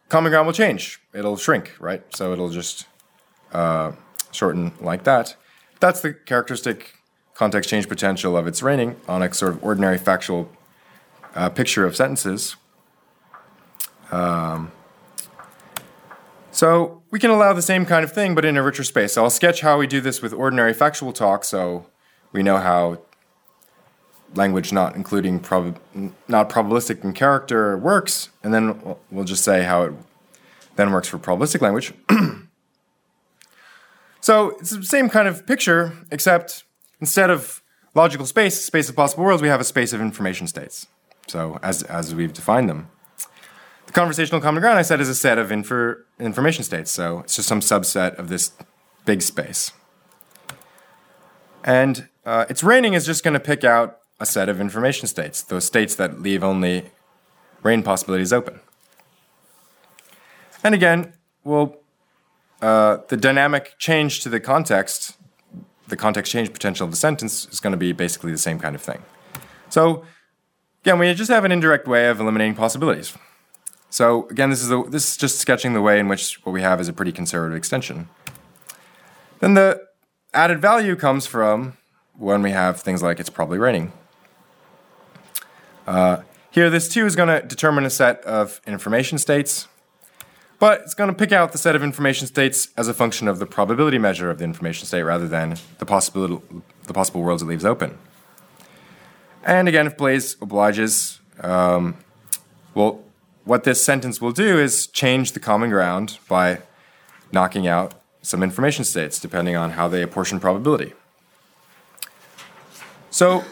common 0.08 0.30
ground 0.30 0.46
will 0.46 0.54
change. 0.54 1.00
It'll 1.14 1.36
shrink, 1.36 1.72
right? 1.78 2.02
So 2.14 2.32
it'll 2.32 2.50
just 2.50 2.86
uh, 3.52 3.92
shorten 4.30 4.72
like 4.80 5.04
that. 5.04 5.36
That's 5.80 6.00
the 6.00 6.12
characteristic 6.12 6.94
context 7.34 7.70
change 7.70 7.88
potential 7.88 8.36
of 8.36 8.46
its 8.46 8.62
raining 8.62 8.96
on 9.08 9.22
a 9.22 9.32
sort 9.32 9.52
of 9.52 9.64
ordinary 9.64 9.98
factual 9.98 10.50
uh, 11.34 11.48
picture 11.48 11.86
of 11.86 11.96
sentences. 11.96 12.56
Um, 14.10 14.70
so 16.50 17.02
we 17.10 17.18
can 17.18 17.30
allow 17.30 17.54
the 17.54 17.62
same 17.62 17.86
kind 17.86 18.04
of 18.04 18.12
thing, 18.12 18.34
but 18.34 18.44
in 18.44 18.56
a 18.56 18.62
richer 18.62 18.84
space. 18.84 19.14
So 19.14 19.24
I'll 19.24 19.30
sketch 19.30 19.62
how 19.62 19.78
we 19.78 19.86
do 19.86 20.00
this 20.00 20.20
with 20.20 20.32
ordinary 20.34 20.74
factual 20.74 21.12
talk, 21.12 21.44
so 21.44 21.86
we 22.30 22.42
know 22.42 22.58
how 22.58 23.00
language 24.34 24.72
not 24.72 24.94
including 24.96 25.40
prob- 25.40 25.78
not 26.28 26.48
probabilistic 26.48 27.04
in 27.04 27.12
character 27.12 27.76
works, 27.76 28.30
and 28.42 28.52
then 28.52 28.96
we'll 29.10 29.24
just 29.24 29.44
say 29.44 29.62
how 29.62 29.82
it 29.82 29.92
then 30.76 30.90
works 30.92 31.08
for 31.08 31.18
probabilistic 31.18 31.60
language. 31.60 31.92
so 34.20 34.50
it's 34.60 34.70
the 34.70 34.82
same 34.82 35.08
kind 35.08 35.28
of 35.28 35.46
picture, 35.46 35.92
except 36.10 36.64
instead 37.00 37.30
of 37.30 37.62
logical 37.94 38.26
space, 38.26 38.64
space 38.64 38.88
of 38.88 38.96
possible 38.96 39.24
worlds, 39.24 39.42
we 39.42 39.48
have 39.48 39.60
a 39.60 39.64
space 39.64 39.92
of 39.92 40.00
information 40.00 40.46
states. 40.46 40.86
So 41.26 41.58
as 41.62 41.82
as 41.84 42.14
we've 42.14 42.32
defined 42.32 42.68
them. 42.68 42.88
The 43.86 43.92
conversational 43.92 44.40
common 44.40 44.60
ground, 44.60 44.78
I 44.78 44.82
said, 44.82 45.00
is 45.00 45.08
a 45.08 45.14
set 45.14 45.38
of 45.38 45.52
infer- 45.52 46.04
information 46.18 46.64
states. 46.64 46.90
So 46.90 47.20
it's 47.20 47.36
just 47.36 47.48
some 47.48 47.60
subset 47.60 48.18
of 48.18 48.28
this 48.28 48.52
big 49.04 49.22
space. 49.22 49.72
And 51.64 52.08
uh, 52.24 52.46
its 52.48 52.62
raining 52.62 52.94
is 52.94 53.06
just 53.06 53.24
going 53.24 53.34
to 53.34 53.40
pick 53.40 53.64
out 53.64 53.98
a 54.20 54.26
set 54.26 54.48
of 54.48 54.60
information 54.60 55.06
states, 55.06 55.42
those 55.42 55.64
states 55.64 55.94
that 55.96 56.20
leave 56.20 56.44
only 56.44 56.90
rain 57.62 57.82
possibilities 57.82 58.32
open. 58.32 58.60
And 60.64 60.74
again, 60.74 61.12
well, 61.44 61.76
uh, 62.60 62.98
the 63.08 63.16
dynamic 63.16 63.74
change 63.78 64.20
to 64.20 64.28
the 64.28 64.38
context, 64.38 65.16
the 65.88 65.96
context 65.96 66.30
change 66.30 66.52
potential 66.52 66.84
of 66.84 66.90
the 66.90 66.96
sentence 66.96 67.46
is 67.50 67.58
going 67.58 67.72
to 67.72 67.76
be 67.76 67.92
basically 67.92 68.30
the 68.30 68.38
same 68.38 68.58
kind 68.58 68.76
of 68.76 68.82
thing. 68.82 69.02
So 69.68 70.04
again, 70.84 70.98
we 70.98 71.12
just 71.14 71.30
have 71.30 71.44
an 71.44 71.50
indirect 71.50 71.88
way 71.88 72.08
of 72.08 72.20
eliminating 72.20 72.54
possibilities. 72.54 73.16
So 73.90 74.28
again, 74.28 74.50
this 74.50 74.62
is 74.62 74.68
this 74.90 75.10
is 75.10 75.16
just 75.16 75.38
sketching 75.38 75.74
the 75.74 75.82
way 75.82 75.98
in 75.98 76.08
which 76.08 76.44
what 76.44 76.52
we 76.52 76.62
have 76.62 76.80
is 76.80 76.88
a 76.88 76.92
pretty 76.92 77.12
conservative 77.12 77.56
extension. 77.56 78.08
Then 79.40 79.54
the 79.54 79.82
added 80.32 80.60
value 80.60 80.96
comes 80.96 81.26
from 81.26 81.76
when 82.16 82.42
we 82.42 82.52
have 82.52 82.80
things 82.80 83.02
like 83.02 83.18
it's 83.18 83.28
probably 83.28 83.58
raining. 83.58 83.92
Uh, 85.86 86.22
here, 86.50 86.68
this 86.70 86.88
too 86.88 87.06
is 87.06 87.16
going 87.16 87.28
to 87.28 87.46
determine 87.46 87.84
a 87.84 87.90
set 87.90 88.20
of 88.24 88.60
information 88.66 89.18
states, 89.18 89.68
but 90.58 90.82
it's 90.82 90.94
going 90.94 91.08
to 91.08 91.16
pick 91.16 91.32
out 91.32 91.52
the 91.52 91.58
set 91.58 91.74
of 91.74 91.82
information 91.82 92.26
states 92.26 92.68
as 92.76 92.88
a 92.88 92.94
function 92.94 93.26
of 93.26 93.38
the 93.38 93.46
probability 93.46 93.98
measure 93.98 94.30
of 94.30 94.38
the 94.38 94.44
information 94.44 94.86
state 94.86 95.02
rather 95.02 95.26
than 95.26 95.56
the, 95.78 96.40
the 96.84 96.92
possible 96.92 97.22
worlds 97.22 97.42
it 97.42 97.46
leaves 97.46 97.64
open. 97.64 97.98
And 99.44 99.66
again, 99.66 99.86
if 99.86 99.96
Blaise 99.96 100.36
obliges, 100.40 101.20
um, 101.40 101.96
well, 102.74 103.02
what 103.44 103.64
this 103.64 103.84
sentence 103.84 104.20
will 104.20 104.32
do 104.32 104.58
is 104.58 104.86
change 104.86 105.32
the 105.32 105.40
common 105.40 105.70
ground 105.70 106.18
by 106.28 106.60
knocking 107.32 107.66
out 107.66 107.94
some 108.20 108.42
information 108.42 108.84
states 108.84 109.18
depending 109.18 109.56
on 109.56 109.70
how 109.70 109.88
they 109.88 110.02
apportion 110.02 110.38
probability. 110.38 110.92
So 113.10 113.44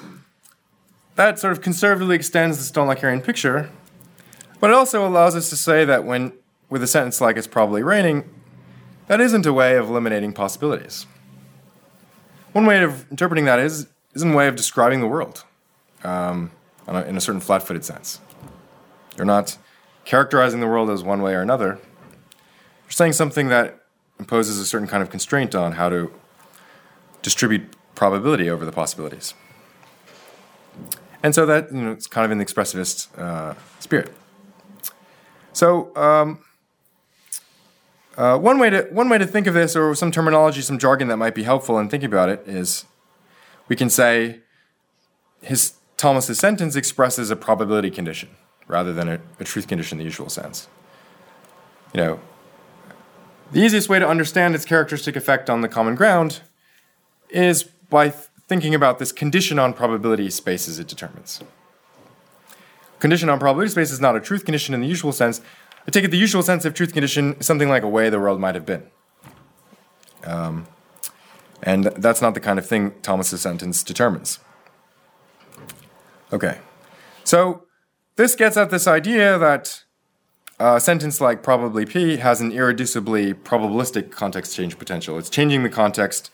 that 1.21 1.39
sort 1.39 1.53
of 1.53 1.61
conservatively 1.61 2.17
extends 2.17 2.57
the 2.57 2.81
Stalnakerian 2.81 3.23
picture, 3.23 3.69
but 4.59 4.71
it 4.71 4.73
also 4.73 5.07
allows 5.07 5.37
us 5.37 5.51
to 5.51 5.57
say 5.57 5.85
that 5.85 6.03
when, 6.03 6.33
with 6.71 6.83
a 6.83 6.87
sentence 6.87 7.21
like 7.21 7.37
it's 7.37 7.47
probably 7.47 7.83
raining, 7.83 8.25
that 9.07 9.21
isn't 9.21 9.45
a 9.45 9.53
way 9.53 9.77
of 9.77 9.91
eliminating 9.91 10.33
possibilities. 10.33 11.05
One 12.53 12.65
way 12.65 12.83
of 12.83 13.05
interpreting 13.11 13.45
that 13.45 13.59
is, 13.59 13.87
is 14.15 14.23
a 14.23 14.33
way 14.33 14.49
of 14.49 14.57
describing 14.57 15.01
the 15.01 15.07
world 15.07 15.45
um, 16.05 16.53
in 16.89 17.19
a 17.19 17.21
certain 17.21 17.43
flat 17.43 17.63
footed 17.65 17.85
sense. 17.85 18.19
You're 19.19 19.27
not 19.27 19.59
characterizing 20.07 20.61
the 20.61 20.69
world 20.69 20.89
as 20.89 21.05
one 21.05 21.21
way 21.21 21.35
or 21.35 21.43
another. 21.43 21.79
You're 22.87 22.93
saying 22.93 23.13
something 23.13 23.49
that 23.49 23.79
imposes 24.19 24.59
a 24.59 24.65
certain 24.65 24.89
kind 24.89 25.03
of 25.03 25.11
constraint 25.11 25.55
on 25.55 25.73
how 25.73 25.91
to 25.91 26.11
distribute 27.21 27.77
probability 27.95 28.49
over 28.49 28.65
the 28.65 28.73
possibilities. 28.73 29.35
And 31.23 31.35
so 31.35 31.47
that 31.47 31.73
you 31.73 31.81
know, 31.81 31.93
it's 31.93 32.07
kind 32.07 32.25
of 32.25 32.31
in 32.31 32.39
the 32.39 32.45
expressivist 32.45 33.09
uh, 33.19 33.55
spirit. 33.79 34.13
So 35.53 35.95
um, 35.97 36.45
uh, 38.17 38.39
one 38.39 38.59
way 38.59 38.71
to 38.71 38.83
one 38.91 39.09
way 39.09 39.19
to 39.19 39.27
think 39.27 39.47
of 39.47 39.55
this, 39.55 39.77
or 39.77 39.95
some 39.95 40.11
terminology, 40.11 40.63
some 40.63 40.79
jargon 40.79 41.09
that 41.09 41.17
might 41.17 41.35
be 41.35 41.43
helpful 41.43 41.79
in 41.79 41.89
thinking 41.89 42.09
about 42.09 42.29
it, 42.29 42.43
is 42.47 42.85
we 43.69 43.77
can 43.77 43.91
say 43.91 44.41
his 45.43 45.75
Thomas's 45.97 46.39
sentence 46.39 46.77
expresses 46.77 47.31
a 47.31 47.37
probability 47.37 47.91
condition 47.91 48.31
rather 48.67 48.93
than 48.93 49.09
a, 49.09 49.21
a 49.39 49.45
truth 49.45 49.67
condition 49.67 49.97
in 49.97 49.99
the 49.99 50.05
usual 50.05 50.29
sense. 50.29 50.69
You 51.93 52.01
know, 52.01 52.21
the 53.53 53.61
easiest 53.61 53.89
way 53.89 53.99
to 53.99 54.09
understand 54.09 54.55
its 54.55 54.65
characteristic 54.65 55.17
effect 55.17 55.51
on 55.51 55.61
the 55.61 55.69
common 55.69 55.95
ground 55.95 56.41
is 57.29 57.65
by 57.65 58.15
thinking 58.51 58.75
about 58.75 58.99
this 58.99 59.13
condition 59.13 59.61
on 59.61 59.73
probability 59.73 60.29
spaces 60.29 60.81
it 60.81 60.89
determines. 60.89 61.41
Condition 62.99 63.29
on 63.29 63.39
probability 63.39 63.71
space 63.71 63.93
is 63.93 64.01
not 64.01 64.17
a 64.17 64.21
truth 64.21 64.45
condition 64.45 64.75
in 64.75 64.81
the 64.81 64.89
usual 64.89 65.13
sense. 65.13 65.41
I 65.87 65.93
take 65.93 66.03
it 66.03 66.11
the 66.11 66.19
usual 66.19 66.43
sense 66.43 66.65
of 66.65 66.75
truth 66.75 66.93
condition 66.93 67.35
is 67.35 67.47
something 67.47 67.69
like 67.69 67.85
a 67.85 67.89
way 67.89 68.11
the 68.11 68.19
world 68.19 68.41
might 68.41 68.57
have 68.57 68.67
been. 68.67 68.91
Um, 70.25 70.67
and 71.63 71.85
that's 71.85 72.21
not 72.21 72.35
the 72.35 72.41
kind 72.41 72.59
of 72.59 72.67
thing 72.67 72.93
Thomas's 73.03 73.41
sentence 73.41 73.85
determines. 73.85 74.41
Okay, 76.33 76.59
so 77.23 77.67
this 78.17 78.35
gets 78.35 78.57
at 78.57 78.71
this 78.71 78.89
idea 78.89 79.39
that 79.39 79.85
a 80.59 80.81
sentence 80.81 81.21
like 81.21 81.45
probably 81.45 81.87
P 81.87 82.17
has 82.17 82.41
an 82.41 82.51
irreducibly 82.51 83.33
probabilistic 83.33 84.11
context 84.11 84.57
change 84.57 84.77
potential. 84.77 85.19
It's 85.19 85.31
changing 85.31 85.63
the 85.63 85.71
context 85.71 86.33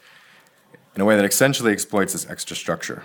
in 0.96 1.02
a 1.02 1.04
way 1.04 1.14
that 1.14 1.24
essentially 1.24 1.72
exploits 1.72 2.14
this 2.14 2.28
extra 2.28 2.56
structure. 2.56 3.04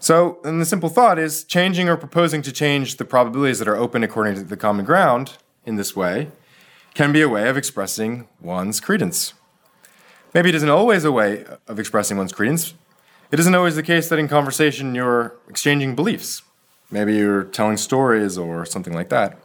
So, 0.00 0.40
and 0.42 0.60
the 0.60 0.66
simple 0.66 0.88
thought 0.88 1.18
is 1.18 1.44
changing 1.44 1.88
or 1.88 1.96
proposing 1.96 2.42
to 2.42 2.52
change 2.52 2.96
the 2.96 3.04
probabilities 3.04 3.60
that 3.60 3.68
are 3.68 3.76
open 3.76 4.02
according 4.02 4.34
to 4.34 4.42
the 4.42 4.56
common 4.56 4.84
ground 4.84 5.38
in 5.64 5.76
this 5.76 5.94
way 5.94 6.32
can 6.94 7.12
be 7.12 7.22
a 7.22 7.28
way 7.28 7.48
of 7.48 7.56
expressing 7.56 8.26
one's 8.40 8.80
credence. 8.80 9.34
Maybe 10.34 10.48
it 10.48 10.56
isn't 10.56 10.68
always 10.68 11.04
a 11.04 11.12
way 11.12 11.44
of 11.68 11.78
expressing 11.78 12.16
one's 12.16 12.32
credence. 12.32 12.74
It 13.30 13.38
isn't 13.38 13.54
always 13.54 13.76
the 13.76 13.82
case 13.82 14.08
that 14.08 14.18
in 14.18 14.26
conversation 14.26 14.94
you're 14.94 15.36
exchanging 15.48 15.94
beliefs. 15.94 16.42
Maybe 16.90 17.14
you're 17.14 17.44
telling 17.44 17.76
stories 17.76 18.36
or 18.36 18.66
something 18.66 18.92
like 18.92 19.08
that. 19.10 19.38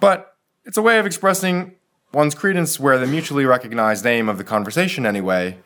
But 0.00 0.36
it's 0.64 0.76
a 0.76 0.82
way 0.82 0.98
of 0.98 1.06
expressing 1.06 1.76
one's 2.12 2.34
credence 2.34 2.80
where 2.80 2.98
the 2.98 3.06
mutually 3.06 3.44
recognized 3.44 4.04
aim 4.04 4.28
of 4.28 4.38
the 4.38 4.44
conversation, 4.44 5.06
anyway, 5.06 5.58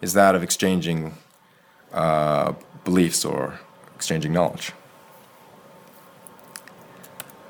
is 0.00 0.12
that 0.12 0.34
of 0.34 0.42
exchanging 0.42 1.14
uh, 1.92 2.52
beliefs 2.84 3.24
or 3.24 3.58
exchanging 3.94 4.32
knowledge. 4.32 4.72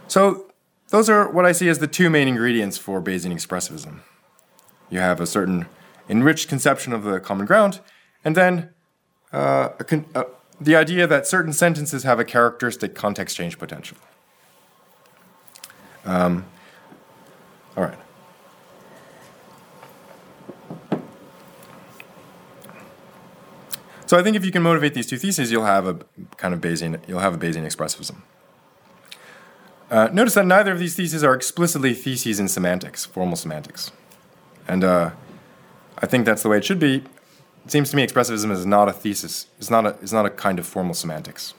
So, 0.08 0.46
those 0.88 1.10
are 1.10 1.28
what 1.30 1.44
I 1.44 1.52
see 1.52 1.68
as 1.68 1.80
the 1.80 1.88
two 1.88 2.08
main 2.08 2.28
ingredients 2.28 2.78
for 2.78 3.02
Bayesian 3.02 3.32
expressivism. 3.32 4.00
You 4.88 5.00
have 5.00 5.20
a 5.20 5.26
certain 5.26 5.66
enriched 6.08 6.48
conception 6.48 6.92
of 6.92 7.02
the 7.02 7.18
common 7.18 7.44
ground, 7.44 7.80
and 8.24 8.36
then 8.36 8.70
uh, 9.32 9.70
con- 9.70 10.06
uh, 10.14 10.24
the 10.60 10.76
idea 10.76 11.06
that 11.06 11.26
certain 11.26 11.52
sentences 11.52 12.04
have 12.04 12.20
a 12.20 12.24
characteristic 12.24 12.94
context 12.94 13.36
change 13.36 13.58
potential. 13.58 13.96
Um, 16.04 16.44
all 17.76 17.82
right. 17.82 17.98
So 24.06 24.16
I 24.16 24.22
think 24.22 24.36
if 24.36 24.44
you 24.44 24.52
can 24.52 24.62
motivate 24.62 24.94
these 24.94 25.06
two 25.06 25.18
theses, 25.18 25.50
you'll 25.50 25.64
have 25.64 25.86
a 25.86 25.98
kind 26.36 26.54
of 26.54 26.60
Bayesian, 26.60 27.00
you'll 27.08 27.20
have 27.20 27.34
a 27.34 27.38
Bayesian 27.38 27.66
expressivism. 27.66 28.16
Uh, 29.90 30.08
notice 30.12 30.34
that 30.34 30.46
neither 30.46 30.72
of 30.72 30.78
these 30.78 30.94
theses 30.94 31.22
are 31.24 31.34
explicitly 31.34 31.92
theses 31.92 32.40
in 32.40 32.48
semantics, 32.48 33.04
formal 33.04 33.36
semantics. 33.36 33.90
And 34.68 34.84
uh, 34.84 35.10
I 35.98 36.06
think 36.06 36.24
that's 36.24 36.42
the 36.42 36.48
way 36.48 36.58
it 36.58 36.64
should 36.64 36.78
be. 36.78 37.04
It 37.64 37.70
seems 37.70 37.90
to 37.90 37.96
me 37.96 38.06
expressivism 38.06 38.50
is 38.52 38.64
not 38.64 38.88
a 38.88 38.92
thesis, 38.92 39.48
it's 39.58 39.70
not 39.70 39.86
a, 39.86 39.90
it's 40.00 40.12
not 40.12 40.24
a 40.24 40.30
kind 40.30 40.58
of 40.60 40.66
formal 40.66 40.94
semantics. 40.94 41.54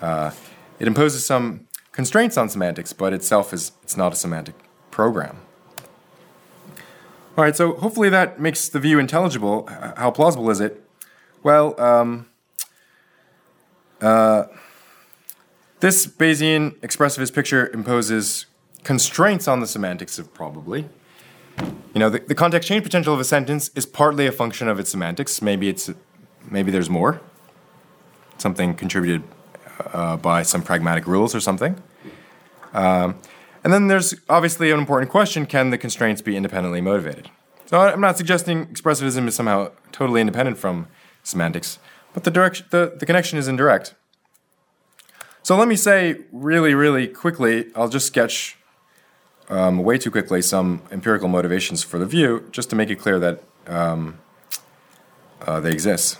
Uh, 0.00 0.30
it 0.78 0.86
imposes 0.86 1.26
some 1.26 1.66
constraints 1.90 2.36
on 2.36 2.48
semantics, 2.48 2.92
but 2.92 3.12
itself 3.12 3.52
is 3.52 3.72
it's 3.82 3.96
not 3.96 4.12
a 4.12 4.16
semantic 4.16 4.54
program. 4.92 5.38
All 7.36 7.44
right, 7.44 7.54
so 7.54 7.74
hopefully 7.74 8.08
that 8.10 8.40
makes 8.40 8.68
the 8.68 8.78
view 8.80 8.98
intelligible. 8.98 9.68
How 9.96 10.10
plausible 10.12 10.50
is 10.50 10.60
it? 10.60 10.87
Well, 11.42 11.80
um, 11.80 12.26
uh, 14.00 14.44
this 15.80 16.06
Bayesian 16.06 16.76
expressivist 16.80 17.34
picture 17.34 17.68
imposes 17.68 18.46
constraints 18.82 19.46
on 19.46 19.60
the 19.60 19.66
semantics 19.66 20.18
of 20.18 20.32
probably. 20.34 20.88
You 21.58 22.00
know, 22.00 22.10
the, 22.10 22.20
the 22.20 22.34
context 22.34 22.68
change 22.68 22.84
potential 22.84 23.14
of 23.14 23.20
a 23.20 23.24
sentence 23.24 23.70
is 23.74 23.86
partly 23.86 24.26
a 24.26 24.32
function 24.32 24.68
of 24.68 24.78
its 24.78 24.90
semantics. 24.90 25.42
Maybe 25.42 25.68
it's 25.68 25.90
maybe 26.50 26.70
there's 26.70 26.90
more, 26.90 27.20
something 28.38 28.74
contributed 28.74 29.22
uh, 29.92 30.16
by 30.16 30.42
some 30.42 30.62
pragmatic 30.62 31.06
rules 31.06 31.34
or 31.34 31.40
something. 31.40 31.80
Um, 32.72 33.18
and 33.64 33.72
then 33.72 33.88
there's 33.88 34.14
obviously 34.28 34.70
an 34.70 34.78
important 34.78 35.10
question: 35.10 35.46
Can 35.46 35.70
the 35.70 35.78
constraints 35.78 36.22
be 36.22 36.36
independently 36.36 36.80
motivated? 36.80 37.30
So 37.66 37.78
I'm 37.80 38.00
not 38.00 38.16
suggesting 38.16 38.66
expressivism 38.66 39.28
is 39.28 39.34
somehow 39.34 39.72
totally 39.92 40.20
independent 40.20 40.56
from 40.56 40.88
semantics, 41.28 41.78
but 42.14 42.24
the, 42.24 42.30
direction, 42.30 42.66
the, 42.70 42.96
the 42.98 43.06
connection 43.06 43.38
is 43.38 43.48
indirect. 43.48 43.94
So 45.42 45.56
let 45.56 45.68
me 45.68 45.76
say 45.76 46.24
really, 46.32 46.74
really 46.74 47.06
quickly, 47.06 47.70
I'll 47.74 47.88
just 47.88 48.06
sketch 48.06 48.56
um, 49.48 49.78
way 49.78 49.98
too 49.98 50.10
quickly 50.10 50.42
some 50.42 50.82
empirical 50.90 51.28
motivations 51.28 51.82
for 51.82 51.98
the 51.98 52.06
view, 52.06 52.48
just 52.50 52.70
to 52.70 52.76
make 52.76 52.90
it 52.90 52.96
clear 52.96 53.18
that 53.18 53.42
um, 53.66 54.18
uh, 55.42 55.60
they 55.60 55.72
exist. 55.72 56.18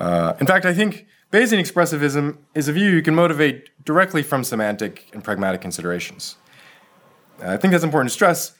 Uh, 0.00 0.34
in 0.40 0.46
fact, 0.46 0.64
I 0.64 0.74
think 0.74 1.06
Bayesian 1.32 1.60
expressivism 1.60 2.38
is 2.54 2.68
a 2.68 2.72
view 2.72 2.90
you 2.90 3.02
can 3.02 3.14
motivate 3.14 3.70
directly 3.84 4.22
from 4.22 4.42
semantic 4.42 5.10
and 5.12 5.22
pragmatic 5.22 5.60
considerations. 5.60 6.36
I 7.40 7.56
think 7.56 7.72
that's 7.72 7.84
important 7.84 8.10
to 8.10 8.14
stress 8.14 8.57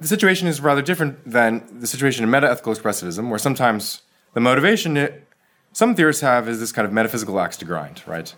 the 0.00 0.08
situation 0.08 0.46
is 0.46 0.60
rather 0.60 0.82
different 0.82 1.30
than 1.30 1.80
the 1.80 1.86
situation 1.86 2.24
in 2.24 2.30
meta-ethical 2.30 2.74
expressivism, 2.74 3.30
where 3.30 3.38
sometimes 3.38 4.02
the 4.34 4.40
motivation 4.40 4.96
it, 4.96 5.26
some 5.72 5.94
theorists 5.94 6.22
have 6.22 6.48
is 6.48 6.60
this 6.60 6.72
kind 6.72 6.86
of 6.86 6.92
metaphysical 6.92 7.38
axe 7.40 7.56
to 7.58 7.64
grind, 7.64 8.02
right? 8.06 8.34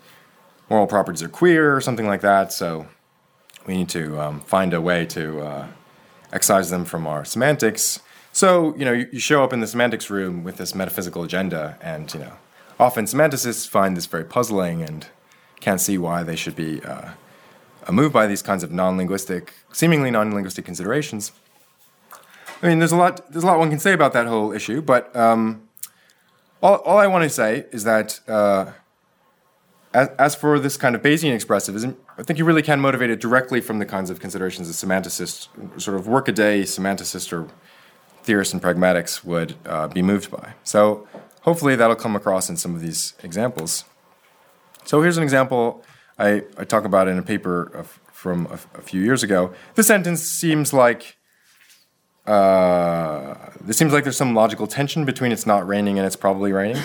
Moral 0.69 0.87
properties 0.87 1.23
are 1.23 1.29
queer 1.29 1.75
or 1.75 1.81
something 1.81 2.07
like 2.07 2.21
that, 2.21 2.51
so 2.53 2.87
we 3.65 3.77
need 3.77 3.89
to 3.89 4.19
um, 4.19 4.41
find 4.41 4.73
a 4.73 4.81
way 4.81 5.05
to 5.07 5.41
uh, 5.41 5.67
excise 6.31 6.69
them 6.69 6.85
from 6.85 7.07
our 7.07 7.25
semantics. 7.25 7.99
So, 8.31 8.75
you 8.75 8.85
know, 8.85 8.93
you, 8.93 9.07
you, 9.11 9.19
show 9.19 9.43
up 9.43 9.51
in 9.51 9.59
the 9.59 9.67
semantics 9.67 10.09
room 10.09 10.43
with 10.43 10.57
this 10.57 10.75
metaphysical 10.75 11.23
agenda, 11.23 11.77
and, 11.81 12.13
you 12.13 12.19
know, 12.19 12.33
often 12.79 13.05
semanticists 13.05 13.67
find 13.67 13.97
this 13.97 14.05
very 14.05 14.23
puzzling 14.23 14.81
and 14.81 15.07
can't 15.59 15.81
see 15.81 15.97
why 15.97 16.23
they 16.23 16.35
should 16.35 16.55
be 16.55 16.81
uh, 16.83 17.11
moved 17.91 18.13
by 18.13 18.27
these 18.27 18.41
kinds 18.41 18.63
of 18.63 18.71
non 18.71 18.97
linguistic, 18.97 19.53
seemingly 19.73 20.11
non 20.11 20.33
linguistic 20.33 20.65
considerations. 20.65 21.31
I 22.61 22.67
mean, 22.67 22.79
there's 22.79 22.91
a 22.91 22.97
lot. 22.97 23.31
There's 23.31 23.43
a 23.43 23.47
lot 23.47 23.59
one 23.59 23.69
can 23.69 23.79
say 23.79 23.93
about 23.93 24.13
that 24.13 24.27
whole 24.27 24.51
issue, 24.51 24.81
but 24.81 25.15
um, 25.15 25.69
all, 26.61 26.75
all 26.77 26.97
I 26.97 27.07
want 27.07 27.23
to 27.23 27.29
say 27.29 27.65
is 27.71 27.83
that 27.85 28.19
uh, 28.27 28.71
as, 29.93 30.09
as 30.19 30.35
for 30.35 30.59
this 30.59 30.77
kind 30.77 30.95
of 30.95 31.01
Bayesian 31.01 31.33
expressivism, 31.33 31.95
I 32.17 32.23
think 32.23 32.37
you 32.37 32.45
really 32.45 32.61
can 32.61 32.79
motivate 32.79 33.09
it 33.09 33.19
directly 33.19 33.61
from 33.61 33.79
the 33.79 33.85
kinds 33.85 34.09
of 34.09 34.19
considerations 34.19 34.69
a 34.69 34.73
semanticist, 34.85 35.47
sort 35.79 35.97
of 35.97 36.07
workaday 36.07 36.63
semanticist 36.63 37.31
or 37.31 37.47
theorist 38.23 38.53
and 38.53 38.61
pragmatics 38.61 39.23
would 39.23 39.55
uh, 39.65 39.87
be 39.87 40.01
moved 40.01 40.29
by. 40.29 40.53
So 40.63 41.07
hopefully 41.41 41.75
that'll 41.75 41.95
come 41.95 42.15
across 42.15 42.49
in 42.49 42.57
some 42.57 42.75
of 42.75 42.81
these 42.81 43.13
examples. 43.23 43.85
So 44.83 45.01
here's 45.01 45.17
an 45.17 45.23
example 45.23 45.83
I, 46.17 46.43
I 46.57 46.65
talk 46.65 46.83
about 46.83 47.07
in 47.07 47.17
a 47.17 47.21
paper 47.21 47.63
of, 47.63 47.99
from 48.11 48.47
a, 48.47 48.59
a 48.77 48.81
few 48.81 49.01
years 49.01 49.23
ago. 49.23 49.53
This 49.75 49.87
sentence 49.87 50.21
seems 50.21 50.73
like 50.73 51.15
uh, 52.29 53.35
it 53.67 53.73
seems 53.73 53.91
like 53.91 54.03
there's 54.03 54.17
some 54.17 54.35
logical 54.35 54.67
tension 54.67 55.03
between 55.03 55.31
it's 55.31 55.47
not 55.47 55.67
raining 55.67 55.97
and 55.97 56.05
it's 56.05 56.15
probably 56.15 56.51
raining. 56.51 56.81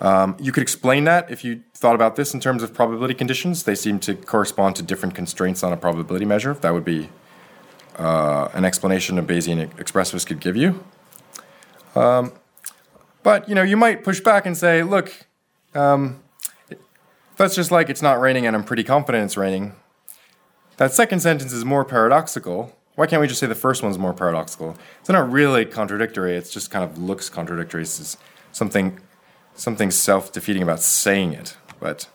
Um, 0.00 0.36
you 0.40 0.50
could 0.50 0.62
explain 0.62 1.04
that 1.04 1.30
if 1.30 1.44
you 1.44 1.62
thought 1.74 1.94
about 1.94 2.16
this 2.16 2.34
in 2.34 2.40
terms 2.40 2.64
of 2.64 2.74
probability 2.74 3.14
conditions. 3.14 3.62
They 3.62 3.76
seem 3.76 4.00
to 4.00 4.16
correspond 4.16 4.74
to 4.76 4.82
different 4.82 5.14
constraints 5.14 5.62
on 5.62 5.72
a 5.72 5.76
probability 5.76 6.24
measure. 6.24 6.54
That 6.54 6.74
would 6.74 6.84
be 6.84 7.10
uh, 7.96 8.48
an 8.52 8.64
explanation 8.64 9.16
a 9.18 9.22
Bayesian 9.22 9.72
expressivist 9.76 10.26
could 10.26 10.40
give 10.40 10.56
you. 10.56 10.84
Um, 11.94 12.32
but 13.22 13.48
you 13.48 13.54
know, 13.54 13.62
you 13.62 13.76
might 13.76 14.02
push 14.02 14.18
back 14.18 14.44
and 14.44 14.56
say, 14.56 14.82
"Look, 14.82 15.26
um, 15.76 16.20
that's 17.36 17.54
just 17.54 17.70
like 17.70 17.88
it's 17.88 18.02
not 18.02 18.20
raining, 18.20 18.44
and 18.46 18.56
I'm 18.56 18.64
pretty 18.64 18.82
confident 18.82 19.24
it's 19.24 19.36
raining." 19.36 19.76
That 20.78 20.92
second 20.92 21.20
sentence 21.20 21.52
is 21.52 21.64
more 21.64 21.84
paradoxical 21.84 22.76
why 22.94 23.06
can't 23.06 23.20
we 23.20 23.26
just 23.26 23.40
say 23.40 23.46
the 23.46 23.54
first 23.54 23.82
one's 23.82 23.98
more 23.98 24.12
paradoxical? 24.12 24.76
It's 25.00 25.08
not 25.08 25.30
really 25.30 25.64
contradictory. 25.64 26.36
It's 26.36 26.50
just 26.50 26.70
kind 26.70 26.84
of 26.84 26.98
looks 26.98 27.30
contradictory. 27.30 27.82
It's 27.82 28.16
something 28.52 29.00
something 29.54 29.90
self 29.90 30.32
defeating 30.32 30.62
about 30.62 30.80
saying 30.80 31.32
it, 31.32 31.56
but 31.80 32.08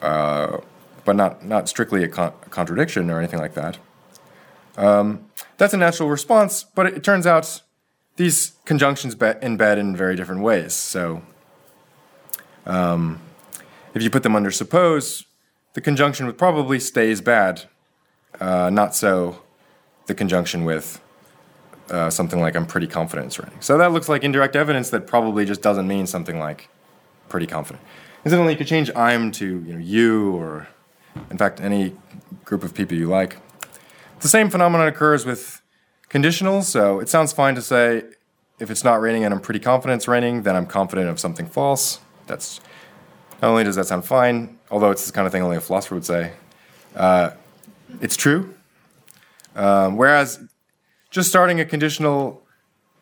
uh, 0.00 0.58
but 1.04 1.16
not 1.16 1.44
not 1.44 1.68
strictly 1.68 2.02
a, 2.04 2.08
con- 2.08 2.32
contradiction 2.48 3.10
or 3.10 3.18
anything 3.18 3.40
like 3.40 3.54
that. 3.54 3.78
Um, 4.76 5.26
that's 5.58 5.74
a 5.74 5.76
natural 5.76 6.08
response, 6.08 6.64
but 6.64 6.86
it, 6.86 6.94
it 6.94 7.04
turns 7.04 7.26
out 7.26 7.60
these 8.16 8.52
conjunctions 8.64 9.14
be- 9.14 9.26
embed 9.26 9.76
in 9.76 9.94
very 9.94 10.16
different 10.16 10.40
ways. 10.42 10.72
So 10.72 11.22
um, 12.64 13.20
if 13.94 14.02
you 14.02 14.08
put 14.08 14.22
them 14.22 14.34
under 14.34 14.50
suppose, 14.50 15.26
the 15.74 15.80
conjunction 15.80 16.26
would 16.26 16.38
probably 16.38 16.80
stays 16.80 17.20
bad, 17.20 17.64
uh, 18.40 18.70
not 18.70 18.94
so 18.94 19.42
the 20.10 20.14
conjunction 20.14 20.64
with 20.64 21.00
uh, 21.88 22.10
something 22.10 22.40
like 22.40 22.56
I'm 22.56 22.66
pretty 22.66 22.88
confident 22.88 23.28
it's 23.28 23.38
raining. 23.38 23.60
So 23.60 23.78
that 23.78 23.92
looks 23.92 24.08
like 24.08 24.24
indirect 24.24 24.56
evidence 24.56 24.90
that 24.90 25.06
probably 25.06 25.44
just 25.46 25.62
doesn't 25.62 25.86
mean 25.86 26.06
something 26.06 26.38
like 26.38 26.68
pretty 27.28 27.46
confident. 27.46 27.82
Incidentally, 28.24 28.52
you 28.54 28.58
could 28.58 28.66
change 28.66 28.90
I'm 28.96 29.30
to 29.32 29.46
you, 29.46 29.72
know, 29.72 29.78
you 29.78 30.32
or, 30.32 30.68
in 31.30 31.38
fact, 31.38 31.60
any 31.60 31.96
group 32.44 32.64
of 32.64 32.74
people 32.74 32.96
you 32.96 33.08
like. 33.08 33.38
The 34.20 34.28
same 34.28 34.50
phenomenon 34.50 34.88
occurs 34.88 35.24
with 35.24 35.62
conditionals, 36.10 36.64
so 36.64 36.98
it 36.98 37.08
sounds 37.08 37.32
fine 37.32 37.54
to 37.54 37.62
say 37.62 38.02
if 38.58 38.68
it's 38.68 38.84
not 38.84 39.00
raining 39.00 39.24
and 39.24 39.32
I'm 39.32 39.40
pretty 39.40 39.60
confident 39.60 40.00
it's 40.00 40.08
raining, 40.08 40.42
then 40.42 40.56
I'm 40.56 40.66
confident 40.66 41.08
of 41.08 41.20
something 41.20 41.46
false. 41.46 42.00
That's 42.26 42.60
not 43.40 43.48
only 43.48 43.64
does 43.64 43.76
that 43.76 43.86
sound 43.86 44.04
fine, 44.04 44.58
although 44.70 44.90
it's 44.90 45.06
the 45.06 45.12
kind 45.12 45.26
of 45.26 45.32
thing 45.32 45.42
only 45.42 45.56
a 45.56 45.60
philosopher 45.60 45.94
would 45.94 46.04
say, 46.04 46.32
uh, 46.96 47.30
it's 48.00 48.16
true. 48.16 48.54
Um, 49.60 49.98
whereas 49.98 50.40
just 51.10 51.28
starting 51.28 51.60
a 51.60 51.66
conditional 51.66 52.42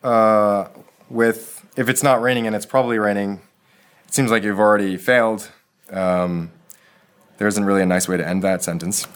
uh, 0.02 0.66
with 1.09 1.64
if 1.76 1.88
it's 1.88 2.02
not 2.02 2.20
raining 2.20 2.48
and 2.48 2.56
it's 2.56 2.66
probably 2.66 2.98
raining, 2.98 3.40
it 4.06 4.12
seems 4.12 4.32
like 4.32 4.42
you've 4.42 4.59
already 4.59 4.96
failed. 4.96 5.52
Um, 5.90 6.50
there 7.36 7.46
isn't 7.46 7.64
really 7.64 7.82
a 7.82 7.86
nice 7.86 8.09
way 8.09 8.16
to 8.16 8.26
end 8.26 8.42
that 8.42 8.64
sentence. 8.64 9.06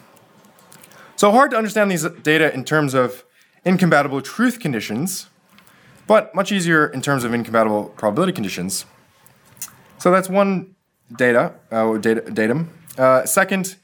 So 1.17 1.33
hard 1.33 1.51
to 1.51 1.57
understand 1.57 1.91
these 1.91 2.05
data 2.23 2.55
in 2.55 2.65
terms 2.65 2.95
of 2.95 3.25
incompatible 3.65 4.23
truth 4.23 4.61
conditions, 4.61 5.27
but 6.07 6.33
much 6.37 6.53
easier 6.53 6.87
in 6.87 7.03
terms 7.03 7.25
of 7.25 7.35
incompatible 7.35 7.87
probability 7.97 8.33
conditions. 8.33 8.85
So 9.99 10.13
that's 10.13 10.29
one 10.29 10.77
data, 11.17 11.55
uh, 11.73 11.97
data 11.99 12.21
datum. 12.31 12.71
Uh, 12.97 13.25
second, 13.25 13.75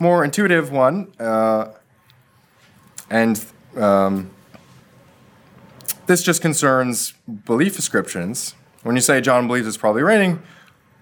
more 0.00 0.24
intuitive 0.24 0.72
one, 0.72 1.12
uh, 1.20 1.74
and 3.10 3.44
um, 3.76 4.30
this 6.06 6.22
just 6.22 6.40
concerns 6.42 7.12
belief 7.44 7.78
ascriptions. 7.78 8.54
When 8.82 8.96
you 8.96 9.02
say 9.02 9.20
John 9.20 9.46
believes 9.46 9.66
it's 9.66 9.76
probably 9.76 10.02
raining, 10.02 10.42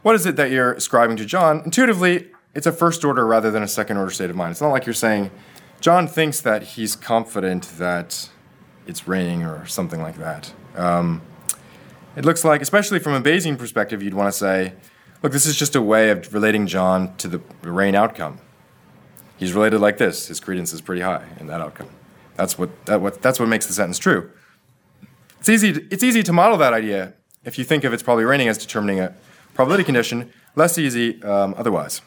what 0.03 0.15
is 0.15 0.27
it 0.27 0.37
that 0.37 0.51
you're 0.51 0.73
ascribing 0.73 1.17
to 1.19 1.25
John? 1.25 1.63
Intuitively, 1.65 2.29
it's 2.55 2.67
a 2.67 2.73
first 2.73 3.05
order 3.05 3.27
rather 3.27 3.51
than 3.51 3.63
a 3.63 3.69
second 3.69 3.97
order 3.99 4.11
state 4.11 4.31
of 4.31 4.37
mind. 4.37 4.53
It's 4.53 4.61
not 4.61 4.69
like 4.69 4.87
you're 4.87 4.95
saying 4.95 5.31
John 5.81 6.09
thinks 6.09 6.41
that 6.41 6.63
he's 6.63 6.97
confident 6.97 7.65
that 7.79 8.31
it's 8.87 9.07
raining 9.07 9.45
or 9.45 9.67
something 9.67 10.01
like 10.01 10.17
that. 10.19 10.53
Um, 10.75 11.23
it 12.17 12.25
looks 12.25 12.45
like, 12.45 12.63
especially 12.63 12.99
from 12.99 13.13
a 13.13 13.21
Bayesian 13.21 13.59
perspective, 13.59 14.03
you'd 14.03 14.15
want 14.15 14.33
to 14.33 14.39
say, 14.39 14.73
look, 15.23 15.33
this 15.33 15.45
is 15.45 15.55
just 15.55 15.77
a 15.77 15.83
way 15.83 16.11
of 16.11 16.33
relating 16.33 16.67
John 16.67 17.15
to 17.17 17.29
the 17.29 17.41
rain 17.63 17.95
outcome. 17.95 18.39
He's 19.37 19.53
related 19.53 19.81
like 19.81 19.99
this. 19.99 20.29
His 20.29 20.41
credence 20.41 20.73
is 20.73 20.81
pretty 20.81 21.03
high 21.03 21.25
in 21.39 21.47
that 21.49 21.61
outcome. 21.61 21.89
That's 22.37 22.59
what, 22.59 22.87
that, 22.87 23.01
what, 23.01 23.23
that's 23.23 23.39
what 23.39 23.49
makes 23.49 23.67
the 23.67 23.73
sentence 23.73 23.99
true. 23.99 24.31
It's 25.41 25.49
easy, 25.49 25.73
to, 25.73 25.87
it's 25.91 26.03
easy 26.03 26.23
to 26.23 26.33
model 26.33 26.57
that 26.59 26.73
idea 26.73 27.15
if 27.45 27.59
you 27.59 27.65
think 27.65 27.85
of 27.85 27.93
it's 27.93 28.03
probably 28.03 28.25
raining 28.25 28.49
as 28.49 28.59
determining 28.59 29.01
a 29.01 29.15
probability 29.55 29.85
condition, 29.85 30.33
less 30.55 30.79
easy 30.79 31.23
um, 31.23 31.55
otherwise. 31.57 32.03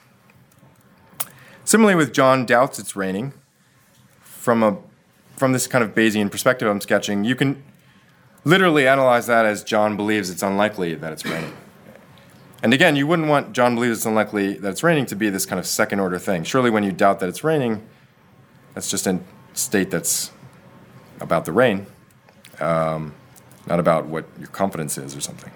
Similarly, 1.64 1.96
with 1.96 2.14
John 2.14 2.46
doubts 2.46 2.80
it's 2.80 2.96
raining, 2.96 3.34
from 4.22 4.64
a 4.64 4.78
from 5.38 5.54
this 5.54 5.68
kind 5.68 5.84
of 5.84 5.96
Bayesian 5.96 6.30
perspective 6.30 6.68
I'm 6.68 6.82
sketching, 6.82 7.24
you 7.24 7.36
can 7.36 7.64
literally 8.44 8.88
analyze 8.88 9.28
that 9.28 9.46
as 9.46 9.64
John 9.64 9.96
believes 9.96 10.30
it's 10.30 10.44
unlikely 10.44 10.96
that 10.96 11.14
it's 11.14 11.26
raining. 11.26 11.54
And 12.62 12.74
again, 12.74 12.96
you 12.96 13.08
wouldn't 13.08 13.28
want 13.28 13.54
John 13.54 13.76
believes 13.76 14.00
it's 14.00 14.06
unlikely 14.06 14.56
that 14.56 14.70
it's 14.70 14.84
raining 14.84 15.06
to 15.08 15.16
be 15.16 15.30
this 15.30 15.46
kind 15.46 15.60
of 15.60 15.66
second 15.66 16.00
order 16.00 16.20
thing. 16.20 16.44
Surely, 16.44 16.70
when 16.70 16.84
you 16.84 16.92
doubt 16.92 17.20
that 17.22 17.30
it's 17.30 17.44
raining, 17.44 17.88
that's 18.74 18.90
just 18.90 19.08
a 19.08 19.20
state 19.54 19.92
that's 19.92 20.32
about 21.22 21.46
the 21.46 21.52
rain, 21.52 21.86
um, 22.60 23.14
not 23.66 23.80
about 23.80 24.08
what 24.08 24.26
your 24.38 24.48
confidence 24.48 24.98
is 24.98 25.16
or 25.16 25.22
something. 25.22 25.52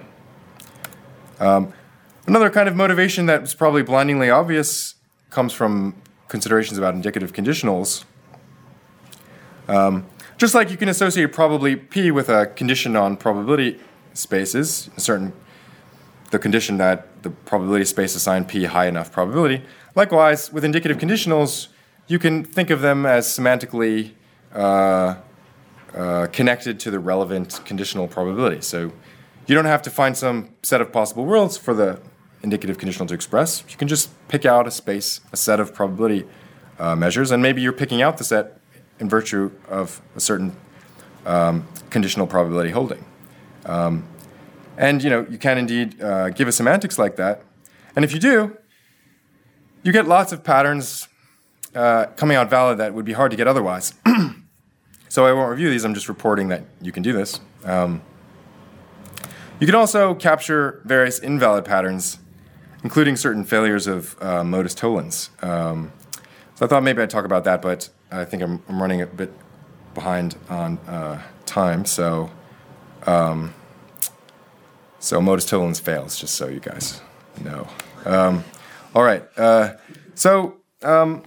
Um, 1.39 1.74
another 2.28 2.49
kind 2.49 2.70
of 2.70 2.76
motivation 2.76 3.26
that's 3.26 3.54
probably 3.54 3.84
blindingly 3.84 4.30
obvious 4.30 4.95
comes 5.30 5.51
from 5.51 5.95
considerations 6.28 6.78
about 6.78 6.93
indicative 6.93 7.34
conditionals. 7.34 8.06
Um, 9.68 10.06
just 10.38 10.56
like 10.56 10.70
you 10.72 10.78
can 10.78 10.89
associate 10.89 11.32
probably 11.32 11.76
P 11.76 12.12
with 12.12 12.30
a 12.30 12.47
condition 12.47 12.95
on 12.95 13.18
probability 13.18 13.80
spaces, 14.14 14.89
a 14.95 15.01
certain 15.01 15.34
the 16.34 16.39
condition 16.39 16.77
that 16.77 17.21
the 17.21 17.29
probability 17.29 17.86
space 17.86 18.15
assign 18.15 18.43
P 18.43 18.65
high 18.65 18.88
enough 18.88 19.11
probability. 19.11 19.61
Likewise, 19.95 20.51
with 20.51 20.65
indicative 20.65 20.97
conditionals, 20.97 21.67
you 22.07 22.17
can 22.17 22.43
think 22.43 22.71
of 22.71 22.81
them 22.81 23.05
as 23.05 23.27
semantically 23.27 24.13
uh, 24.53 25.15
uh, 25.95 26.27
connected 26.31 26.79
to 26.79 26.89
the 26.89 26.99
relevant 26.99 27.61
conditional 27.65 28.07
probability. 28.07 28.61
So 28.61 28.91
you 29.45 29.53
don't 29.53 29.65
have 29.65 29.84
to 29.84 29.91
find 29.91 30.17
some 30.17 30.49
set 30.63 30.81
of 30.81 30.91
possible 30.91 31.23
worlds 31.23 31.55
for 31.55 31.75
the 31.75 31.99
indicative 32.41 32.79
conditional 32.79 33.07
to 33.07 33.13
express. 33.13 33.63
You 33.69 33.77
can 33.77 33.88
just 33.88 34.09
pick 34.27 34.43
out 34.43 34.65
a 34.65 34.71
space, 34.71 35.21
a 35.31 35.38
set 35.38 35.59
of 35.59 35.71
probability 35.71 36.25
uh, 36.79 36.95
measures, 36.95 37.29
and 37.29 37.43
maybe 37.43 37.61
you're 37.61 37.79
picking 37.84 38.01
out 38.01 38.17
the 38.17 38.23
set 38.23 38.59
in 38.99 39.07
virtue 39.07 39.51
of 39.69 40.01
a 40.15 40.19
certain 40.19 40.55
um, 41.27 41.67
conditional 41.91 42.25
probability 42.25 42.71
holding. 42.71 43.05
Um, 43.67 44.03
and 44.78 45.03
you 45.03 45.09
know 45.09 45.26
you 45.30 45.38
can 45.38 45.57
indeed 45.57 46.01
uh, 46.01 46.30
give 46.30 46.47
a 46.47 46.51
semantics 46.51 46.97
like 46.97 47.15
that, 47.17 47.43
and 47.95 48.03
if 48.03 48.13
you 48.13 48.19
do, 48.19 48.57
you 49.84 49.91
get 49.91 50.07
lots 50.07 50.32
of 50.32 50.43
patterns 50.43 51.07
uh, 51.76 52.05
coming 52.15 52.38
out 52.38 52.49
valid 52.49 52.78
that 52.78 52.93
would 52.93 53.05
be 53.05 53.13
hard 53.13 53.32
to 53.32 53.38
get 53.38 53.47
otherwise. 53.47 53.93
so 55.09 55.26
I 55.26 55.34
won't 55.34 55.49
review 55.49 55.69
these. 55.69 55.84
I'm 55.84 55.93
just 55.93 56.09
reporting 56.09 56.49
that 56.49 56.63
you 56.82 56.91
can 56.91 57.03
do 57.03 57.13
this. 57.13 57.39
Um, 57.65 58.01
you 59.59 59.67
can 59.67 59.76
also 59.76 60.13
capture 60.13 60.82
various 60.84 61.19
invalid 61.19 61.65
patterns, 61.65 62.19
including 62.84 63.15
certain 63.15 63.45
failures 63.45 63.88
of 63.88 64.21
uh, 64.21 64.43
modus 64.43 64.74
tollens. 64.74 65.30
Um, 65.41 65.91
so 66.55 66.65
I 66.65 66.69
thought 66.69 66.84
maybe 66.84 67.01
I'd 67.01 67.09
talk 67.09 67.26
about 67.26 67.43
that, 67.45 67.61
but 67.61 67.89
I 68.11 68.26
think 68.26 68.43
I'm, 68.43 68.61
I'm 68.67 68.82
running 68.82 69.01
a 69.01 69.07
bit 69.07 69.32
behind 69.93 70.36
on 70.49 70.78
uh, 70.80 71.21
time. 71.45 71.86
So, 71.86 72.32
um, 73.05 73.53
so 75.04 75.20
modus 75.20 75.45
tollens 75.45 75.82
fails, 75.82 76.18
just 76.18 76.36
so 76.36 76.47
you 76.47 76.62
guys 76.62 77.01
know. 77.43 77.68
Um, 78.06 78.45
all 78.95 79.04
right. 79.04 79.24
Uh, 79.38 79.74
so, 80.16 80.62
um, 80.82 81.24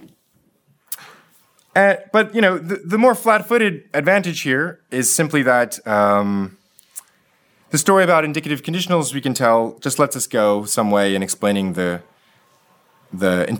uh, 1.75 1.97
but 2.11 2.33
you 2.33 2.41
know, 2.41 2.57
the, 2.57 2.77
the 2.77 2.97
more 2.97 3.13
flat-footed 3.13 3.83
advantage 3.93 4.41
here 4.41 4.79
is 4.89 5.13
simply 5.13 5.43
that 5.43 5.85
um, 5.87 6.57
the 7.69 7.77
story 7.77 8.03
about 8.03 8.25
indicative 8.25 8.63
conditionals 8.63 9.13
we 9.13 9.21
can 9.21 9.35
tell 9.35 9.77
just 9.79 9.99
lets 9.99 10.15
us 10.15 10.25
go 10.25 10.65
some 10.65 10.89
way 10.89 11.13
in 11.13 11.21
explaining 11.21 11.73
the 11.73 12.01
the 13.13 13.59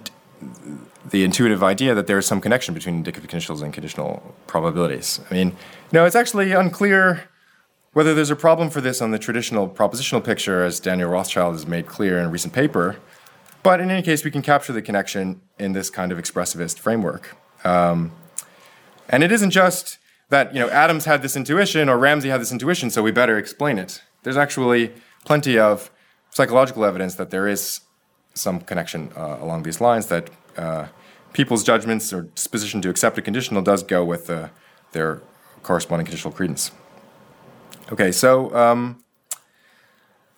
the 1.12 1.24
intuitive 1.24 1.64
idea 1.64 1.94
that 1.94 2.08
there 2.08 2.18
is 2.18 2.26
some 2.26 2.42
connection 2.42 2.74
between 2.74 2.96
indicative 2.96 3.30
conditionals 3.30 3.62
and 3.62 3.72
conditional 3.72 4.36
probabilities. 4.48 5.22
I 5.30 5.36
mean, 5.36 5.50
know, 5.92 6.06
it's 6.06 6.16
actually 6.16 6.54
unclear 6.54 7.30
whether 7.94 8.14
there's 8.14 8.30
a 8.30 8.36
problem 8.36 8.70
for 8.70 8.82
this 8.82 9.02
on 9.02 9.12
the 9.12 9.20
traditional 9.20 9.68
propositional 9.68 10.24
picture, 10.24 10.64
as 10.64 10.80
Daniel 10.80 11.10
Rothschild 11.10 11.54
has 11.54 11.66
made 11.66 11.88
clear 11.88 12.20
in 12.20 12.26
a 12.26 12.30
recent 12.30 12.54
paper. 12.54 12.98
But 13.64 13.80
in 13.80 13.92
any 13.92 14.02
case, 14.02 14.24
we 14.24 14.32
can 14.32 14.42
capture 14.42 14.72
the 14.72 14.82
connection 14.82 15.42
in 15.60 15.74
this 15.74 15.90
kind 15.90 16.12
of 16.12 16.18
expressivist 16.18 16.80
framework. 16.80 17.36
Um, 17.64 18.12
and 19.10 19.24
it 19.24 19.32
isn't 19.32 19.52
just 19.52 19.98
that 20.30 20.54
you 20.54 20.60
know 20.60 20.70
Adams 20.70 21.06
had 21.06 21.22
this 21.22 21.36
intuition 21.36 21.90
or 21.90 21.98
Ramsey 21.98 22.30
had 22.30 22.42
this 22.42 22.52
intuition, 22.52 22.90
so 22.90 23.02
we 23.02 23.12
better 23.12 23.38
explain 23.38 23.78
it. 23.78 24.02
There's 24.24 24.38
actually 24.38 24.94
plenty 25.26 25.58
of 25.58 25.90
psychological 26.30 26.86
evidence 26.86 27.16
that 27.16 27.30
there 27.30 27.48
is 27.48 27.82
some 28.34 28.60
connection 28.62 29.12
uh, 29.18 29.38
along 29.42 29.64
these 29.64 29.82
lines 29.82 30.08
that 30.08 30.30
uh, 30.58 30.88
people's 31.34 31.64
judgments 31.64 32.14
or 32.14 32.24
disposition 32.24 32.82
to 32.82 32.90
accept 32.90 33.18
a 33.18 33.22
conditional 33.22 33.62
does 33.62 33.84
go 33.84 34.04
with 34.04 34.30
uh, 34.30 34.50
their 34.92 35.22
corresponding 35.64 36.06
conditional 36.06 36.34
credence. 36.34 36.72
Okay, 37.90 38.12
so 38.12 38.54
um, 38.54 39.02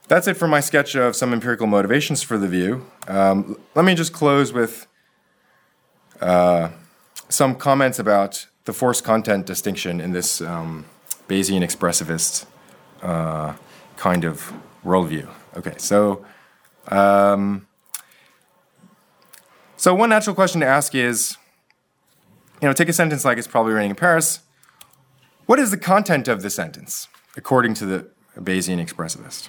that's 0.08 0.28
it 0.28 0.36
for 0.38 0.48
my 0.48 0.60
sketch 0.60 0.96
of 0.96 1.16
some 1.16 1.34
empirical 1.34 1.66
motivations 1.66 2.22
for 2.22 2.38
the 2.38 2.48
view. 2.48 2.86
Um, 3.08 3.60
let 3.74 3.86
me 3.86 3.96
just 3.96 4.14
close 4.14 4.54
with 4.54 4.86
uh, 6.22 6.70
some 7.28 7.56
comments 7.56 7.98
about 7.98 8.46
the 8.66 8.74
force 8.74 9.02
content 9.02 9.48
distinction 9.48 10.00
in 10.00 10.12
this 10.12 10.42
um, 10.42 10.86
Bayesian 11.28 11.64
expressivist 11.64 12.46
uh, 13.02 13.54
kind 13.98 14.26
of 14.26 14.54
worldview. 14.86 15.28
Okay, 15.58 15.74
so 15.78 16.24
um, 16.90 17.68
so 19.76 19.96
one 19.96 20.10
natural 20.10 20.36
question 20.36 20.62
to 20.62 20.68
ask 20.68 20.94
is, 20.94 21.36
you 22.62 22.68
know, 22.68 22.74
take 22.74 22.90
a 22.90 22.94
sentence 22.94 23.26
like 23.26 23.40
"It's 23.40 23.48
probably 23.48 23.74
raining 23.74 23.92
in 23.92 23.96
Paris." 23.96 24.42
What 25.48 25.58
is 25.58 25.72
the 25.72 25.78
content 25.78 26.28
of 26.28 26.44
the 26.44 26.52
sentence 26.52 27.08
according 27.40 27.74
to 27.74 27.86
the 27.86 28.08
Bayesian 28.38 28.86
expressivist? 28.86 29.48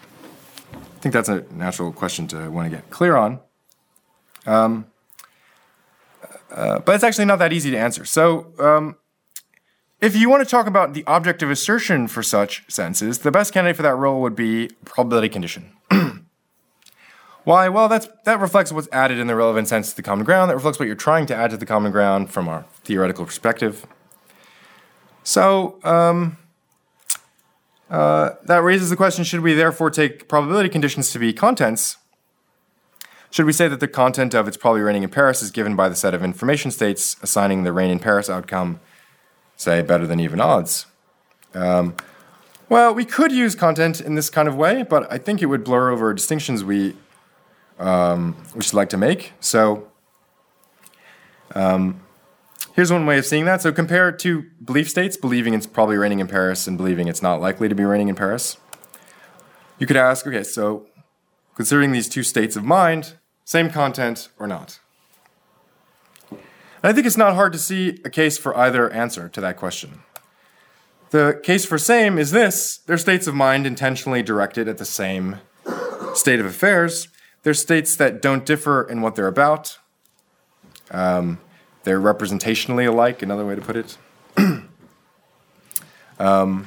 I 0.73 1.01
think 1.01 1.13
that's 1.13 1.29
a 1.29 1.45
natural 1.53 1.93
question 1.93 2.29
to 2.29 2.49
want 2.51 2.71
to 2.71 2.77
get 2.77 2.89
clear 2.89 3.17
on. 3.17 3.41
Um, 4.47 4.87
uh, 6.51 6.79
but 6.79 6.95
it's 6.95 7.05
actually 7.05 7.25
not 7.25 7.41
that 7.41 7.53
easy 7.53 7.71
to 7.71 7.77
answer. 7.77 8.05
So, 8.05 8.53
um, 8.59 8.97
if 10.01 10.17
you 10.17 10.31
want 10.31 10.43
to 10.43 10.49
talk 10.49 10.67
about 10.67 10.95
the 10.95 11.05
objective 11.07 11.51
assertion 11.51 12.09
for 12.09 12.23
such 12.23 12.65
senses, 12.69 13.19
the 13.19 13.31
best 13.31 13.53
candidate 13.53 13.77
for 13.77 13.83
that 13.83 13.97
role 13.97 14.23
would 14.23 14.35
be 14.35 14.71
probability 14.85 15.29
condition. 15.29 15.73
Why? 17.45 17.69
Well, 17.69 17.89
that's, 17.89 18.09
that 18.25 18.41
reflects 18.41 18.73
what's 18.73 18.89
added 18.93 19.19
in 19.19 19.27
the 19.27 19.35
relevant 19.35 19.69
sense 19.69 19.91
to 19.91 19.97
the 19.97 20.03
common 20.03 20.25
ground. 20.25 20.49
That 20.49 20.55
reflects 20.55 20.79
what 20.79 20.87
you're 20.87 20.95
trying 20.95 21.27
to 21.27 21.35
add 21.35 21.51
to 21.51 21.57
the 21.57 21.67
common 21.67 21.93
ground 21.93 22.31
from 22.31 22.49
our 22.49 22.65
theoretical 22.85 23.27
perspective. 23.27 23.87
So, 25.23 25.79
um, 25.85 26.39
uh, 27.91 28.37
that 28.45 28.63
raises 28.63 28.89
the 28.91 28.97
question 28.97 29.25
should 29.25 29.41
we 29.41 29.55
therefore 29.55 29.91
take 29.91 30.29
probability 30.29 30.69
conditions 30.69 31.11
to 31.13 31.19
be 31.19 31.33
contents? 31.33 31.97
Should 33.31 33.47
we 33.47 33.53
say 33.53 33.69
that 33.69 33.81
the 33.81 33.89
content 33.89 34.35
of 34.35 34.49
it's 34.49 34.57
probably 34.57 34.81
raining 34.81 35.03
in 35.03 35.11
Paris 35.11 35.43
is 35.43 35.51
given 35.51 35.77
by 35.77 35.89
the 35.89 35.95
set 35.95 36.15
of 36.15 36.25
information 36.25 36.71
states 36.71 37.17
assigning 37.23 37.63
the 37.63 37.73
rain 37.73 37.91
in 37.91 37.99
Paris 37.99 38.29
outcome, 38.29 38.81
say, 39.57 39.83
better 39.83 40.07
than 40.07 40.19
even 40.19 40.41
odds? 40.41 40.87
Um, 41.55 41.95
Well, 42.69 42.95
we 42.95 43.05
could 43.05 43.33
use 43.33 43.57
content 43.57 44.01
in 44.01 44.15
this 44.15 44.31
kind 44.31 44.47
of 44.47 44.55
way, 44.55 44.85
but 44.85 45.11
I 45.13 45.19
think 45.19 45.43
it 45.43 45.47
would 45.47 45.65
blur 45.65 45.91
over 45.91 46.15
distinctions 46.15 46.63
we 46.63 46.97
um, 47.81 48.37
we 48.55 48.63
should 48.63 48.75
like 48.75 48.91
to 48.91 48.97
make. 48.97 49.33
So 49.41 49.89
um, 51.55 52.01
here's 52.75 52.93
one 52.93 53.07
way 53.07 53.19
of 53.19 53.27
seeing 53.27 53.45
that. 53.45 53.63
So 53.63 53.73
compare 53.73 54.13
two 54.13 54.45
belief 54.65 54.89
states: 54.89 55.17
believing 55.17 55.55
it's 55.55 55.67
probably 55.67 55.97
raining 55.97 56.21
in 56.21 56.27
Paris 56.27 56.67
and 56.67 56.77
believing 56.77 57.09
it's 57.09 57.23
not 57.23 57.41
likely 57.41 57.69
to 57.69 57.75
be 57.75 57.85
raining 57.85 58.09
in 58.09 58.15
Paris. 58.15 58.57
You 59.79 59.87
could 59.87 59.97
ask, 59.97 60.27
okay, 60.27 60.43
so 60.43 60.87
considering 61.55 61.93
these 61.93 62.09
two 62.09 62.23
states 62.23 62.55
of 62.57 62.65
mind, 62.65 63.15
same 63.45 63.71
content 63.71 64.29
or 64.39 64.47
not? 64.47 64.79
And 66.31 66.39
I 66.83 66.93
think 66.93 67.07
it's 67.07 67.17
not 67.17 67.35
hard 67.35 67.53
to 67.53 67.59
see 67.59 67.99
a 68.05 68.11
case 68.11 68.39
for 68.39 68.57
either 68.57 68.91
answer 68.91 69.29
to 69.29 69.41
that 69.41 69.57
question. 69.57 70.01
The 71.11 71.41
case 71.43 71.65
for 71.65 71.77
same 71.77 72.19
is 72.19 72.31
this 72.31 72.79
they're 72.87 72.97
states 72.97 73.27
of 73.27 73.35
mind 73.35 73.67
intentionally 73.67 74.23
directed 74.23 74.69
at 74.69 74.79
the 74.79 74.85
same 74.85 75.39
state 76.15 76.41
of 76.41 76.47
affairs. 76.47 77.09
They're 77.43 77.55
states 77.55 77.97
that 77.97 78.23
don't 78.23 78.47
differ 78.47 78.83
in 78.83 79.01
what 79.01 79.17
they're 79.17 79.27
about. 79.27 79.79
Um, 80.91 81.39
they're 81.85 82.01
representationally 82.01 82.87
alike, 82.87 83.23
another 83.23 83.47
way 83.47 83.55
to 83.55 83.61
put 83.61 83.77
it. 83.77 83.99
um, 86.19 86.67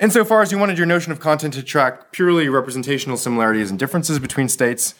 insofar 0.00 0.42
as 0.42 0.52
you 0.52 0.58
wanted 0.58 0.78
your 0.78 0.86
notion 0.86 1.12
of 1.12 1.20
content 1.20 1.54
to 1.54 1.62
track 1.62 2.12
purely 2.12 2.48
representational 2.48 3.16
similarities 3.16 3.70
and 3.70 3.78
differences 3.78 4.18
between 4.18 4.48
states, 4.48 4.94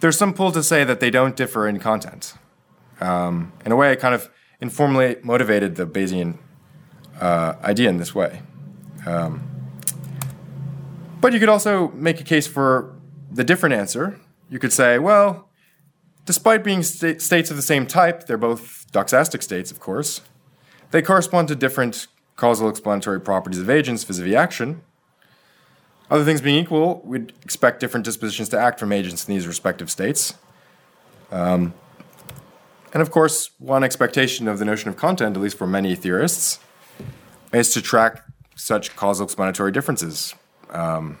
there's 0.00 0.18
some 0.18 0.34
pull 0.34 0.52
to 0.52 0.62
say 0.62 0.84
that 0.84 1.00
they 1.00 1.10
don't 1.10 1.36
differ 1.36 1.68
in 1.68 1.78
content. 1.78 2.34
Um, 3.00 3.52
in 3.64 3.72
a 3.72 3.76
way, 3.76 3.92
it 3.92 4.00
kind 4.00 4.14
of 4.14 4.30
informally 4.60 5.16
motivated 5.22 5.76
the 5.76 5.86
Bayesian 5.86 6.38
uh, 7.20 7.54
idea 7.62 7.88
in 7.88 7.98
this 7.98 8.14
way. 8.14 8.42
Um, 9.06 9.42
but 11.20 11.32
you 11.32 11.40
could 11.40 11.48
also 11.48 11.88
make 11.92 12.20
a 12.20 12.24
case 12.24 12.46
for 12.46 12.94
the 13.30 13.44
different 13.44 13.74
answer. 13.74 14.20
You 14.50 14.58
could 14.58 14.72
say, 14.72 14.98
well, 14.98 15.48
despite 16.24 16.64
being 16.64 16.82
sta- 16.82 17.18
states 17.18 17.50
of 17.50 17.56
the 17.56 17.62
same 17.62 17.86
type, 17.86 18.26
they're 18.26 18.36
both 18.36 18.86
doxastic 18.92 19.42
states, 19.42 19.70
of 19.70 19.80
course. 19.80 20.20
They 20.90 21.02
correspond 21.02 21.48
to 21.48 21.54
different 21.54 22.06
causal 22.36 22.68
explanatory 22.68 23.20
properties 23.20 23.60
of 23.60 23.70
agents 23.70 24.04
vis 24.04 24.18
a 24.18 24.22
vis 24.22 24.34
action. 24.34 24.82
Other 26.10 26.24
things 26.24 26.40
being 26.40 26.62
equal, 26.62 27.00
we'd 27.04 27.32
expect 27.42 27.80
different 27.80 28.04
dispositions 28.04 28.48
to 28.50 28.58
act 28.58 28.78
from 28.78 28.92
agents 28.92 29.26
in 29.26 29.34
these 29.34 29.46
respective 29.46 29.90
states. 29.90 30.34
Um, 31.32 31.74
and 32.92 33.00
of 33.02 33.10
course, 33.10 33.50
one 33.58 33.82
expectation 33.82 34.46
of 34.46 34.58
the 34.58 34.64
notion 34.64 34.88
of 34.88 34.96
content, 34.96 35.36
at 35.36 35.42
least 35.42 35.58
for 35.58 35.66
many 35.66 35.96
theorists, 35.96 36.60
is 37.52 37.72
to 37.72 37.82
track 37.82 38.22
such 38.54 38.94
causal 38.94 39.24
explanatory 39.24 39.72
differences. 39.72 40.34
Um, 40.70 41.18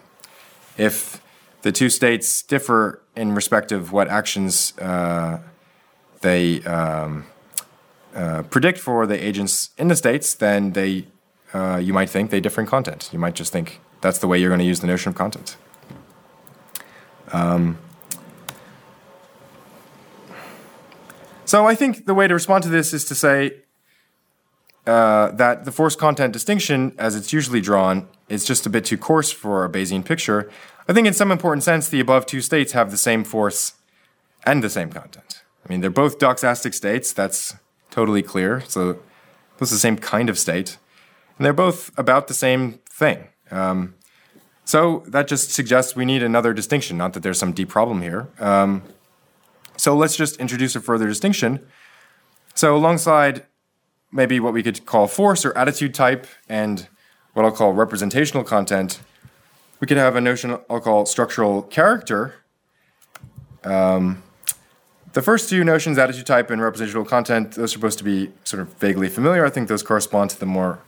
if 0.76 1.20
the 1.64 1.72
two 1.72 1.88
states 1.88 2.42
differ 2.42 3.00
in 3.16 3.34
respect 3.34 3.72
of 3.72 3.90
what 3.90 4.06
actions 4.08 4.78
uh, 4.78 5.40
they 6.20 6.62
um, 6.64 7.24
uh, 8.14 8.42
predict 8.42 8.78
for 8.78 9.06
the 9.06 9.26
agents 9.26 9.70
in 9.78 9.88
the 9.88 9.96
states, 9.96 10.34
then 10.34 10.72
they 10.72 11.06
uh, 11.54 11.80
you 11.82 11.94
might 11.94 12.10
think 12.10 12.30
they 12.30 12.40
differ 12.40 12.60
in 12.60 12.66
content. 12.66 13.08
You 13.12 13.18
might 13.18 13.34
just 13.34 13.50
think 13.50 13.80
that's 14.02 14.18
the 14.18 14.26
way 14.26 14.38
you're 14.38 14.50
going 14.50 14.60
to 14.60 14.66
use 14.66 14.80
the 14.80 14.86
notion 14.86 15.08
of 15.08 15.14
content. 15.14 15.56
Um, 17.32 17.78
so 21.46 21.66
I 21.66 21.74
think 21.74 22.04
the 22.04 22.12
way 22.12 22.28
to 22.28 22.34
respond 22.34 22.62
to 22.64 22.68
this 22.68 22.92
is 22.92 23.06
to 23.06 23.14
say 23.14 23.52
uh, 24.86 25.30
that 25.30 25.64
the 25.64 25.72
force 25.72 25.96
content 25.96 26.34
distinction, 26.34 26.94
as 26.98 27.16
it's 27.16 27.32
usually 27.32 27.62
drawn, 27.62 28.06
is 28.28 28.44
just 28.44 28.66
a 28.66 28.70
bit 28.70 28.84
too 28.84 28.98
coarse 28.98 29.30
for 29.30 29.64
a 29.64 29.70
Bayesian 29.70 30.04
picture. 30.04 30.50
I 30.88 30.92
think, 30.92 31.06
in 31.06 31.14
some 31.14 31.30
important 31.30 31.62
sense, 31.62 31.88
the 31.88 32.00
above 32.00 32.26
two 32.26 32.40
states 32.40 32.72
have 32.72 32.90
the 32.90 32.96
same 32.96 33.24
force 33.24 33.74
and 34.44 34.62
the 34.62 34.68
same 34.68 34.90
content. 34.90 35.42
I 35.64 35.68
mean, 35.68 35.80
they're 35.80 35.90
both 35.90 36.18
doxastic 36.18 36.74
states, 36.74 37.12
that's 37.12 37.56
totally 37.90 38.22
clear. 38.22 38.60
So, 38.68 38.98
it's 39.60 39.70
the 39.70 39.78
same 39.78 39.96
kind 39.96 40.28
of 40.28 40.38
state. 40.38 40.76
And 41.38 41.46
they're 41.46 41.52
both 41.52 41.96
about 41.98 42.28
the 42.28 42.34
same 42.34 42.80
thing. 42.90 43.28
Um, 43.50 43.94
so, 44.64 45.04
that 45.06 45.26
just 45.26 45.50
suggests 45.50 45.96
we 45.96 46.04
need 46.04 46.22
another 46.22 46.52
distinction, 46.52 46.98
not 46.98 47.14
that 47.14 47.22
there's 47.22 47.38
some 47.38 47.52
deep 47.52 47.70
problem 47.70 48.02
here. 48.02 48.28
Um, 48.38 48.82
so, 49.76 49.96
let's 49.96 50.16
just 50.16 50.36
introduce 50.36 50.76
a 50.76 50.80
further 50.80 51.06
distinction. 51.06 51.66
So, 52.54 52.76
alongside 52.76 53.46
maybe 54.12 54.38
what 54.38 54.52
we 54.52 54.62
could 54.62 54.84
call 54.84 55.06
force 55.06 55.44
or 55.44 55.56
attitude 55.56 55.94
type 55.94 56.26
and 56.48 56.88
what 57.32 57.44
I'll 57.44 57.52
call 57.52 57.72
representational 57.72 58.44
content, 58.44 59.00
we 59.80 59.86
could 59.86 59.96
have 59.96 60.16
a 60.16 60.20
notion 60.20 60.58
I'll 60.70 60.80
call 60.80 61.06
structural 61.06 61.62
character. 61.62 62.34
Um, 63.64 64.22
the 65.12 65.22
first 65.22 65.48
two 65.48 65.62
notions, 65.62 65.96
attitude 65.96 66.26
type 66.26 66.50
and 66.50 66.60
representational 66.60 67.04
content, 67.04 67.52
those 67.52 67.70
are 67.70 67.78
supposed 67.78 67.98
to 67.98 68.04
be 68.04 68.32
sort 68.42 68.60
of 68.60 68.74
vaguely 68.74 69.08
familiar. 69.08 69.46
I 69.46 69.50
think 69.50 69.68
those 69.68 69.82
correspond 69.82 70.30
to 70.30 70.40
the 70.40 70.46
more 70.46 70.80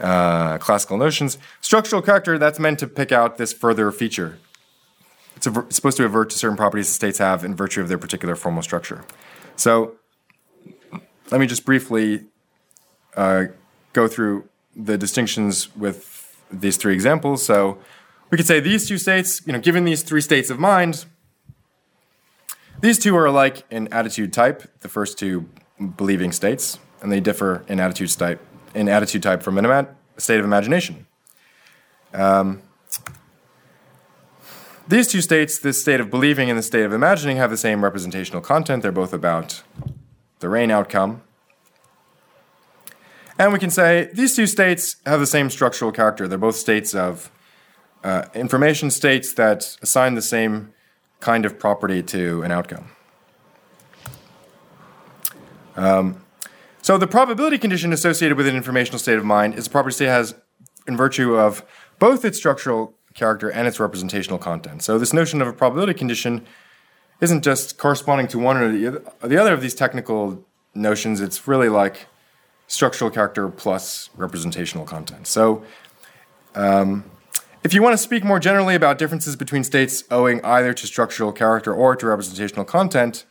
uh, 0.00 0.58
classical 0.58 0.96
notions. 0.96 1.38
Structural 1.60 2.02
character, 2.02 2.38
that's 2.38 2.58
meant 2.58 2.78
to 2.80 2.88
pick 2.88 3.12
out 3.12 3.38
this 3.38 3.52
further 3.52 3.92
feature. 3.92 4.38
It's, 5.36 5.46
a, 5.46 5.60
it's 5.60 5.76
supposed 5.76 5.96
to 5.98 6.04
avert 6.04 6.30
to 6.30 6.38
certain 6.38 6.56
properties 6.56 6.88
the 6.88 6.94
states 6.94 7.18
have 7.18 7.44
in 7.44 7.54
virtue 7.54 7.80
of 7.80 7.88
their 7.88 7.98
particular 7.98 8.34
formal 8.34 8.62
structure. 8.62 9.04
So 9.56 9.96
let 11.30 11.40
me 11.40 11.46
just 11.46 11.64
briefly 11.64 12.24
uh, 13.16 13.44
go 13.92 14.08
through 14.08 14.48
the 14.74 14.98
distinctions 14.98 15.74
with 15.76 16.36
these 16.50 16.76
three 16.76 16.92
examples. 16.92 17.44
So 17.44 17.78
we 18.30 18.36
could 18.36 18.46
say 18.46 18.60
these 18.60 18.88
two 18.88 18.98
states, 18.98 19.42
you 19.46 19.52
know, 19.52 19.58
given 19.58 19.84
these 19.84 20.02
three 20.02 20.20
states 20.20 20.50
of 20.50 20.58
mind, 20.58 21.04
these 22.80 22.98
two 22.98 23.16
are 23.16 23.26
alike 23.26 23.64
in 23.70 23.92
attitude 23.92 24.32
type, 24.32 24.62
the 24.80 24.88
first 24.88 25.18
two 25.18 25.48
believing 25.96 26.32
states, 26.32 26.78
and 27.02 27.10
they 27.10 27.20
differ 27.20 27.64
in 27.68 27.80
attitude 27.80 28.10
type 28.10 28.40
in 28.74 28.88
attitude 28.88 29.22
type 29.22 29.42
from 29.42 29.58
a 29.58 29.86
state 30.16 30.38
of 30.38 30.44
imagination. 30.44 31.06
Um, 32.14 32.62
these 34.86 35.08
two 35.08 35.20
states, 35.20 35.58
this 35.58 35.80
state 35.80 36.00
of 36.00 36.10
believing 36.10 36.50
and 36.50 36.58
the 36.58 36.62
state 36.62 36.84
of 36.84 36.92
imagining, 36.92 37.36
have 37.36 37.50
the 37.50 37.56
same 37.56 37.82
representational 37.82 38.40
content. 38.40 38.82
They're 38.82 38.92
both 38.92 39.12
about 39.12 39.62
the 40.40 40.48
rain 40.48 40.70
outcome. 40.70 41.22
And 43.38 43.52
we 43.52 43.58
can 43.58 43.70
say 43.70 44.10
these 44.12 44.36
two 44.36 44.46
states 44.46 44.96
have 45.06 45.20
the 45.20 45.26
same 45.26 45.50
structural 45.50 45.92
character. 45.92 46.28
They're 46.28 46.38
both 46.38 46.56
states 46.56 46.94
of 46.94 47.30
uh, 48.02 48.24
information 48.34 48.90
states 48.90 49.32
that 49.34 49.76
assign 49.82 50.14
the 50.14 50.22
same 50.22 50.72
kind 51.20 51.44
of 51.44 51.58
property 51.58 52.02
to 52.02 52.42
an 52.42 52.50
outcome. 52.50 52.90
Um, 55.76 56.24
so 56.82 56.96
the 56.98 57.06
probability 57.06 57.58
condition 57.58 57.92
associated 57.92 58.36
with 58.36 58.46
an 58.46 58.56
informational 58.56 58.98
state 58.98 59.18
of 59.18 59.24
mind 59.24 59.54
is 59.54 59.66
a 59.66 59.70
property 59.70 59.94
state 59.94 60.06
has, 60.06 60.34
in 60.86 60.96
virtue 60.96 61.36
of 61.36 61.64
both 61.98 62.24
its 62.24 62.38
structural 62.38 62.94
character 63.14 63.50
and 63.50 63.68
its 63.68 63.78
representational 63.78 64.38
content. 64.38 64.82
So 64.82 64.98
this 64.98 65.12
notion 65.12 65.42
of 65.42 65.48
a 65.48 65.52
probability 65.52 65.94
condition 65.94 66.46
isn't 67.20 67.44
just 67.44 67.76
corresponding 67.76 68.28
to 68.28 68.38
one 68.38 68.56
or 68.56 68.72
the, 68.72 69.12
the 69.22 69.36
other 69.36 69.52
of 69.52 69.60
these 69.60 69.74
technical 69.74 70.44
notions. 70.74 71.20
It's 71.20 71.46
really 71.46 71.68
like 71.68 72.06
structural 72.66 73.10
character 73.10 73.48
plus 73.48 74.10
representational 74.16 74.86
content. 74.86 75.26
So, 75.26 75.64
um, 76.54 77.04
if 77.62 77.74
you 77.74 77.82
want 77.82 77.92
to 77.92 77.98
speak 77.98 78.24
more 78.24 78.38
generally 78.38 78.74
about 78.74 78.98
differences 78.98 79.36
between 79.36 79.64
states 79.64 80.04
owing 80.10 80.42
either 80.44 80.72
to 80.72 80.86
structural 80.86 81.32
character 81.32 81.74
or 81.74 81.94
to 81.96 82.06
representational 82.06 82.64
content, 82.64 83.24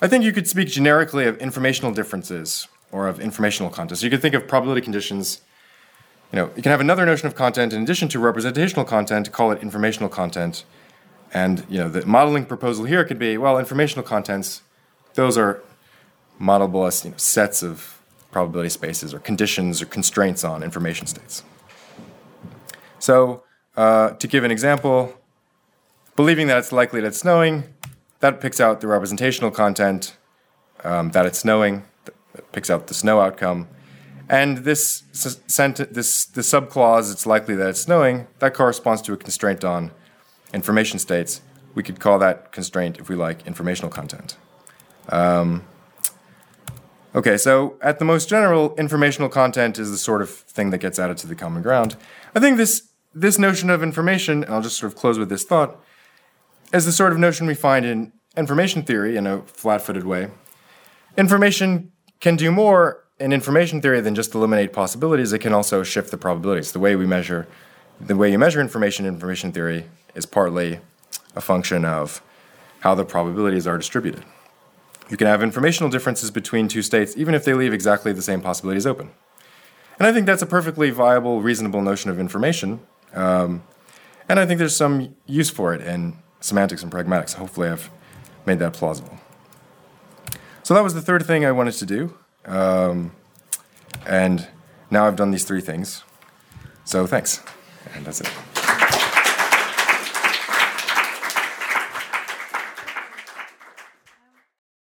I 0.00 0.08
think 0.08 0.24
you 0.24 0.32
could 0.32 0.48
speak 0.48 0.68
generically 0.68 1.26
of 1.26 1.38
informational 1.38 1.92
differences 1.92 2.66
or 2.90 3.06
of 3.06 3.20
informational 3.20 3.70
content. 3.70 3.98
So 3.98 4.04
you 4.04 4.10
could 4.10 4.20
think 4.20 4.34
of 4.34 4.48
probability 4.48 4.80
conditions. 4.80 5.42
You 6.32 6.38
know, 6.38 6.50
you 6.56 6.62
can 6.62 6.70
have 6.70 6.80
another 6.80 7.06
notion 7.06 7.28
of 7.28 7.36
content 7.36 7.72
in 7.72 7.82
addition 7.82 8.08
to 8.08 8.18
representational 8.18 8.84
content, 8.84 9.26
to 9.26 9.30
call 9.30 9.52
it 9.52 9.62
informational 9.62 10.08
content. 10.08 10.64
And 11.32 11.64
you 11.68 11.78
know, 11.78 11.88
the 11.88 12.04
modeling 12.04 12.46
proposal 12.46 12.84
here 12.84 13.04
could 13.04 13.18
be, 13.18 13.38
well, 13.38 13.58
informational 13.58 14.04
contents, 14.04 14.62
those 15.14 15.38
are 15.38 15.62
modelable 16.40 16.86
as 16.86 17.04
you 17.04 17.12
know, 17.12 17.16
sets 17.16 17.62
of 17.62 18.02
probability 18.32 18.70
spaces 18.70 19.14
or 19.14 19.20
conditions 19.20 19.80
or 19.80 19.86
constraints 19.86 20.42
on 20.42 20.62
information 20.62 21.06
states. 21.06 21.44
So, 22.98 23.44
uh, 23.76 24.10
to 24.10 24.26
give 24.26 24.44
an 24.44 24.50
example, 24.50 25.18
believing 26.16 26.46
that 26.48 26.58
it's 26.58 26.72
likely 26.72 27.00
that 27.00 27.08
it's 27.08 27.18
snowing, 27.18 27.64
that 28.20 28.40
picks 28.40 28.60
out 28.60 28.80
the 28.80 28.86
representational 28.86 29.50
content 29.50 30.16
um, 30.84 31.10
that 31.10 31.26
it's 31.26 31.38
snowing, 31.38 31.84
that 32.04 32.52
picks 32.52 32.70
out 32.70 32.86
the 32.86 32.94
snow 32.94 33.20
outcome. 33.20 33.68
And 34.28 34.58
this, 34.58 35.02
sent- 35.12 35.92
this, 35.92 36.26
subclause, 36.26 37.12
it's 37.12 37.26
likely 37.26 37.54
that 37.56 37.68
it's 37.68 37.80
snowing, 37.80 38.26
that 38.38 38.54
corresponds 38.54 39.02
to 39.02 39.12
a 39.12 39.16
constraint 39.16 39.64
on 39.64 39.90
information 40.54 40.98
states. 40.98 41.40
We 41.74 41.82
could 41.82 42.00
call 42.00 42.18
that 42.18 42.52
constraint, 42.52 42.98
if 42.98 43.08
we 43.08 43.16
like, 43.16 43.46
informational 43.46 43.90
content. 43.90 44.36
Um, 45.08 45.64
Okay, 47.14 47.36
so 47.36 47.76
at 47.82 47.98
the 47.98 48.06
most 48.06 48.28
general, 48.28 48.74
informational 48.76 49.28
content 49.28 49.78
is 49.78 49.90
the 49.90 49.98
sort 49.98 50.22
of 50.22 50.30
thing 50.30 50.70
that 50.70 50.78
gets 50.78 50.98
added 50.98 51.18
to 51.18 51.26
the 51.26 51.34
common 51.34 51.62
ground. 51.62 51.94
I 52.34 52.40
think 52.40 52.56
this 52.56 52.88
this 53.14 53.38
notion 53.38 53.70
of 53.70 53.82
information, 53.82 54.44
I'll 54.48 54.62
just 54.62 54.78
sort 54.78 54.92
of 54.92 54.98
close 54.98 55.18
with 55.18 55.28
this 55.28 55.44
thought, 55.44 55.80
is 56.72 56.84
the 56.86 56.92
sort 56.92 57.12
of 57.12 57.18
notion 57.18 57.46
we 57.46 57.54
find 57.54 57.84
in 57.84 58.12
information 58.36 58.82
theory 58.82 59.16
in 59.16 59.26
a 59.26 59.42
flat-footed 59.42 60.04
way. 60.04 60.30
Information 61.18 61.92
can 62.20 62.36
do 62.36 62.50
more 62.50 63.04
in 63.20 63.32
information 63.32 63.82
theory 63.82 64.00
than 64.00 64.14
just 64.14 64.34
eliminate 64.34 64.72
possibilities. 64.72 65.32
It 65.32 65.40
can 65.40 65.52
also 65.52 65.82
shift 65.82 66.10
the 66.10 66.16
probabilities. 66.16 66.72
The 66.72 66.80
way 66.80 66.96
we 66.96 67.06
measure, 67.06 67.46
the 68.00 68.16
way 68.16 68.30
you 68.30 68.38
measure 68.38 68.60
information 68.60 69.04
in 69.04 69.14
information 69.14 69.52
theory 69.52 69.84
is 70.14 70.26
partly 70.26 70.80
a 71.36 71.40
function 71.40 71.84
of 71.84 72.22
how 72.80 72.94
the 72.94 73.04
probabilities 73.04 73.66
are 73.66 73.76
distributed. 73.76 74.24
You 75.08 75.16
can 75.16 75.26
have 75.26 75.42
informational 75.42 75.90
differences 75.90 76.30
between 76.30 76.68
two 76.68 76.82
states 76.82 77.16
even 77.16 77.34
if 77.34 77.44
they 77.44 77.54
leave 77.54 77.74
exactly 77.74 78.12
the 78.12 78.22
same 78.22 78.40
possibilities 78.40 78.86
open. 78.86 79.10
And 79.98 80.06
I 80.06 80.12
think 80.12 80.26
that's 80.26 80.42
a 80.42 80.46
perfectly 80.46 80.90
viable, 80.90 81.42
reasonable 81.42 81.82
notion 81.82 82.10
of 82.10 82.18
information. 82.18 82.80
Um, 83.14 83.62
and 84.28 84.40
I 84.40 84.46
think 84.46 84.58
there's 84.58 84.76
some 84.76 85.14
use 85.26 85.50
for 85.50 85.74
it 85.74 85.80
in 85.80 86.16
semantics 86.40 86.82
and 86.82 86.90
pragmatics. 86.90 87.34
Hopefully, 87.34 87.68
I've 87.68 87.90
made 88.46 88.58
that 88.60 88.72
plausible. 88.72 89.18
So 90.62 90.74
that 90.74 90.82
was 90.82 90.94
the 90.94 91.02
third 91.02 91.26
thing 91.26 91.44
I 91.44 91.52
wanted 91.52 91.74
to 91.74 91.86
do. 91.86 92.16
Um, 92.44 93.12
and 94.06 94.48
now 94.90 95.06
I've 95.06 95.16
done 95.16 95.30
these 95.30 95.44
three 95.44 95.60
things. 95.60 96.04
So 96.84 97.06
thanks. 97.06 97.42
And 97.94 98.04
that's 98.04 98.20
it. 98.20 98.30